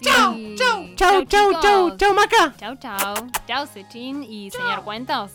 ¡Chao, 0.04 0.36
chao! 0.58 0.84
Chau, 0.95 1.26
chau, 1.26 1.54
chau, 1.62 1.89
chicos. 1.89 1.97
chau, 1.97 2.14
Maca. 2.14 2.54
Chau, 2.60 2.76
chau. 2.76 3.14
Chau, 3.47 3.66
Sechín 3.68 4.24
y 4.24 4.51
señor 4.51 4.84
Cuentos. 4.84 5.32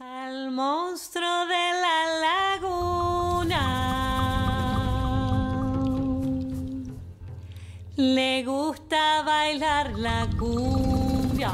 Al 0.00 0.50
monstruo 0.50 1.46
de 1.46 1.72
la 1.84 1.98
laguna 2.56 3.64
le 7.96 8.42
gusta 8.44 9.22
bailar 9.22 9.98
la 9.98 10.26
cumbia. 10.38 11.52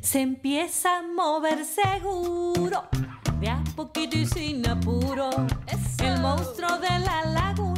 Se 0.00 0.20
empieza 0.20 0.98
a 0.98 1.02
mover 1.02 1.64
seguro, 1.64 2.84
de 3.40 3.50
a 3.50 3.62
poquito 3.76 4.16
y 4.16 4.26
sin 4.26 4.66
apuro. 4.66 5.30
El 6.02 6.20
monstruo 6.20 6.78
de 6.78 6.98
la 7.00 7.24
laguna 7.24 7.77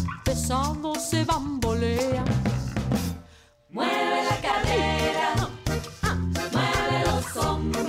se 0.99 1.23
bambolea. 1.23 2.23
Mueve 3.69 4.23
la 4.23 4.37
cadera, 4.41 5.49
mueve 6.51 7.05
los 7.05 7.37
hombros, 7.37 7.85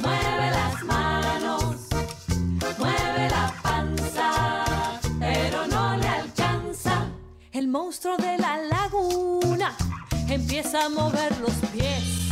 mueve 0.00 0.50
las 0.50 0.84
manos, 0.84 1.76
mueve 2.78 3.30
la 3.30 3.54
panza, 3.62 4.64
pero 5.20 5.66
no 5.68 5.96
le 5.96 6.08
alcanza. 6.08 7.06
El 7.52 7.68
monstruo 7.68 8.16
de 8.16 8.36
la 8.38 8.56
laguna 8.58 9.76
empieza 10.28 10.86
a 10.86 10.88
mover 10.88 11.38
los 11.38 11.54
pies. 11.72 12.23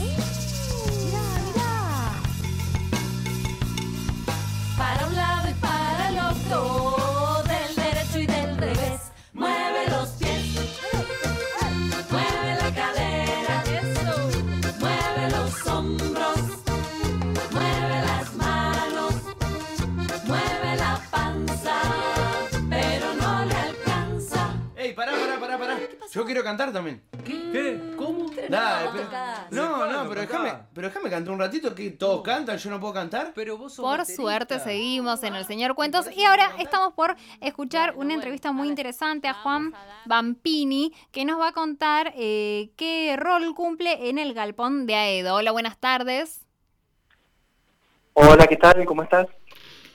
Yo 26.12 26.26
quiero 26.26 26.44
cantar 26.44 26.70
también. 26.74 27.02
¿Qué? 27.24 27.94
¿Cómo? 27.96 28.30
Dale, 28.50 28.90
pero- 28.92 29.08
No, 29.50 29.86
no, 29.90 30.08
pero 30.10 30.20
déjame, 30.20 30.52
pero 30.74 30.88
déjame 30.88 31.08
cantar 31.08 31.32
un 31.32 31.40
ratito 31.40 31.74
que 31.74 31.90
todos 31.92 32.20
cantan, 32.22 32.58
yo 32.58 32.68
no 32.68 32.78
puedo 32.78 32.92
cantar. 32.92 33.32
Pero 33.34 33.56
vos 33.56 33.76
Por 33.76 34.04
suerte 34.04 34.60
seguimos 34.60 35.22
en 35.22 35.34
el 35.34 35.46
Señor 35.46 35.74
Cuentos 35.74 36.10
y 36.14 36.24
ahora 36.24 36.52
estamos 36.58 36.92
por 36.92 37.16
escuchar 37.40 37.94
una 37.96 38.12
entrevista 38.12 38.52
muy 38.52 38.68
interesante 38.68 39.26
a 39.26 39.32
Juan 39.32 39.72
Bampini 40.04 40.92
que 41.12 41.24
nos 41.24 41.40
va 41.40 41.48
a 41.48 41.52
contar 41.52 42.12
eh, 42.14 42.72
qué 42.76 43.16
rol 43.16 43.54
cumple 43.54 44.10
en 44.10 44.18
el 44.18 44.34
galpón 44.34 44.84
de 44.86 44.96
Aedo. 44.96 45.36
Hola, 45.36 45.50
buenas 45.52 45.78
tardes. 45.78 46.44
Hola, 48.12 48.46
¿qué 48.46 48.58
tal? 48.58 48.84
¿Cómo 48.84 49.02
estás? 49.02 49.26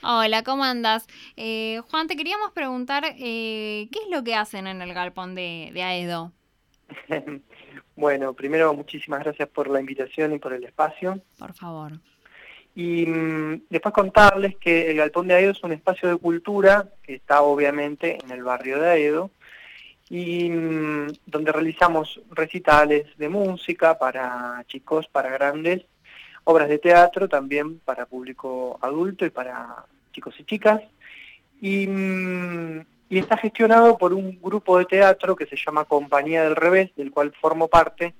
Hola, 0.02 0.42
¿cómo 0.44 0.64
andas? 0.64 1.06
Eh, 1.36 1.80
Juan, 1.90 2.06
te 2.06 2.16
queríamos 2.16 2.52
preguntar 2.52 3.04
eh, 3.04 3.88
qué 3.90 3.98
es 4.04 4.10
lo 4.10 4.22
que 4.22 4.34
hacen 4.34 4.66
en 4.66 4.80
el 4.80 4.94
galpón 4.94 5.34
de, 5.34 5.70
de 5.72 5.82
Aedo. 5.82 6.32
bueno, 7.96 8.32
primero 8.32 8.72
muchísimas 8.74 9.20
gracias 9.20 9.48
por 9.48 9.68
la 9.68 9.80
invitación 9.80 10.32
y 10.32 10.38
por 10.38 10.52
el 10.52 10.64
espacio. 10.64 11.20
Por 11.38 11.52
favor. 11.52 11.92
Y 12.76 13.06
mm, 13.06 13.62
después 13.70 13.92
contarles 13.92 14.56
que 14.56 14.92
el 14.92 14.98
Galpón 14.98 15.26
de 15.26 15.34
Aedo 15.34 15.50
es 15.50 15.62
un 15.64 15.72
espacio 15.72 16.08
de 16.08 16.16
cultura 16.16 16.88
que 17.02 17.14
está 17.14 17.42
obviamente 17.42 18.18
en 18.22 18.30
el 18.30 18.44
barrio 18.44 18.78
de 18.78 18.90
Aedo 18.90 19.30
y 20.08 20.48
mm, 20.48 21.08
donde 21.26 21.50
realizamos 21.50 22.20
recitales 22.30 23.06
de 23.16 23.28
música 23.28 23.98
para 23.98 24.64
chicos, 24.68 25.08
para 25.08 25.30
grandes, 25.30 25.86
obras 26.50 26.70
de 26.70 26.78
teatro 26.78 27.28
también 27.28 27.78
para 27.80 28.06
público 28.06 28.78
adulto 28.80 29.26
y 29.26 29.30
para 29.30 29.84
chicos 30.12 30.34
y 30.38 30.44
chicas. 30.44 30.80
Y, 31.60 31.86
mm, 31.86 32.80
y 33.10 33.18
está 33.18 33.36
gestionado 33.36 33.98
por 33.98 34.14
un 34.14 34.40
grupo 34.40 34.78
de 34.78 34.86
teatro 34.86 35.36
que 35.36 35.44
se 35.44 35.56
llama 35.56 35.84
Compañía 35.84 36.44
del 36.44 36.56
Revés, 36.56 36.90
del 36.96 37.10
cual 37.10 37.34
formo 37.38 37.68
parte, 37.68 38.14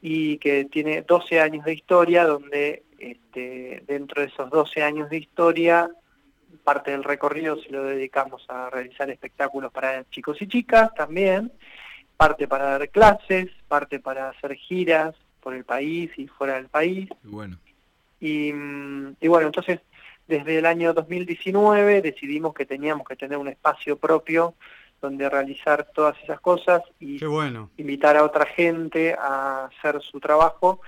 y 0.00 0.38
que 0.38 0.64
tiene 0.64 1.02
12 1.02 1.38
años 1.38 1.66
de 1.66 1.74
historia, 1.74 2.24
donde 2.24 2.82
este, 2.98 3.82
dentro 3.86 4.22
de 4.22 4.28
esos 4.28 4.48
12 4.48 4.82
años 4.82 5.10
de 5.10 5.18
historia, 5.18 5.90
parte 6.62 6.92
del 6.92 7.04
recorrido 7.04 7.58
se 7.60 7.70
lo 7.70 7.84
dedicamos 7.84 8.42
a 8.48 8.70
realizar 8.70 9.10
espectáculos 9.10 9.70
para 9.70 10.08
chicos 10.08 10.40
y 10.40 10.48
chicas 10.48 10.94
también, 10.94 11.52
parte 12.16 12.48
para 12.48 12.78
dar 12.78 12.88
clases, 12.88 13.50
parte 13.68 14.00
para 14.00 14.30
hacer 14.30 14.54
giras 14.54 15.14
por 15.44 15.54
el 15.54 15.64
país 15.64 16.10
y 16.16 16.26
fuera 16.26 16.54
del 16.54 16.68
país. 16.68 17.08
Bueno. 17.22 17.58
Y, 18.18 18.50
mm, 18.52 19.16
y 19.20 19.28
bueno, 19.28 19.46
entonces 19.48 19.80
desde 20.26 20.58
el 20.58 20.64
año 20.64 20.94
2019 20.94 22.00
decidimos 22.00 22.54
que 22.54 22.64
teníamos 22.64 23.06
que 23.06 23.14
tener 23.14 23.36
un 23.36 23.48
espacio 23.48 23.98
propio 23.98 24.54
donde 25.02 25.28
realizar 25.28 25.86
todas 25.94 26.16
esas 26.24 26.40
cosas 26.40 26.80
y 26.98 27.18
Qué 27.18 27.26
bueno. 27.26 27.70
invitar 27.76 28.16
a 28.16 28.24
otra 28.24 28.46
gente 28.46 29.14
a 29.14 29.66
hacer 29.66 30.00
su 30.00 30.18
trabajo 30.18 30.80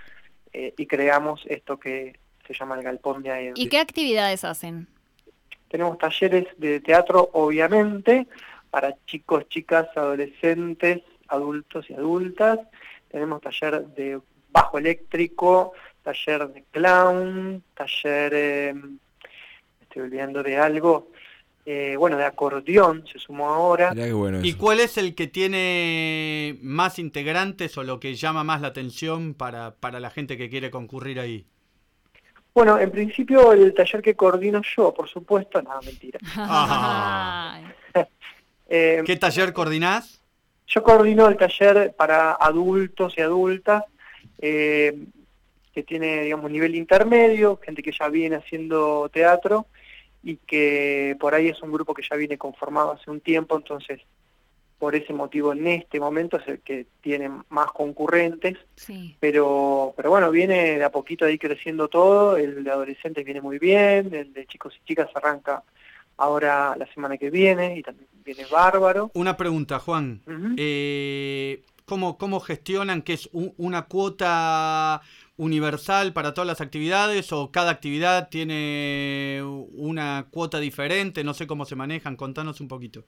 eh, 0.55 0.73
y 0.79 0.87
creamos 0.87 1.43
esto 1.47 1.79
que 1.79 2.19
se 2.47 2.55
llama 2.55 2.77
el 2.77 2.83
Galpón 2.83 3.23
de 3.23 3.31
Aedo. 3.31 3.55
¿Y 3.57 3.69
qué 3.69 3.79
actividades 3.79 4.43
hacen? 4.43 4.89
Tenemos 5.69 5.99
talleres 5.99 6.47
de 6.57 6.81
teatro, 6.81 7.29
obviamente, 7.35 8.27
para 8.71 8.97
chicos, 9.05 9.47
chicas, 9.51 9.89
adolescentes, 9.95 11.03
adultos 11.29 11.91
y 11.91 11.95
adultas. 11.95 12.61
Tenemos 13.11 13.43
taller 13.43 13.85
de 13.89 14.21
bajo 14.57 14.79
eléctrico, 14.79 15.75
taller 16.03 16.49
de 16.49 16.65
clown, 16.71 17.63
taller, 17.75 18.33
eh, 18.35 18.75
estoy 19.83 20.03
olvidando 20.03 20.43
de 20.43 20.57
algo, 20.57 21.11
eh, 21.67 21.95
bueno, 21.99 22.17
de 22.17 22.25
acordeón 22.25 23.05
se 23.07 23.19
sumó 23.19 23.51
ahora. 23.51 23.91
Mirá 23.93 24.07
qué 24.07 24.13
bueno 24.15 24.39
¿Y 24.43 24.55
cuál 24.55 24.81
es 24.81 24.97
el 24.97 25.15
que 25.15 25.27
tiene 25.27 26.59
más 26.63 26.99
integrantes 26.99 27.77
o 27.77 27.83
lo 27.83 28.01
que 28.01 28.15
llama 28.15 28.45
más 28.45 28.63
la 28.63 28.69
atención 28.69 29.35
para, 29.35 29.75
para 29.75 30.01
la 30.01 30.09
gente 30.09 30.39
que 30.39 30.49
quiere 30.49 30.71
concurrir 30.71 31.21
ahí? 31.21 31.45
Bueno, 32.55 32.79
en 32.79 32.91
principio 32.91 33.53
el 33.53 33.75
taller 33.75 34.01
que 34.01 34.15
coordino 34.15 34.63
yo, 34.75 34.95
por 34.95 35.09
supuesto, 35.09 35.61
nada, 35.61 35.81
mentira. 35.85 36.19
Eh, 38.69 39.01
¿Qué 39.07 39.15
taller 39.15 39.53
coordinás? 39.53 40.21
Yo 40.67 40.83
coordino 40.83 41.29
el 41.29 41.37
taller 41.37 41.95
para 41.95 42.33
adultos 42.33 43.15
y 43.17 43.21
adultas, 43.21 43.85
eh, 44.39 44.97
que 45.75 45.83
tiene, 45.83 46.23
digamos, 46.23 46.51
nivel 46.51 46.75
intermedio, 46.75 47.59
gente 47.63 47.83
que 47.83 47.93
ya 47.93 48.09
viene 48.09 48.37
haciendo 48.37 49.09
teatro 49.13 49.67
y 50.23 50.37
que 50.39 51.17
por 51.21 51.35
ahí 51.35 51.49
es 51.49 51.63
un 51.63 51.71
grupo 51.73 51.95
que 51.95 52.03
ya 52.09 52.17
viene 52.17 52.39
conformado 52.39 52.93
hace 52.93 53.11
un 53.11 53.21
tiempo, 53.21 53.57
entonces 53.57 54.01
por 54.79 54.95
ese 54.95 55.13
motivo 55.15 55.53
en 55.53 55.67
este 55.69 55.99
momento 55.99 56.37
es 56.37 56.47
el 56.49 56.61
que 56.61 56.87
tiene 57.01 57.31
más 57.49 57.73
concurrentes, 57.73 58.59
Sí. 58.75 59.17
pero, 59.21 59.95
pero 59.97 60.11
bueno, 60.11 60.31
viene 60.31 60.77
de 60.79 60.85
a 60.85 60.91
poquito 60.91 61.25
ahí 61.25 61.39
creciendo 61.39 61.89
todo, 61.89 62.37
el 62.37 62.63
de 62.63 62.71
adolescentes 62.71 63.25
viene 63.25 63.41
muy 63.41 63.59
bien, 63.59 64.13
el 64.15 64.33
de 64.35 64.47
chicos 64.47 64.75
y 64.83 64.87
chicas 64.87 65.09
arranca 65.15 65.63
ahora 66.19 66.75
la 66.77 66.87
semana 66.93 67.17
que 67.17 67.31
viene 67.31 67.79
y 67.79 67.83
también 67.83 68.09
viene 68.25 68.45
bárbaro. 68.51 69.11
Una 69.15 69.37
pregunta, 69.37 69.79
Juan. 69.79 70.21
Eh, 70.59 71.63
¿cómo, 71.87 72.19
¿Cómo 72.19 72.41
gestionan 72.41 73.01
que 73.03 73.15
es 73.15 73.31
un- 73.33 73.55
una 73.57 73.87
cuota 73.87 75.01
universal 75.39 76.13
para 76.13 76.35
todas 76.35 76.47
las 76.49 76.61
actividades 76.61 77.33
o 77.33 77.51
cada 77.51 77.71
actividad 77.71 78.29
tiene 78.29 79.41
una 79.73 80.27
cuota 80.31 80.59
diferente? 80.61 81.25
No 81.25 81.33
sé 81.33 81.47
cómo 81.47 81.65
se 81.65 81.77
manejan. 81.77 82.17
Contanos 82.17 82.61
un 82.61 82.69
poquito. 82.69 83.05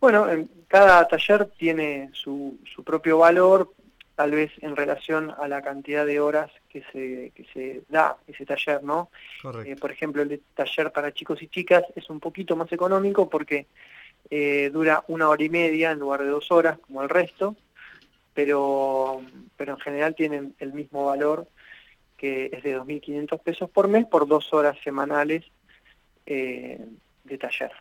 Bueno, 0.00 0.28
en- 0.30 0.48
cada 0.68 1.08
taller 1.08 1.46
tiene 1.58 2.10
su, 2.12 2.58
su 2.74 2.84
propio 2.84 3.18
valor, 3.18 3.72
tal 4.14 4.30
vez 4.30 4.50
en 4.60 4.76
relación 4.76 5.32
a 5.38 5.48
la 5.48 5.62
cantidad 5.62 6.04
de 6.06 6.20
horas 6.20 6.50
que 6.68 6.82
se, 6.92 7.32
que 7.34 7.46
se 7.52 7.82
da 7.88 8.16
ese 8.26 8.44
taller, 8.46 8.82
¿no? 8.82 9.10
Correcto. 9.42 9.70
Eh, 9.70 9.76
por 9.76 9.90
ejemplo, 9.90 10.22
el 10.22 10.28
de 10.28 10.40
taller 10.54 10.92
para 10.92 11.12
chicos 11.12 11.42
y 11.42 11.48
chicas 11.48 11.84
es 11.94 12.08
un 12.10 12.20
poquito 12.20 12.56
más 12.56 12.70
económico 12.72 13.28
porque 13.28 13.66
eh, 14.30 14.70
dura 14.72 15.04
una 15.08 15.28
hora 15.28 15.42
y 15.42 15.48
media 15.48 15.90
en 15.90 15.98
lugar 15.98 16.22
de 16.22 16.28
dos 16.28 16.50
horas, 16.50 16.78
como 16.78 17.02
el 17.02 17.08
resto, 17.08 17.56
pero, 18.34 19.22
pero 19.56 19.74
en 19.74 19.80
general 19.80 20.14
tienen 20.14 20.54
el 20.58 20.72
mismo 20.72 21.06
valor, 21.06 21.48
que 22.16 22.50
es 22.52 22.62
de 22.62 22.78
2.500 22.78 23.40
pesos 23.42 23.70
por 23.70 23.88
mes 23.88 24.06
por 24.06 24.26
dos 24.26 24.52
horas 24.52 24.76
semanales 24.82 25.44
eh, 26.24 26.84
de 27.24 27.38
taller. 27.38 27.72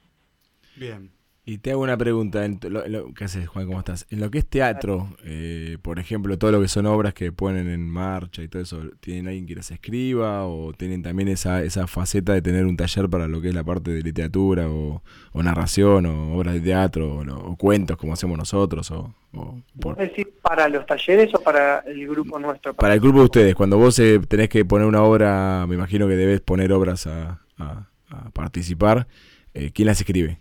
Bien. 0.76 1.14
Y 1.48 1.60
te 1.60 1.70
hago 1.72 1.82
una 1.84 1.96
pregunta. 1.96 2.43
En 2.43 2.60
lo- 2.70 2.88
lo- 2.88 3.14
¿Qué 3.14 3.26
haces, 3.26 3.48
Juan? 3.48 3.68
¿Cómo 3.68 3.78
estás? 3.78 4.08
En 4.10 4.20
lo 4.20 4.32
que 4.32 4.39
es 4.39 4.48
teatro, 4.48 5.16
eh, 5.24 5.78
por 5.84 6.00
ejemplo, 6.00 6.39
todo 6.39 6.52
lo 6.52 6.60
que 6.60 6.68
son 6.68 6.88
obras 6.88 7.14
que 7.14 7.32
ponen 7.32 7.70
en 7.70 7.88
marcha 7.88 8.41
y 8.41 8.48
todo 8.48 8.64
eso, 8.64 8.82
¿tienen 9.00 9.28
alguien 9.28 9.46
que 9.46 9.54
las 9.54 9.70
escriba 9.70 10.46
o 10.48 10.74
tienen 10.74 11.04
también 11.04 11.28
esa, 11.30 11.62
esa 11.62 11.86
faceta 11.86 12.34
de 12.34 12.41
tener 12.41 12.66
un 12.66 12.76
taller 12.76 13.08
para 13.10 13.28
lo 13.28 13.41
que 13.41 13.50
es 13.50 13.54
la 13.54 13.64
parte 13.64 13.91
de 13.91 14.02
literatura 14.02 14.68
o, 14.70 15.04
o 15.34 15.43
narración 15.43 16.08
o 16.08 16.36
obras 16.36 16.56
de 16.56 16.62
teatro 16.62 17.18
o, 17.20 17.52
o 17.52 17.56
cuentos 17.58 17.96
como 17.98 18.14
hacemos 18.14 18.39
nosotros? 18.39 18.89
O, 18.89 19.14
o 19.36 19.62
por- 19.80 20.02
¿Es 20.02 20.10
decir, 20.10 20.34
para 20.41 20.68
los 20.68 20.84
talleres 20.88 21.32
o 21.36 21.39
para 21.43 21.80
el 21.82 22.08
grupo 22.08 22.39
nuestro? 22.39 22.74
para 22.74 22.96
el 22.96 23.00
grupo 23.00 23.20
de 23.20 23.26
ustedes, 23.26 23.54
cuando 23.54 23.78
vos 23.78 24.00
eh, 24.00 24.20
tenés 24.28 24.50
que 24.50 24.66
poner 24.66 24.88
una 24.88 25.04
obra, 25.04 25.68
me 25.68 25.76
imagino 25.76 26.08
que 26.08 26.16
debes 26.16 26.41
poner 26.41 26.72
obras 26.74 27.06
a, 27.06 27.41
a- 27.60 27.88
a 28.10 28.30
participar, 28.32 29.08
eh, 29.54 29.70
¿quién 29.72 29.86
las 29.86 30.00
escribe? 30.02 30.39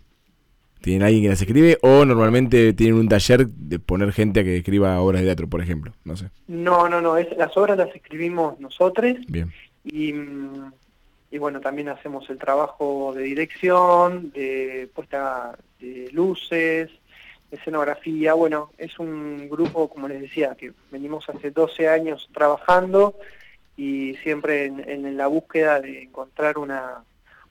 ¿Tienen 0.85 1.01
alguien 1.01 1.23
que 1.23 1.29
las 1.29 1.41
escribe 1.41 1.79
o 1.81 2.05
normalmente 2.05 2.71
tienen 2.73 2.99
un 2.99 3.09
taller 3.09 3.47
de 3.47 3.79
poner 3.79 4.11
gente 4.11 4.41
a 4.41 4.43
que 4.43 4.57
escriba 4.57 5.01
obras 5.01 5.21
de 5.21 5.25
teatro, 5.25 5.49
por 5.49 5.59
ejemplo? 5.59 5.93
No 6.03 6.15
sé. 6.15 6.29
No, 6.47 6.87
no, 6.87 7.01
no, 7.01 7.17
es, 7.17 7.35
las 7.37 7.57
obras 7.57 7.75
las 7.75 7.89
escribimos 7.95 8.59
nosotros 8.59 9.15
Bien. 9.27 9.51
y, 9.83 10.13
y 11.31 11.39
bueno, 11.39 11.59
también 11.59 11.89
hacemos 11.89 12.29
el 12.29 12.37
trabajo 12.37 13.13
de 13.15 13.23
dirección, 13.23 14.29
de 14.29 14.87
puesta 14.93 15.57
de 15.79 16.07
luces, 16.11 16.91
escenografía, 17.49 18.35
bueno, 18.35 18.69
es 18.77 18.99
un 18.99 19.49
grupo, 19.49 19.89
como 19.89 20.07
les 20.07 20.21
decía, 20.21 20.53
que 20.53 20.71
venimos 20.91 21.27
hace 21.27 21.49
12 21.49 21.89
años 21.89 22.29
trabajando 22.31 23.15
y 23.75 24.13
siempre 24.21 24.65
en, 24.65 24.87
en 24.87 25.17
la 25.17 25.25
búsqueda 25.25 25.81
de 25.81 26.03
encontrar 26.03 26.59
una, 26.59 27.03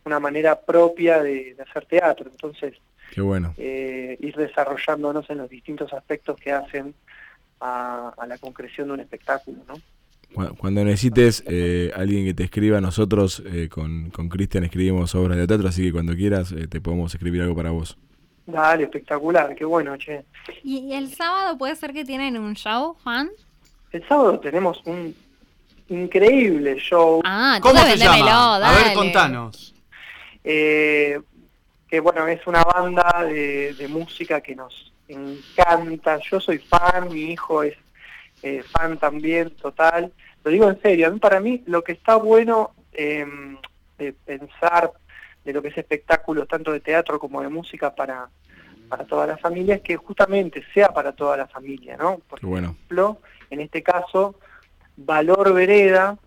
una 0.05 0.21
manera 0.21 0.61
propia 0.61 1.21
de, 1.21 1.55
de 1.57 1.63
hacer 1.65 1.85
teatro, 1.87 2.31
entonces 2.31 2.75
Qué 3.15 3.21
bueno. 3.21 3.55
eh, 3.57 4.17
ir 4.21 4.35
desarrollándonos 4.37 5.29
en 5.31 5.39
los 5.39 5.49
distintos 5.49 5.93
aspectos 5.93 6.37
que 6.41 6.51
hacen 6.53 6.95
a, 7.61 8.13
a 8.19 8.27
la 8.27 8.37
concreción 8.39 8.89
de 8.89 8.95
un 8.95 9.01
espectáculo, 9.01 9.59
¿no? 9.69 9.75
Cu- 10.35 10.57
Cuando 10.57 10.83
necesites 10.85 11.45
eh, 11.47 11.93
alguien 11.95 12.25
que 12.25 12.35
te 12.35 12.43
escriba, 12.45 12.81
nosotros 12.81 13.43
eh, 13.47 13.69
con 13.69 14.11
con 14.11 14.29
Cristian 14.29 14.65
escribimos 14.65 15.15
obras 15.15 15.39
de 15.39 15.47
teatro, 15.47 15.69
así 15.69 15.83
que 15.85 15.93
cuando 15.93 16.15
quieras 16.17 16.51
eh, 16.53 16.67
te 16.67 16.81
podemos 16.81 17.15
escribir 17.15 17.43
algo 17.43 17.55
para 17.55 17.71
vos. 17.71 17.97
Dale, 18.47 18.83
espectacular, 18.85 19.55
qué 19.55 19.65
bueno, 19.65 19.97
che. 19.97 20.25
¿Y 20.65 20.79
y 20.79 20.95
el 20.95 21.15
sábado 21.15 21.57
puede 21.57 21.77
ser 21.77 21.93
que 21.93 22.05
tienen 22.05 22.37
un 22.37 22.55
show, 22.55 22.97
Juan? 23.05 23.31
El 23.93 24.07
sábado 24.09 24.41
tenemos 24.41 24.83
un 24.87 25.15
increíble 25.89 26.77
show. 26.79 27.21
Ah, 27.25 27.59
¿Cómo 27.63 27.79
se 27.83 27.97
llama? 27.97 28.57
A 28.57 28.73
ver, 28.73 28.83
dale. 28.85 28.95
contanos. 28.95 29.75
Eh, 30.43 31.19
que 31.95 32.01
bueno, 32.01 32.27
es 32.27 32.45
una 32.49 32.65
banda 32.65 33.23
de, 33.25 33.73
de 33.75 33.87
música 33.87 34.41
que 34.41 34.57
nos 34.57 34.93
encanta. 35.07 36.19
Yo 36.29 36.41
soy 36.41 36.59
fan, 36.59 37.09
mi 37.09 37.31
hijo 37.31 37.63
es 37.63 37.77
eh, 38.43 38.65
fan 38.65 38.99
también, 38.99 39.51
total. 39.51 40.13
Lo 40.43 40.51
digo 40.51 40.69
en 40.69 40.83
serio, 40.83 41.07
a 41.07 41.11
mí 41.11 41.21
para 41.21 41.39
mí 41.39 41.63
lo 41.67 41.85
que 41.85 41.93
está 41.93 42.17
bueno 42.17 42.73
eh, 42.93 43.25
de 43.97 44.13
pensar 44.13 44.91
de 45.45 45.53
lo 45.53 45.63
que 45.63 45.69
es 45.69 45.79
espectáculos 45.79 46.49
tanto 46.49 46.73
de 46.73 46.81
teatro 46.81 47.21
como 47.21 47.41
de 47.43 47.49
música 47.49 47.95
para, 47.95 48.29
para 48.89 49.05
toda 49.05 49.29
la 49.29 49.37
familia 49.37 49.77
es 49.77 49.83
que 49.83 49.95
justamente 49.95 50.65
sea 50.75 50.89
para 50.89 51.13
toda 51.13 51.37
la 51.37 51.47
familia, 51.47 51.97
¿no? 51.97 52.19
Por 52.29 52.41
bueno. 52.41 52.71
ejemplo, 52.71 53.19
en 53.51 53.61
este 53.61 53.85
caso, 53.85 54.35
Valor 54.97 55.53
Vereda, 55.53 56.19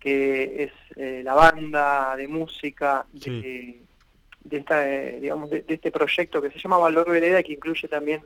que 0.00 0.64
es 0.64 0.72
eh, 0.96 1.22
la 1.22 1.34
banda 1.34 2.16
de 2.16 2.26
música 2.26 3.06
de, 3.12 3.82
de 4.44 4.58
esta, 4.58 4.88
eh, 4.88 5.18
digamos, 5.20 5.50
de, 5.50 5.62
de 5.62 5.74
este 5.74 5.90
proyecto 5.90 6.42
que 6.42 6.50
se 6.50 6.58
llama 6.58 6.78
Valor 6.78 7.10
Vereda, 7.10 7.42
que 7.42 7.52
incluye 7.52 7.88
también 7.88 8.22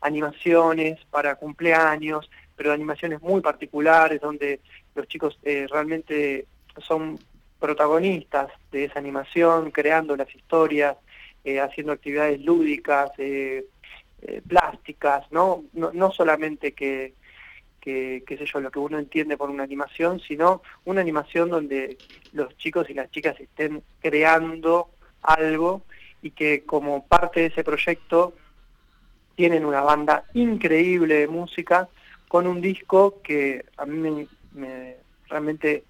animaciones 0.00 0.98
para 1.10 1.36
cumpleaños, 1.36 2.30
pero 2.56 2.72
animaciones 2.72 3.22
muy 3.22 3.40
particulares, 3.40 4.20
donde 4.20 4.60
los 4.94 5.06
chicos 5.08 5.38
eh, 5.42 5.66
realmente 5.70 6.46
son 6.78 7.18
protagonistas 7.58 8.50
de 8.72 8.84
esa 8.84 8.98
animación, 8.98 9.70
creando 9.70 10.16
las 10.16 10.34
historias, 10.34 10.96
eh, 11.44 11.60
haciendo 11.60 11.92
actividades 11.92 12.40
lúdicas, 12.40 13.10
plásticas, 14.46 15.30
¿no? 15.32 15.64
¿no? 15.72 15.92
no 15.94 16.10
solamente 16.12 16.72
que, 16.72 17.14
que, 17.80 18.22
qué 18.26 18.36
sé 18.36 18.44
yo, 18.44 18.60
lo 18.60 18.70
que 18.70 18.78
uno 18.78 18.98
entiende 18.98 19.38
por 19.38 19.48
una 19.48 19.62
animación, 19.62 20.20
sino 20.20 20.62
una 20.84 21.00
animación 21.00 21.48
donde 21.48 21.96
los 22.32 22.54
chicos 22.58 22.90
y 22.90 22.94
las 22.94 23.10
chicas 23.10 23.40
estén 23.40 23.82
creando 24.00 24.90
algo 25.22 25.82
y 26.22 26.30
que 26.30 26.64
como 26.64 27.06
parte 27.06 27.40
de 27.40 27.46
ese 27.46 27.64
proyecto 27.64 28.34
tienen 29.36 29.64
una 29.64 29.80
banda 29.82 30.24
increíble 30.34 31.14
de 31.14 31.28
música 31.28 31.88
con 32.28 32.46
un 32.46 32.60
disco 32.60 33.20
que 33.22 33.64
a 33.76 33.86
mí 33.86 33.96
me, 33.98 34.26
me- 34.52 34.96
realmente 35.28 35.84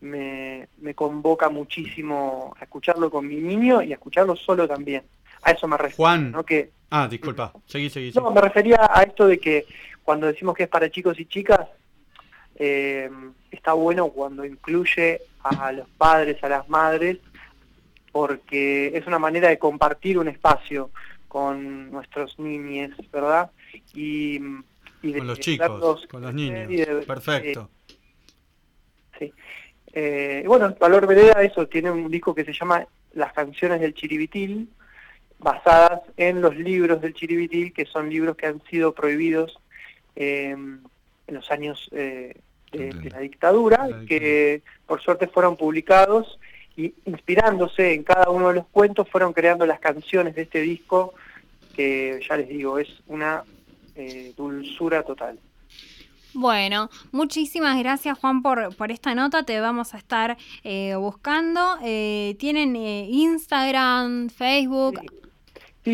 me, 0.00 0.68
me 0.78 0.94
convoca 0.94 1.48
muchísimo 1.48 2.54
a 2.60 2.64
escucharlo 2.64 3.10
con 3.10 3.26
mi 3.26 3.36
niño 3.36 3.82
y 3.82 3.92
a 3.92 3.96
escucharlo 3.96 4.34
solo 4.36 4.66
también. 4.66 5.02
A 5.42 5.52
eso 5.52 5.66
me 5.68 5.76
refiero, 5.76 5.96
Juan. 5.96 6.32
¿no? 6.32 6.44
Que, 6.44 6.70
Ah, 6.90 7.08
disculpa. 7.08 7.52
Seguí, 7.66 7.90
seguí. 7.90 8.12
no, 8.14 8.30
me 8.30 8.40
refería 8.40 8.88
a 8.92 9.02
esto 9.02 9.26
de 9.26 9.38
que 9.38 9.66
cuando 10.04 10.26
decimos 10.28 10.54
que 10.56 10.64
es 10.64 10.68
para 10.68 10.88
chicos 10.90 11.18
y 11.18 11.26
chicas, 11.26 11.66
eh, 12.56 13.10
está 13.50 13.72
bueno 13.72 14.08
cuando 14.08 14.44
incluye 14.44 15.20
a 15.42 15.72
los 15.72 15.88
padres, 15.90 16.42
a 16.42 16.48
las 16.48 16.68
madres, 16.68 17.18
porque 18.16 18.96
es 18.96 19.06
una 19.06 19.18
manera 19.18 19.50
de 19.50 19.58
compartir 19.58 20.16
un 20.18 20.26
espacio 20.26 20.90
con 21.28 21.90
nuestros 21.90 22.38
niños, 22.38 22.92
¿verdad? 23.12 23.50
Y, 23.92 24.40
y 25.02 25.12
de 25.12 25.18
Con 25.18 25.26
los 25.26 25.38
chicos, 25.38 26.06
con 26.06 26.22
los 26.22 26.32
niños. 26.32 26.66
de- 26.66 27.04
Perfecto. 27.06 27.68
Sí. 29.18 29.34
Eh, 29.92 30.44
bueno, 30.46 30.74
Valor 30.80 31.06
Vereda, 31.06 31.42
eso, 31.42 31.66
tiene 31.68 31.90
un 31.90 32.10
disco 32.10 32.34
que 32.34 32.46
se 32.46 32.54
llama 32.54 32.86
Las 33.12 33.34
canciones 33.34 33.82
del 33.82 33.92
Chiribitil, 33.92 34.70
basadas 35.38 36.00
en 36.16 36.40
los 36.40 36.56
libros 36.56 37.02
del 37.02 37.12
Chiribitil, 37.12 37.74
que 37.74 37.84
son 37.84 38.08
libros 38.08 38.34
que 38.38 38.46
han 38.46 38.62
sido 38.70 38.94
prohibidos 38.94 39.58
eh, 40.14 40.52
en 40.52 41.34
los 41.34 41.50
años 41.50 41.86
eh, 41.92 42.34
de, 42.72 42.92
de 42.94 43.10
la 43.10 43.18
dictadura, 43.18 43.86
que 44.08 44.62
por 44.86 45.02
suerte 45.02 45.26
fueron 45.28 45.58
publicados 45.58 46.38
y 46.76 46.94
inspirándose 47.04 47.94
en 47.94 48.04
cada 48.04 48.30
uno 48.30 48.48
de 48.48 48.54
los 48.56 48.66
cuentos 48.66 49.08
fueron 49.08 49.32
creando 49.32 49.66
las 49.66 49.80
canciones 49.80 50.34
de 50.34 50.42
este 50.42 50.60
disco, 50.60 51.14
que 51.74 52.20
ya 52.28 52.36
les 52.36 52.48
digo, 52.48 52.78
es 52.78 52.88
una 53.06 53.42
eh, 53.94 54.32
dulzura 54.36 55.02
total. 55.02 55.38
Bueno, 56.38 56.90
muchísimas 57.12 57.78
gracias 57.78 58.18
Juan 58.18 58.42
por, 58.42 58.76
por 58.76 58.92
esta 58.92 59.14
nota, 59.14 59.44
te 59.44 59.58
vamos 59.58 59.94
a 59.94 59.96
estar 59.96 60.36
eh, 60.64 60.94
buscando. 60.94 61.78
Eh, 61.82 62.36
¿Tienen 62.38 62.76
eh, 62.76 63.06
Instagram, 63.08 64.28
Facebook? 64.28 65.00
Sí, 65.00 65.06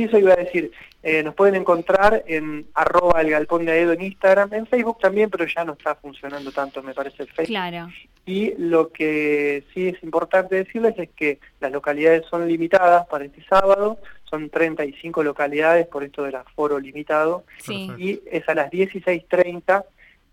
eso 0.05 0.19
iba 0.19 0.33
a 0.33 0.37
decir. 0.37 0.71
Eh, 1.05 1.23
nos 1.25 1.35
pueden 1.35 1.57
encontrar 1.57 2.23
en 2.29 2.67
arroba 2.75 3.21
el 3.23 3.31
galpón 3.31 3.65
de 3.67 3.73
Aedo 3.73 3.93
en 3.93 4.03
Instagram, 4.03 4.55
en 4.55 4.67
Facebook 4.67 4.99
también, 5.01 5.29
pero 5.31 5.45
ya 5.47 5.65
no 5.65 5.73
está 5.73 5.97
funcionando 5.97 6.53
tanto, 6.53 6.81
me 6.83 6.95
parece, 6.95 7.25
el 7.25 7.29
Facebook. 7.29 7.47
Claro. 7.49 7.89
Y 8.25 8.55
lo 8.57 8.91
que 8.93 9.65
sí 9.75 9.89
es 9.89 10.01
importante 10.05 10.55
decirles 10.55 10.95
es 10.97 11.09
que 11.17 11.41
las 11.61 11.73
localidades 11.73 12.25
son 12.31 12.47
limitadas 12.47 13.05
para 13.09 13.25
este 13.25 13.43
sábado, 13.45 13.99
son 14.31 14.49
35 14.49 15.25
localidades 15.25 15.89
por 15.89 16.05
esto 16.05 16.23
del 16.23 16.37
aforo 16.37 16.79
limitado, 16.79 17.43
Sí. 17.59 17.91
y 17.99 18.21
es 18.31 18.49
a 18.49 18.55
las 18.55 18.71
16.30 18.71 19.85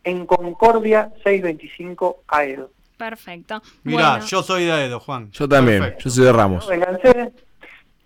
en 0.04 0.28
Concordia 0.28 1.12
625 1.24 2.24
Aedo. 2.28 2.70
Perfecto. 2.96 3.62
Mirá, 3.84 4.12
Bueno. 4.12 4.26
yo 4.28 4.44
soy 4.44 4.66
de 4.66 4.72
Aedo, 4.72 5.00
Juan. 5.00 5.32
Yo 5.32 5.48
también, 5.50 5.96
yo 6.00 6.10
soy 6.12 6.26
de 6.26 6.32
Ramos. 6.34 6.68
Vénganse, 6.68 7.32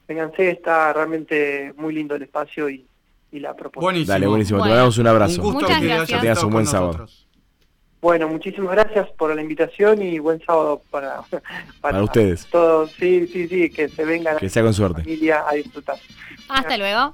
vénganse, 0.07 0.49
está 0.49 0.93
realmente 0.93 1.73
muy 1.77 1.93
lindo 1.93 2.15
el 2.15 2.23
espacio 2.23 2.69
y, 2.69 2.85
y 3.31 3.39
la 3.39 3.55
propuesta. 3.55 3.85
Buenísimo. 3.85 4.11
Dale, 4.13 4.27
buenísimo. 4.27 4.59
Bueno. 4.59 4.69
Te 4.71 4.75
mandamos 4.75 4.97
un 4.97 5.07
abrazo. 5.07 5.35
Un 5.41 5.41
gusto 5.53 5.61
Muchas 5.61 5.79
que 5.81 5.87
gracias. 5.87 6.21
hayas 6.21 6.31
estado 6.33 6.47
un 6.47 6.53
buen 6.53 6.65
sábado. 6.65 6.87
nosotros. 6.93 7.27
Bueno, 8.01 8.27
muchísimas 8.27 8.71
gracias 8.73 9.09
por 9.11 9.33
la 9.33 9.41
invitación 9.41 10.01
y 10.01 10.19
buen 10.19 10.41
sábado 10.45 10.81
para, 10.91 11.21
Para 11.81 12.03
ustedes. 12.03 12.45
todos. 12.47 12.91
Sí, 12.91 13.27
sí, 13.27 13.47
sí, 13.47 13.69
que 13.69 13.87
se 13.87 14.03
vengan 14.03 14.37
Que 14.37 14.49
sea 14.49 14.61
con 14.61 14.71
a 14.71 14.73
suerte. 14.73 14.97
la 14.99 15.03
familia 15.05 15.43
a 15.47 15.53
disfrutar. 15.53 15.95
Hasta 16.49 16.77
luego. 16.77 17.13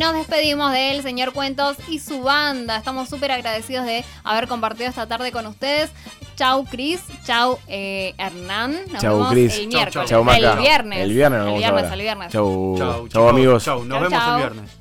Nos 0.00 0.14
despedimos 0.14 0.72
de 0.72 0.92
él, 0.92 1.02
señor 1.02 1.32
Cuentos 1.34 1.76
y 1.88 1.98
su 1.98 2.22
banda. 2.22 2.76
Estamos 2.78 3.08
súper 3.10 3.30
agradecidos 3.32 3.84
de 3.84 4.02
haber 4.24 4.48
compartido 4.48 4.88
esta 4.88 5.06
tarde 5.06 5.30
con 5.30 5.46
ustedes. 5.46 5.90
Chau, 6.36 6.64
Cris. 6.64 7.02
Chau, 7.26 7.58
eh, 7.68 8.14
Hernán. 8.16 8.72
Nos 8.90 9.02
Chau, 9.02 9.16
vemos 9.18 9.32
Cris. 9.32 9.52
el 9.58 9.60
Chau, 9.60 9.68
miércoles. 9.68 10.08
Chau, 10.10 10.24
Maca. 10.24 10.38
El 10.52 10.58
viernes. 10.58 10.98
El 11.00 11.12
viernes 11.12 11.38
nos 11.40 11.48
El 11.48 11.52
vemos 11.52 11.58
viernes, 11.60 11.82
ahora. 11.84 11.94
el 11.94 12.00
viernes. 12.00 12.32
Chau, 12.32 12.74
Chau, 12.78 13.08
chau, 13.08 13.28
amigos. 13.28 13.62
Chau, 13.64 13.84
nos 13.84 13.88
Chau, 14.00 14.08
vemos 14.08 14.18
chau. 14.24 14.32
el 14.32 14.36
viernes. 14.38 14.79